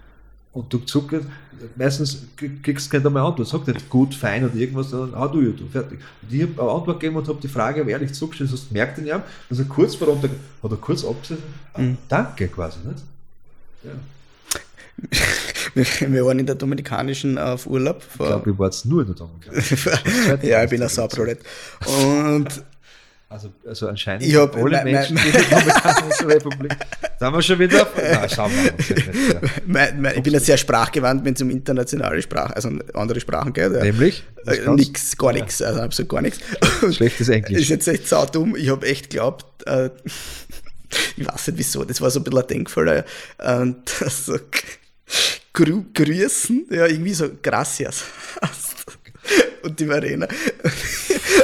[0.60, 0.64] Ja.
[0.64, 1.26] Und du zuckst,
[1.76, 2.24] meistens
[2.64, 3.48] kriegst du keine einmal Antwort.
[3.48, 6.00] Sag nicht gut, fein oder irgendwas, sondern how do you do, fertig.
[6.22, 8.68] Und ich habe eine Antwort gegeben und habe die Frage aber ehrlich zugestellt, hast du
[8.70, 11.44] gemerkt in ihm, dass er kurz vor hat er kurz abgesetzt,
[11.74, 13.04] ah, danke quasi, nicht?
[13.84, 13.92] Ja.
[16.10, 18.02] Wir, waren in der Dominikanischen auf Urlaub.
[18.12, 20.44] Ich glaube, ich war jetzt nur in der Dominik.
[20.44, 21.40] ja, ich bin ein Sauprolet.
[21.86, 22.64] Und
[23.32, 26.76] Also, also anscheinend Ich hab- alle mein- Menschen mein- in der Dominikanischen Republik.
[27.22, 27.88] Haben wir schon wieder.
[27.96, 29.34] Nein, schauen wir mal.
[29.44, 29.50] Ja.
[29.68, 33.54] mein, mein, ich bin ja sehr sprachgewandt, wenn es um internationale Sprachen, also andere Sprachen
[33.54, 33.72] geht.
[33.72, 33.84] Ja.
[33.84, 34.24] Nämlich?
[34.48, 36.40] Äh, nix, gar nichts, also absolut gar nichts.
[36.96, 37.62] Schlechtes Englisch.
[37.62, 38.56] Ist jetzt echt saudumm.
[38.56, 39.92] Ich habe echt geglaubt, äh,
[41.18, 43.06] ich weiß nicht wieso, das war so ein bisschen ein Denkfehler.
[43.62, 44.40] Und das so
[45.54, 48.06] grü grüßen, ja, irgendwie so gracias.
[49.62, 50.28] Und die Verena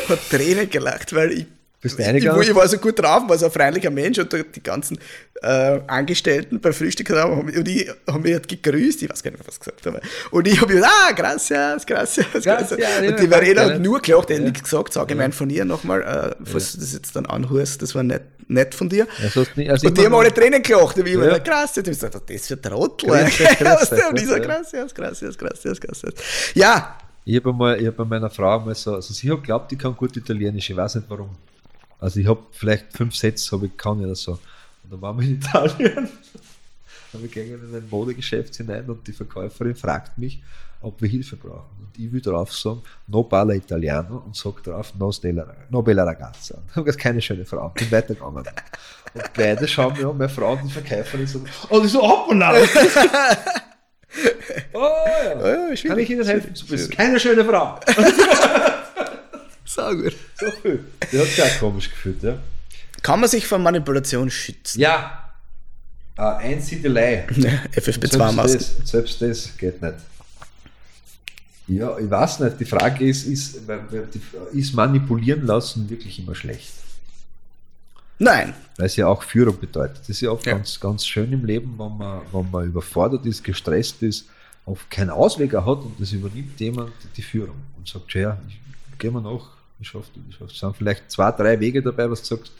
[0.09, 1.45] hat Tränen gelacht, weil ich
[1.85, 2.41] Bist du ich, reingegangen?
[2.41, 4.97] ich war so gut drauf, war so ein freundlicher Mensch und die ganzen
[5.43, 9.29] äh, Angestellten beim Frühstück haben, haben- und ich habe mich halt gegrüßt, ich weiß gar
[9.31, 10.01] nicht mehr, was ich gesagt habe.
[10.31, 12.79] Und ich habe gesagt, ah, gracias, gracias, gracias.
[12.79, 14.49] ja, Und die Verena hat nur gelacht, er hat Ja.
[14.49, 17.81] nichts gesagt, sag ich mein von ihr nochmal, äh, falls du das jetzt dann anhörst,
[17.83, 19.07] das war nicht nett von dir.
[19.21, 21.13] Ja, so hast du nicht- also und die ich haben alle Tränen gelacht, und ich
[21.15, 21.25] Ja.
[21.25, 21.37] ja.
[21.37, 23.09] gracias, und ich gesagt, das der Trottel.
[23.09, 24.39] Gracias, gracias, und ich so, ja.
[24.47, 26.13] gracias, gracias, gracias, gracias.
[26.55, 29.79] Ja, Ich habe ich hab bei meiner Frau mal so, also sie hat glaubt, ich
[29.79, 31.29] kann gut Italienisch, ich weiß nicht warum.
[31.99, 34.33] Also ich habe vielleicht fünf Sätze, habe ich kann oder so.
[34.83, 35.95] Und dann waren wir in Italien,
[37.11, 40.41] dann wir gehen in ein Modegeschäft hinein und die Verkäuferin fragt mich,
[40.81, 41.75] ob wir Hilfe brauchen.
[41.79, 46.03] Und ich will drauf sagen, no parla italiano und sag drauf, no, stella, no bella
[46.03, 46.55] ragazza.
[46.57, 48.45] Und ich habe gesagt, keine schöne Frau, bin weitergegangen.
[49.13, 52.53] Und beide schauen mir an, meine Frau und die Verkäuferin so, oh, die so, hoppala!
[54.73, 54.79] oh
[55.23, 55.73] ja.
[55.73, 56.53] ja Kann ich Ihnen helfen?
[56.53, 57.79] Du bist keine schöne Frau.
[59.75, 60.15] Sau gut.
[60.39, 60.83] So viel.
[61.11, 62.37] Der hat sich auch komisch gefühlt, ja.
[63.01, 64.79] Kann man sich vor Manipulation schützen?
[64.79, 65.21] Ja.
[66.17, 67.27] Äh, Einsiedelei.
[67.75, 68.59] FFP2-Masken.
[68.59, 69.95] Selbst das, selbst das geht nicht.
[71.67, 72.59] Ja, ich weiß nicht.
[72.59, 73.59] Die Frage ist, ist,
[74.53, 76.71] ist manipulieren lassen wirklich immer schlecht?
[78.19, 78.53] Nein.
[78.77, 79.99] Weil es ja auch Führung bedeutet.
[79.99, 80.53] Das ist ja oft Ja.
[80.53, 84.25] ganz, ganz schön im Leben, wenn man, wenn man überfordert ist, gestresst ist,
[84.65, 88.57] oft keinen Ausweger hat und das übernimmt jemand die Führung und sagt, ja, ich
[88.99, 89.49] gehe mal nach,
[89.79, 92.51] ich schaffe das, ich schaffe Es sind vielleicht zwei, drei Wege dabei, was du sagst.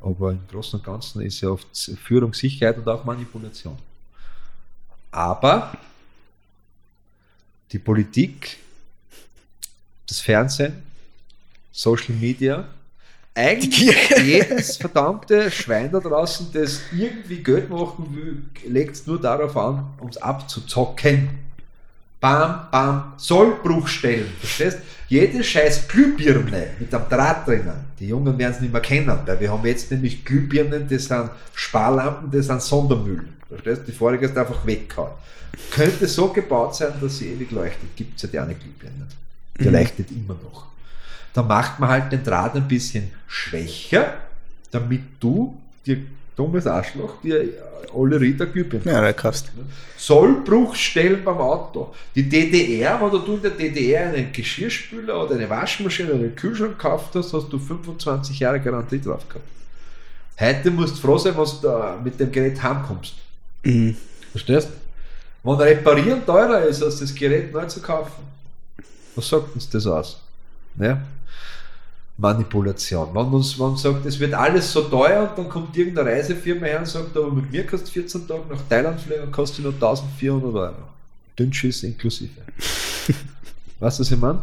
[0.00, 1.66] Aber im Großen und Ganzen ist ja oft
[2.02, 3.78] Führung Sicherheit und auch Manipulation.
[5.10, 5.72] Aber
[7.72, 8.58] die Politik,
[10.06, 10.82] das Fernsehen,
[11.72, 12.68] Social Media,
[13.34, 19.56] eigentlich jedes verdammte Schwein da draußen, das irgendwie Geld machen will, legt es nur darauf
[19.56, 21.43] an, um es abzuzocken.
[22.24, 24.32] Bam, bam, Sollbruchstellen.
[24.40, 24.78] Verstehst?
[25.08, 27.84] Jede scheiß Glühbirne mit einem Draht drinnen.
[28.00, 31.28] Die Jungen werden es nicht mehr kennen, weil wir haben jetzt nämlich Glühbirnen, das sind
[31.52, 33.28] Sparlampen, das sind Sondermüll.
[33.46, 33.82] Verstehst?
[33.86, 35.10] Die vorige ist einfach weggehauen.
[35.70, 37.94] Könnte so gebaut sein, dass sie ewig leuchtet.
[37.94, 39.06] Gibt es ja die eine Glühbirne.
[39.60, 40.64] Die leuchtet immer noch.
[41.34, 44.14] Da macht man halt den Draht ein bisschen schwächer,
[44.70, 45.98] damit du dir
[46.36, 47.48] dummes Arschloch, dir
[47.94, 49.50] alle Ritter Glühbirnen Ja, da kaufst.
[49.96, 51.94] Sollbruchstellen beim Auto.
[52.14, 56.78] Die DDR, wenn du in der DDR einen Geschirrspüler oder eine Waschmaschine oder einen Kühlschrank
[56.78, 59.46] gekauft hast, hast du 25 Jahre Garantie drauf gehabt.
[60.38, 63.14] Heute musst du froh sein, was du da mit dem Gerät heimkommst.
[63.62, 63.96] Mhm.
[64.32, 64.68] Verstehst?
[65.44, 68.24] Wenn Reparieren teurer ist, als das Gerät neu zu kaufen,
[69.14, 70.20] was sagt uns das aus?
[70.78, 71.00] Ja?
[72.16, 73.08] Manipulation.
[73.12, 76.66] Wenn uns, wenn man sagt, es wird alles so teuer und dann kommt irgendeine Reisefirma
[76.66, 79.64] her und sagt, aber mit mir kannst du 14 Tage nach Thailand fliegen und kostet
[79.64, 80.74] nur 1400 Euro.
[81.36, 82.30] Dünnschiss inklusive.
[83.80, 84.40] weißt du, was ich meine?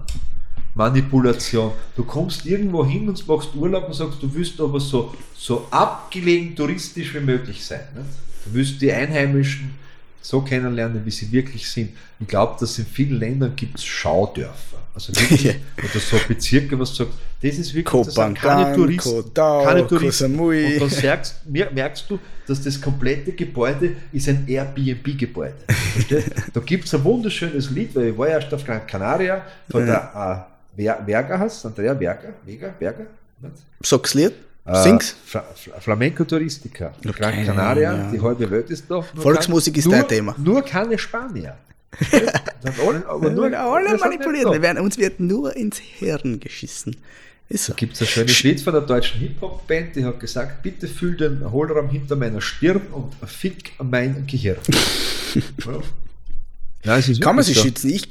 [0.76, 1.72] Manipulation.
[1.96, 6.56] Du kommst irgendwo hin und machst Urlaub und sagst, du willst aber so, so abgelegen
[6.56, 7.82] touristisch wie möglich sein.
[7.96, 8.10] Nicht?
[8.46, 9.76] Du willst die Einheimischen
[10.22, 11.92] so kennenlernen, wie sie wirklich sind.
[12.20, 14.81] Ich glaube, dass in vielen Ländern gibt es Schaudörfer.
[14.94, 19.24] Also wirklich, oder so Bezirke, was du sagst, das ist wirklich das sind keine Touristen.
[19.24, 20.38] Kodau, keine Touristen.
[20.38, 20.80] Koh Samui.
[20.80, 25.54] Und dann merkst, mer- merkst du, dass das komplette Gebäude ist ein Airbnb-Gebäude.
[26.54, 30.46] Da gibt es ein wunderschönes Lied, weil ich war erst auf Gran Canaria von der
[30.78, 33.06] äh, Ver- Verga hast, Andrea Verga, Vega, Verga?
[33.82, 34.34] Sag's Lied?
[34.66, 35.16] Äh, Sing's?
[35.26, 36.94] Fla Fla Flamenco Touristica.
[37.02, 38.12] Gran Canaria, ja.
[38.12, 39.02] die halbe Welt ist da.
[39.02, 40.36] Volksmusik ist nur, dein Thema.
[40.38, 41.56] Nur keine Spanier.
[42.62, 44.52] Dann alle, aber Wir nur, werden alle sind manipuliert.
[44.52, 46.96] Wir werden, uns wird nur ins Hirn geschissen.
[47.50, 47.74] Ist so.
[47.74, 51.18] Da gibt es ein schönes Lied von der deutschen Hip-Hop-Band, die hat gesagt, bitte fühl
[51.18, 54.58] den Hohlraum hinter meiner Stirn und fick mein Gehirn.
[56.86, 56.96] ja.
[56.96, 57.64] Ist Kann man sich so.
[57.64, 57.90] schützen?
[57.90, 58.10] Ich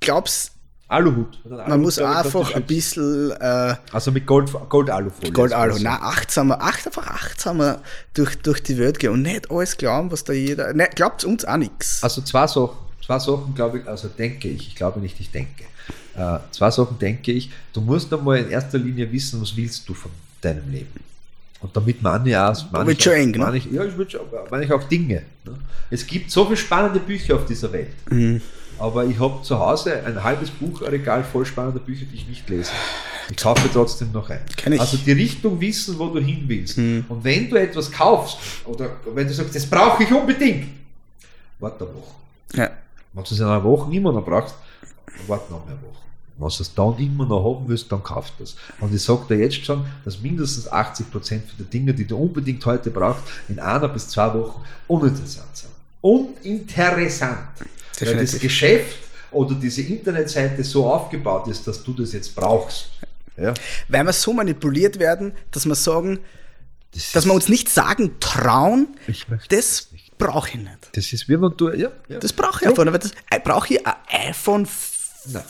[0.00, 0.52] glaub's,
[0.88, 1.38] Aluhut.
[1.44, 5.32] man muss einfach ein bisschen äh, Also mit Gold, Gold-Alufolie.
[5.32, 7.80] Gold-Alu, Also, nein, achtsamer, acht, einfach achtsamer
[8.12, 10.74] durch, durch die Welt gehen und nicht alles glauben, was da jeder.
[10.74, 12.02] Ne, glaubt uns auch nichts.
[12.02, 15.64] Also zwei Sachen, zwei Sachen glaube ich, also denke ich, ich glaube nicht, ich denke.
[16.16, 19.94] Äh, zwei Sachen denke ich, du musst einmal in erster Linie wissen, was willst du
[19.94, 21.00] von deinem Leben.
[21.60, 23.38] Und damit meine ich auch, meine wird ich, schon auch, eng, ne?
[23.38, 25.22] meine ich, ja, ich, schon, meine ich auch Dinge.
[25.44, 25.54] Ne?
[25.90, 27.94] Es gibt so viele spannende Bücher auf dieser Welt.
[28.10, 28.40] Mhm.
[28.78, 32.72] Aber ich habe zu Hause ein halbes Buchregal voll spannender Bücher, die ich nicht lese.
[33.30, 34.40] Ich kaufe trotzdem noch ein.
[34.66, 34.80] Mhm.
[34.80, 36.76] Also die Richtung wissen, wo du hin willst.
[36.78, 40.66] Und wenn du etwas kaufst, oder wenn du sagst, das brauche ich unbedingt,
[41.60, 42.14] warte eine Woche.
[42.54, 42.70] Ja.
[43.12, 44.54] Wenn du es in einer Woche immer noch brauchst,
[45.26, 46.02] warte noch eine Woche.
[46.38, 48.56] Wenn du es dann immer noch haben willst, dann kauf das.
[48.80, 52.64] Und ich sage dir jetzt schon, dass mindestens 80% für die Dinge, die du unbedingt
[52.64, 55.70] heute brauchst, in einer bis zwei Wochen uninteressant sind.
[56.00, 57.38] Uninteressant.
[57.58, 57.66] Weil
[57.98, 58.40] das Definitiv.
[58.40, 58.96] Geschäft
[59.30, 62.90] oder diese Internetseite so aufgebaut ist, dass du das jetzt brauchst.
[63.36, 63.54] Ja?
[63.88, 66.18] Weil wir so manipuliert werden, dass wir sagen,
[66.94, 68.88] Das dass wir uns nicht sagen trauen,
[69.48, 69.88] das
[70.18, 70.90] brauche ich nicht.
[70.92, 72.18] Das ist wie wenn du, ja, ja.
[72.18, 72.92] Das brauche ich einfach nicht.
[72.92, 73.94] weil Das, äh, brauche ich ein
[74.28, 74.66] iPhone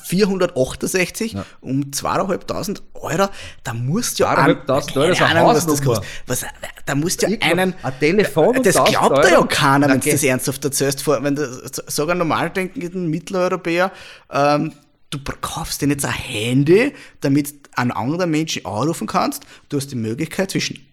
[0.05, 3.29] 468 um 2.500 Euro,
[3.65, 5.95] da musst du ja 2.500 Euro ist eine Ahnung, was das Hausnummer.
[5.97, 6.09] kostet.
[6.27, 6.45] Was,
[6.85, 10.23] da musst du ja einen, ein Telefon das 1000 glaubt ja keiner, wenn du das
[10.23, 11.07] ernsthaft erzählst.
[11.07, 13.93] Wenn du, ein normal denkenden Mitteleuropäer,
[14.31, 14.73] ähm,
[15.11, 19.45] du kaufst dir jetzt ein Handy, damit einen anderen Menschen anrufen kannst.
[19.69, 20.87] Du hast die Möglichkeit zwischen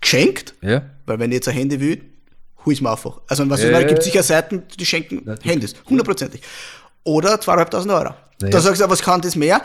[0.00, 0.82] geschenkt, ja.
[1.06, 2.02] weil wenn ich jetzt ein Handy will,
[2.64, 3.20] hol ich mir einfach.
[3.26, 4.04] Also, was Ja, ich meine, ja, gibt ja.
[4.04, 6.42] sicher Seiten, die schenken die- Handys, hundertprozentig.
[7.04, 8.14] Oder 2.500 Euro.
[8.42, 8.48] Ja.
[8.48, 9.62] Da sagst du, was kann das mehr?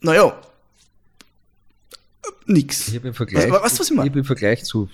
[0.00, 0.32] Naja,
[2.46, 2.88] nix.
[2.88, 4.88] Ich habe im Vergleich, Was- was- was ich habe im Vergleich zu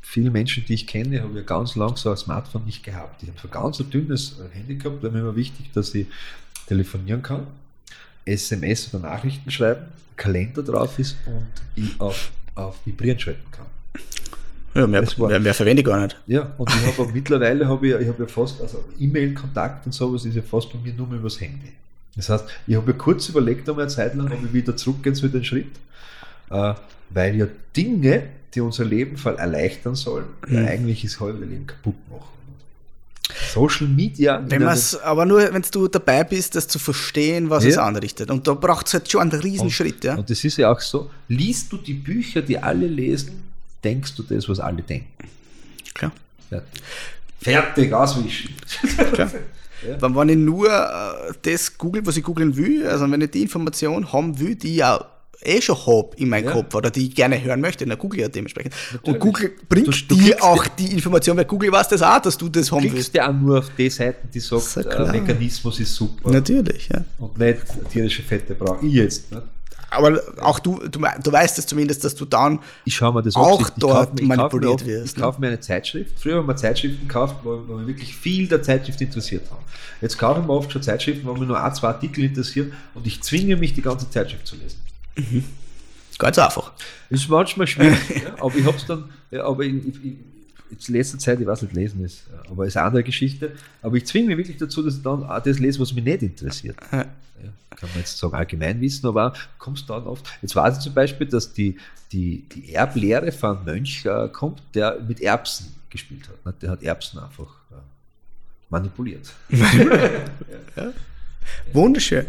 [0.00, 3.22] vielen Menschen, die ich kenne, habe ich ganz lang so ein Smartphone nicht gehabt.
[3.22, 5.94] Ich habe so ganz ein dünnes äh, Handy gehabt, da war mir immer wichtig, dass
[5.94, 6.06] ich
[6.66, 7.46] telefonieren kann,
[8.24, 13.66] SMS oder Nachrichten schreiben, Kalender drauf ist und ich auf, auf Vibrieren schalten kann.
[14.74, 16.16] Ja, mehr, war- mehr, mehr verwende ich gar nicht.
[16.26, 20.24] Ja, und ich habe mittlerweile habe ich, ich habe ja fast, also E-Mail-Kontakt und sowas
[20.24, 21.72] ist ja fast bei mir nur mehr übers Handy.
[22.16, 25.14] Das heißt, ich habe ja kurz überlegt, einmal eine Zeit lang, ob ich wieder zurückgehen
[25.14, 25.66] soll, den Schritt,
[26.50, 26.74] äh,
[27.10, 27.46] weil ja
[27.76, 32.24] Dinge, die unser Leben erleichtern sollen, ja eigentlich das halbe Leben kaputt machen.
[33.52, 37.70] Social Media, Wenn man's, aber nur, wenn du dabei bist, das zu verstehen, was Ja.
[37.70, 38.30] es anrichtet.
[38.30, 40.14] Und da braucht es halt schon einen Riesenschritt, ja.
[40.16, 43.42] und das ist ja auch so, liest du die Bücher, die alle lesen,
[43.84, 45.08] denkst du das, was alle denken.
[45.94, 46.12] Klar.
[46.48, 46.82] Fertig.
[47.40, 48.54] Fertig, auswischen.
[49.12, 49.30] Klar.
[50.00, 53.42] Wenn, wenn ich nur äh, das google, was ich googeln will, also wenn ich die
[53.42, 55.04] Information haben will, die ich auch
[55.42, 56.52] eh schon habe in meinem Ja.
[56.52, 58.74] Kopf oder die ich gerne hören möchte, dann google ja dementsprechend.
[59.02, 59.20] Und Natürlich.
[59.20, 62.48] Google bringt Du- du dir auch die Information, weil Google weiß das auch, dass du
[62.48, 62.94] das haben willst.
[62.94, 65.20] Klickst ja auch nur auf die Seiten, die sagt, ja äh.
[65.20, 67.04] Mechanismus ist super Natürlich, ja.
[67.18, 67.58] und nicht
[67.90, 69.30] tierische Fette brauche ich jetzt.
[69.32, 69.42] Ne?
[69.90, 74.26] Aber auch du, du, du weißt es zumindest, dass du dann mir Auch dort mir-
[74.26, 75.22] manipuliert mir wirst, Ich ne?
[75.22, 76.12] kaufe mir eine Zeitschrift.
[76.20, 79.64] Früher haben wir Zeitschriften gekauft, wo, wo wir wirklich viel der Zeitschrift interessiert haben.
[80.02, 83.06] Jetzt kaufe ich mir oft schon Zeitschriften, wo mich nur ein, zwei Artikel interessieren und
[83.06, 84.76] ich zwinge mich, die ganze Zeitschrift zu lesen.
[86.18, 86.72] Ganz einfach.
[87.10, 90.14] Das ist manchmal schwierig, ja, aber ich habe es dann, ja, aber ich, ich, ich,
[90.70, 93.52] jetzt in letzter Zeit, ich weiß nicht, lesen ist, ja, aber ist eine andere Geschichte,
[93.82, 96.22] aber ich zwinge mich wirklich dazu, dass ich dann auch das lese, was mich nicht
[96.22, 96.76] interessiert.
[96.92, 97.06] Ja.
[97.42, 100.26] Ja, kann man jetzt sagen, Allgemeinwissen, aber kommst dann oft.
[100.42, 101.76] Jetzt weiß ich zum Beispiel, dass die,
[102.10, 106.44] die, die Erblehre von einem Mönch äh, kommt, der mit Erbsen gespielt hat.
[106.44, 106.54] Ne?
[106.60, 107.74] Der hat Erbsen einfach äh,
[108.70, 109.32] manipuliert.
[111.72, 112.26] Wunderschön.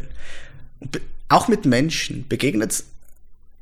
[1.30, 2.84] Auch mit Menschen begegnet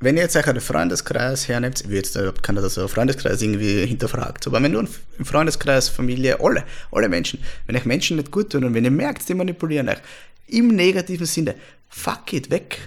[0.00, 3.42] wenn ihr jetzt euch einen Freundeskreis hernehmt, will jetzt äh, kann das so einen Freundeskreis
[3.42, 8.30] irgendwie hinterfragt, aber wenn du im Freundeskreis, Familie, alle, alle Menschen, wenn euch Menschen nicht
[8.30, 9.98] gut tun und wenn ihr merkt, die manipulieren euch,
[10.46, 11.54] im negativen Sinne,
[11.88, 12.78] fuck it, weg.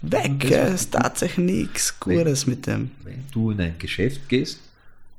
[0.00, 2.92] Weg, es tat sich nichts Gutes mit dem.
[3.02, 4.60] Wenn du in ein Geschäft gehst,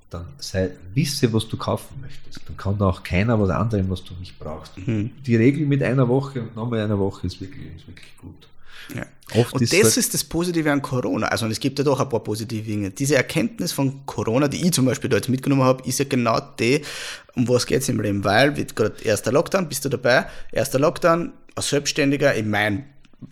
[0.09, 2.47] dann sei, wisse, was du kaufen möchtest.
[2.47, 4.77] Dann kann da auch keiner was anderem, was du nicht brauchst.
[4.77, 5.11] Mhm.
[5.25, 8.47] Die Regel mit einer Woche und nochmal einer Woche ist wirklich, ist wirklich gut.
[8.95, 9.05] Ja.
[9.51, 11.27] Und ist das ist das Positive an Corona.
[11.27, 12.89] Also es gibt ja doch ein paar positive Dinge.
[12.89, 16.39] Diese Erkenntnis von Corona, die ich zum Beispiel da jetzt mitgenommen habe, ist ja genau
[16.59, 16.81] die,
[17.35, 18.23] um was geht es im Leben.
[18.23, 20.25] Weil, wird gerade erster Lockdown, bist du dabei?
[20.51, 22.83] Erster Lockdown, als Selbstständiger in meinem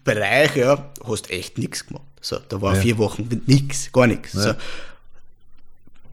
[0.04, 2.04] Bereich, ja, hast echt nichts gemacht.
[2.22, 2.82] So, da war Ja.
[2.82, 4.34] vier Wochen nichts, gar nichts.
[4.34, 4.42] Ja.
[4.42, 4.54] So.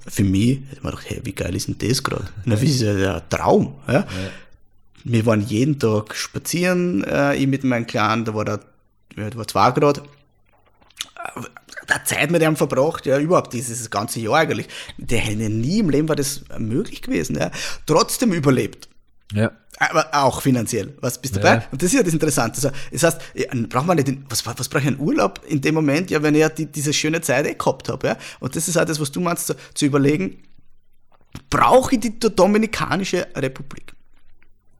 [0.07, 2.25] Für mich, hätte man gedacht, hey, wie geil ist denn das gerade?
[2.45, 3.75] Na, wie ist ja der Traum.
[3.89, 4.07] Ja?
[5.03, 8.61] Wir waren jeden Tag spazieren, äh, ich mit meinem Clan, da war da,
[9.17, 9.99] ja, war zwei Grad.
[9.99, 10.03] Äh,
[11.87, 14.69] Da Zeit mit ihm verbracht, ja, überhaupt dieses ganze Jahr eigentlich.
[14.97, 17.51] Der hätte nie im Leben war das möglich gewesen, ja.
[17.87, 18.89] Trotzdem überlebt.
[19.33, 19.53] ja.
[19.81, 20.97] Aber auch finanziell.
[21.01, 21.57] Was bist du Ja.
[21.57, 21.67] dabei?
[21.73, 22.55] Und das ist ja das Interessante.
[22.59, 25.61] Also, das heißt, ja, braucht man nicht, den- was, was brauche ich einen Urlaub in
[25.61, 28.17] dem Moment, ja, wenn ich ja die, diese schöne Zeit eh gehabt habe, ja.
[28.39, 30.41] Und das ist auch das, was du meinst, zu, zu überlegen,
[31.51, 33.95] brauche ich die Dominikanische Republik?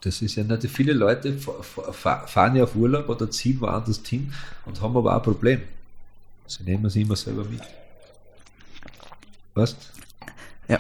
[0.05, 3.61] Das ist ja nicht viele Leute fa- fa- fa- fahren ja auf Urlaub oder ziehen
[3.61, 4.33] woanders hin
[4.67, 5.63] und haben aber auch ein Problem.
[6.47, 7.63] Sie nehmen sie immer selber mit.
[9.55, 9.77] Weißt
[10.69, 10.79] Ja.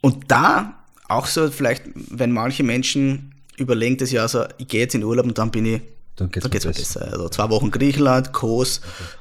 [0.00, 0.74] Und da
[1.08, 5.26] auch so vielleicht, wenn manche Menschen überlegen das ja so, ich gehe jetzt in Urlaub
[5.26, 5.82] und dann bin ich,
[6.18, 7.00] Dann geht's dann geht's mir besser.
[7.00, 7.12] besser.
[7.12, 8.80] Also zwei Wochen Griechenland, Kos,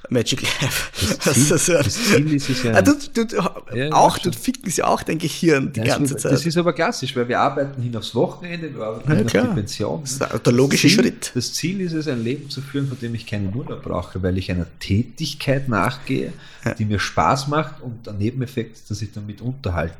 [0.09, 0.91] Magic Life.
[1.23, 3.35] Das Ziel- ist so- das Ziel ist es ja- Ah, du, du,
[3.75, 6.31] Ja, auch, ja, du ficken ja auch dein Gehirn die Ja, ganze das, Zeit.
[6.33, 9.31] das ist aber klassisch, weil wir arbeiten hin aufs Wochenende, wir arbeiten Ja, hin auf
[9.31, 9.47] klar.
[9.49, 10.01] die Pension.
[10.01, 11.31] Das ist der logische Ziel, Schritt.
[11.35, 14.37] Das Ziel ist es, ein Leben zu führen, von dem ich keinen Urlaub brauche, weil
[14.37, 16.33] ich einer Tätigkeit nachgehe,
[16.79, 19.93] die mir Spaß macht und ein Nebeneffekt ist, dass ich damit Unterhalt,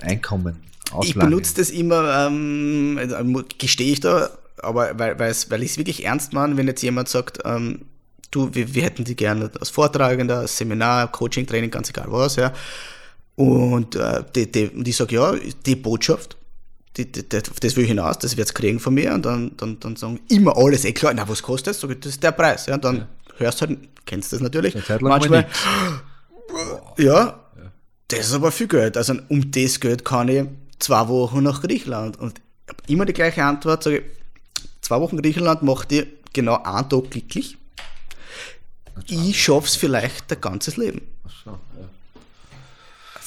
[0.00, 0.56] Einkommen
[0.86, 1.30] ich auslange.
[1.30, 4.30] benutze das immer, ähm, also, gestehe ich da,
[4.62, 7.82] aber weil, weil, es- ich es wirklich ernst meine, wenn jetzt jemand sagt, ähm,
[8.30, 12.36] du, wir, wir hätten die gerne als Vortragender, als Seminar, Coaching, Training, ganz egal was,
[12.36, 12.52] ja.
[13.36, 15.32] Und, äh, die, die, und ich sage, ja,
[15.64, 16.36] die Botschaft,
[16.96, 19.14] die, die, die, das will ich hinaus, das wird's kriegen von mir.
[19.14, 21.80] Und dann, dann, dann sagen immer alles, eh klar, na, was kostet das?
[21.80, 22.66] Das ist der Preis.
[22.66, 23.06] Ja, und dann
[23.36, 24.74] hörst halt, kennst das natürlich.
[25.02, 25.60] Manchmal, nix.
[26.98, 27.38] ja,
[28.08, 28.96] das ist aber viel Geld.
[28.96, 30.44] Also um das Geld kann ich
[30.80, 32.18] zwei Wochen nach Griechenland.
[32.18, 32.40] Und
[32.88, 34.04] immer die gleiche Antwort, sage ich,
[34.88, 37.58] zwei Wochen Griechenland macht dir genau einen Tag glücklich.
[39.06, 41.02] Ich schaff's vielleicht dein ganzes Leben.
[41.26, 41.88] Ach so, ja.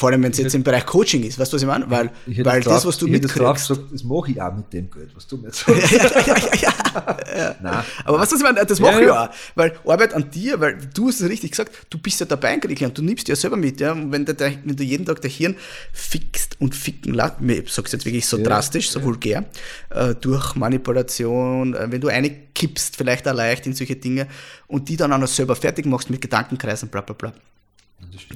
[0.01, 1.37] Vor allem, wenn es jetzt im Bereich Coaching ist.
[1.37, 1.87] Weißt du, was ich meine?
[1.87, 3.67] Weil, Ich weil jetzt das, was du ich mitkriegst.
[3.67, 5.93] gesagt, das mache ich auch mit dem Geld, was du mir jetzt sagst.
[7.61, 9.25] Nein, Aber was, was ich meine, das Ja, mache ich ja.
[9.25, 9.29] auch.
[9.53, 12.97] Weil Arbeit an dir, weil du hast es richtig gesagt, du bist ja dabei Griechenland,
[12.97, 13.91] du nimmst ja selber mit, ja.
[13.91, 15.55] Und wenn, der, wenn du jeden Tag dein Hirn
[15.93, 19.45] fixt und ficken lässt, ich sag's jetzt wirklich so Ja, drastisch, so vulgär,
[19.91, 24.27] äh, durch Manipulation, äh, wenn du eine kippst, vielleicht auch leicht in solche Dinge
[24.67, 27.33] und die dann auch noch selber fertig machst mit Gedankenkreisen, bla bla bla.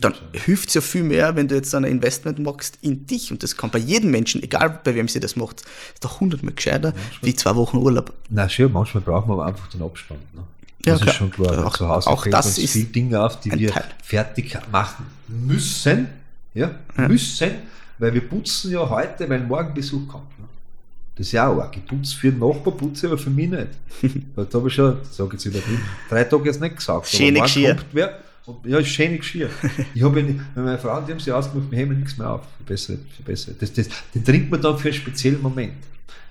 [0.02, 0.24] Dann schon.
[0.34, 3.32] hilft's ja viel mehr, wenn du jetzt ein Investment machst in dich.
[3.32, 6.54] Und das kann bei jedem Menschen, egal bei wem sie das macht, ist doch hundertmal
[6.54, 8.14] gescheiter wie zwei Wochen Urlaub.
[8.30, 10.20] Na schön, manchmal brauchen wir aber einfach den Abstand.
[10.34, 10.42] Ne?
[10.86, 11.12] Ja, Das klar.
[11.14, 11.66] ist schon klar.
[11.68, 13.86] Auch- zu Hause auch das ist viele Dinge auf, die wir Teil.
[14.04, 16.08] fertig machen müssen.
[16.54, 17.52] Ja, müssen,
[18.00, 20.40] weil wir putzen ja heute, weil morgen Besuch kommt.
[20.40, 20.46] Ne?
[21.18, 21.76] Das ist ja auch arg.
[21.76, 23.68] Ich putze für den Nachbar, putze aber für mich nicht.
[24.36, 26.98] da habe ich schon, sag jetzt übertrieben, drei Tage jetzt nicht gesagt.
[26.98, 27.76] aber Schöne morgen Geschirr.
[27.76, 28.20] kommt wer
[28.66, 29.50] ja, ist schöne Geschirr.
[29.94, 32.42] ich habe ja meine Frau, die haben sie ausgemacht, wir heben nichts mehr auf.
[32.58, 32.64] Für
[33.24, 33.56] bessere.
[33.60, 35.74] Das, das, den trinkt man dann für einen speziellen Moment.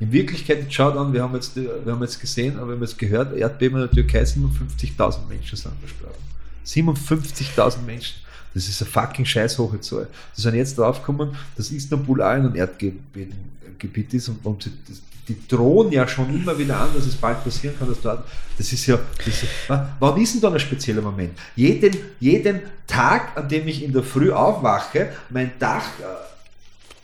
[0.01, 2.99] In Wirklichkeit, schaut an, wir haben jetzt, wir haben jetzt gesehen, aber wir haben jetzt
[2.99, 6.19] gehört, Erdbeben in der Türkei, 57.000 Menschen sind verstorben.
[6.67, 8.17] 57.000 Menschen.
[8.55, 10.09] Das ist eine fucking scheiß hohe Zahl.
[10.37, 15.49] Die sind jetzt draufgekommen, dass Istanbul auch in einem Erdgebiet ist und, und das, die
[15.49, 18.27] drohen ja schon immer wieder an, dass es bald passieren kann, dass dort,
[18.59, 21.39] das ist ja, das ist, wann ist denn da ein spezieller Moment?
[21.57, 26.05] Jeden, jeden Tag, an dem ich in der Früh aufwache, mein Dach äh,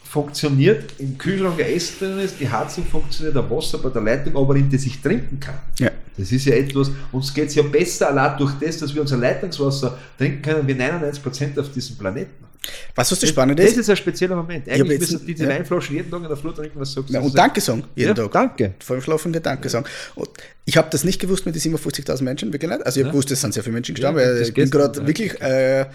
[0.05, 4.57] funktioniert, im Kühlschrank Essen drin ist, die Heizung funktioniert, der Wasser bei der Leitung, aber
[4.57, 5.59] in das ich trinken kann.
[5.79, 5.91] Ja.
[6.17, 9.17] Das ist ja etwas, uns geht es ja besser allein durch das, dass wir unser
[9.17, 12.50] Leitungswasser trinken können, wie 99 Prozent auf diesem Planeten.
[12.95, 13.89] Was, was das Spannende Das ist?
[13.89, 14.69] ein spezieller Moment.
[14.69, 15.49] Eigentlich müssen die, die ja.
[15.49, 17.15] Weinflaschen jeden Tag in der Flut trinken, was sagst du?
[17.15, 18.33] Ja, und Danke sagen, jeden Ja, Tag.
[18.33, 18.75] danke.
[18.81, 19.87] Vor allem schlafende Danke sagen.
[20.15, 20.29] Und
[20.67, 22.85] ich habe das nicht gewusst mit den 57.000 Menschen, wirklich nicht.
[22.85, 25.01] Also ich habe gewusst, es sind sehr viele Menschen gestorben, Ja, weil ich bin gerade
[25.01, 25.07] ja.
[25.07, 25.87] wirklich äh,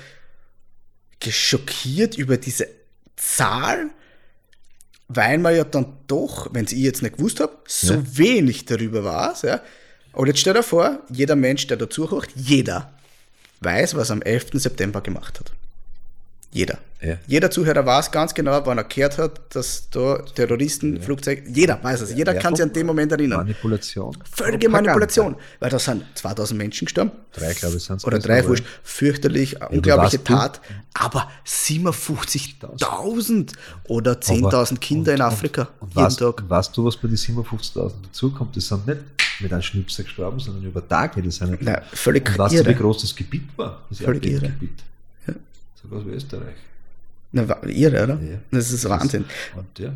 [1.19, 2.67] geschockiert über diese
[3.15, 3.89] Zahl,
[5.07, 8.03] weil man ja dann doch, wenn es ich jetzt nicht gewusst habe, so Ja.
[8.13, 9.43] wenig darüber weiß.
[9.43, 9.61] Ja.
[10.13, 12.91] Und jetzt stell dir vor, jeder Mensch, der dazu hört, jeder
[13.61, 14.47] weiß, was er am 11.
[14.53, 15.51] September gemacht hat.
[16.55, 16.77] Jeder.
[17.01, 17.17] Ja.
[17.27, 21.99] Jeder Zuhörer weiß ganz genau, wann er gehört hat, dass da Terroristen, Flugzeug, jeder weiß
[22.01, 22.13] es.
[22.13, 23.39] Jeder Ja, kann sich an den Moment erinnern.
[23.39, 24.17] Manipulation.
[24.31, 24.69] Völlige.
[24.69, 25.35] Manipulation.
[25.59, 27.11] Weil da sind 2000 Menschen gestorben.
[27.33, 28.63] Drei, glaube ich, sind's Oder gewesen, drei, wurscht.
[28.83, 30.61] Fürchterlich, unglaubliche weißt du- Tat.
[30.93, 33.51] Aber 57.000
[33.89, 35.67] oder 10.000 Kinder in Afrika.
[35.81, 36.43] Und jeden weißt, Tag.
[36.49, 38.55] weißt du, was bei den 57.000 dazukommt?
[38.55, 38.99] Das sind nicht
[39.41, 41.21] mit einem Schnipsel gestorben, sondern über Tage.
[41.21, 43.83] Das sind Na, völlig und weißt du, wie groß das Gebiet war?
[43.89, 44.45] Das Völlig irre.
[44.45, 44.83] Erdbebengebiet.
[45.85, 45.89] Ja.
[45.89, 46.55] So groß wie Österreich.
[47.31, 48.19] Na, irre, oder?
[48.21, 48.37] Ja.
[48.51, 49.25] Das ist Wahnsinn.
[49.55, 49.93] Und ja.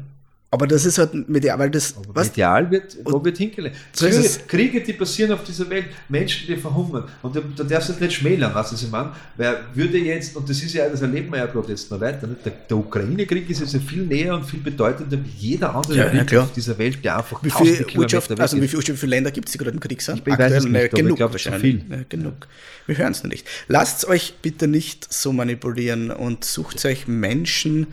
[0.51, 3.75] Aber das ist halt mit der, weil das, Aber was, medial wird, wo wird hingelegt.
[3.93, 4.29] So Kriege.
[4.47, 7.03] Kriege, die passieren auf dieser Welt, Menschen, die verhungern.
[7.21, 9.11] Und da, da darfst du es nicht schmälern, was ich meine.
[9.37, 12.27] Weil würde jetzt, und das ist ja, das erleben wir ja gerade jetzt noch weiter?
[12.27, 16.05] Der, der Ukraine-Krieg ist jetzt ja viel näher und viel bedeutender wie jeder andere Ja,
[16.05, 16.43] ja, Krieg klar.
[16.45, 19.29] auf dieser Welt, der einfach wie viel Wirtschaft, weg also wie viel, wie viele Länder
[19.29, 20.23] gibt es, die gerade im Krieg sind?
[20.25, 21.83] Ich weiß es nicht, ich genug glaub, zu wahrscheinlich.
[21.83, 21.95] viel.
[21.95, 22.47] Ja, genug.
[22.87, 23.45] Wir hören es nicht.
[23.67, 27.85] Lasst euch bitte nicht so manipulieren und sucht euch Menschen,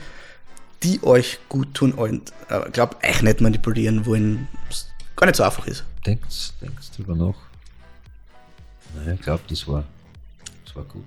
[0.82, 4.48] die euch gut tun und äh, glaubt euch nicht manipulieren wollen,
[5.16, 5.84] gar nicht so einfach ist.
[6.04, 7.34] Denkt, denkt drüber nach.
[8.94, 9.84] Naja, ich glaube, das war,
[10.64, 11.04] das war gut.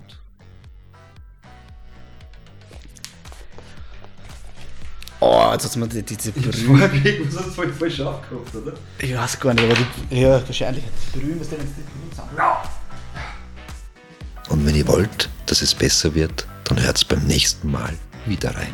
[5.22, 6.86] Oh, jetzt hat man die, diese Brühe.
[7.04, 8.74] irgendwas hast du voll falsch aufgehabt, oder?
[9.00, 9.76] Ich weiß gar nicht, aber
[10.10, 10.84] die, ja, wahrscheinlich.
[11.14, 12.70] Die Brühe, denn jetzt die Brühe sagen?
[14.50, 17.94] Und wenn ihr wollt, dass es besser wird, dann hört's beim nächsten Mal
[18.26, 18.74] wieder rein.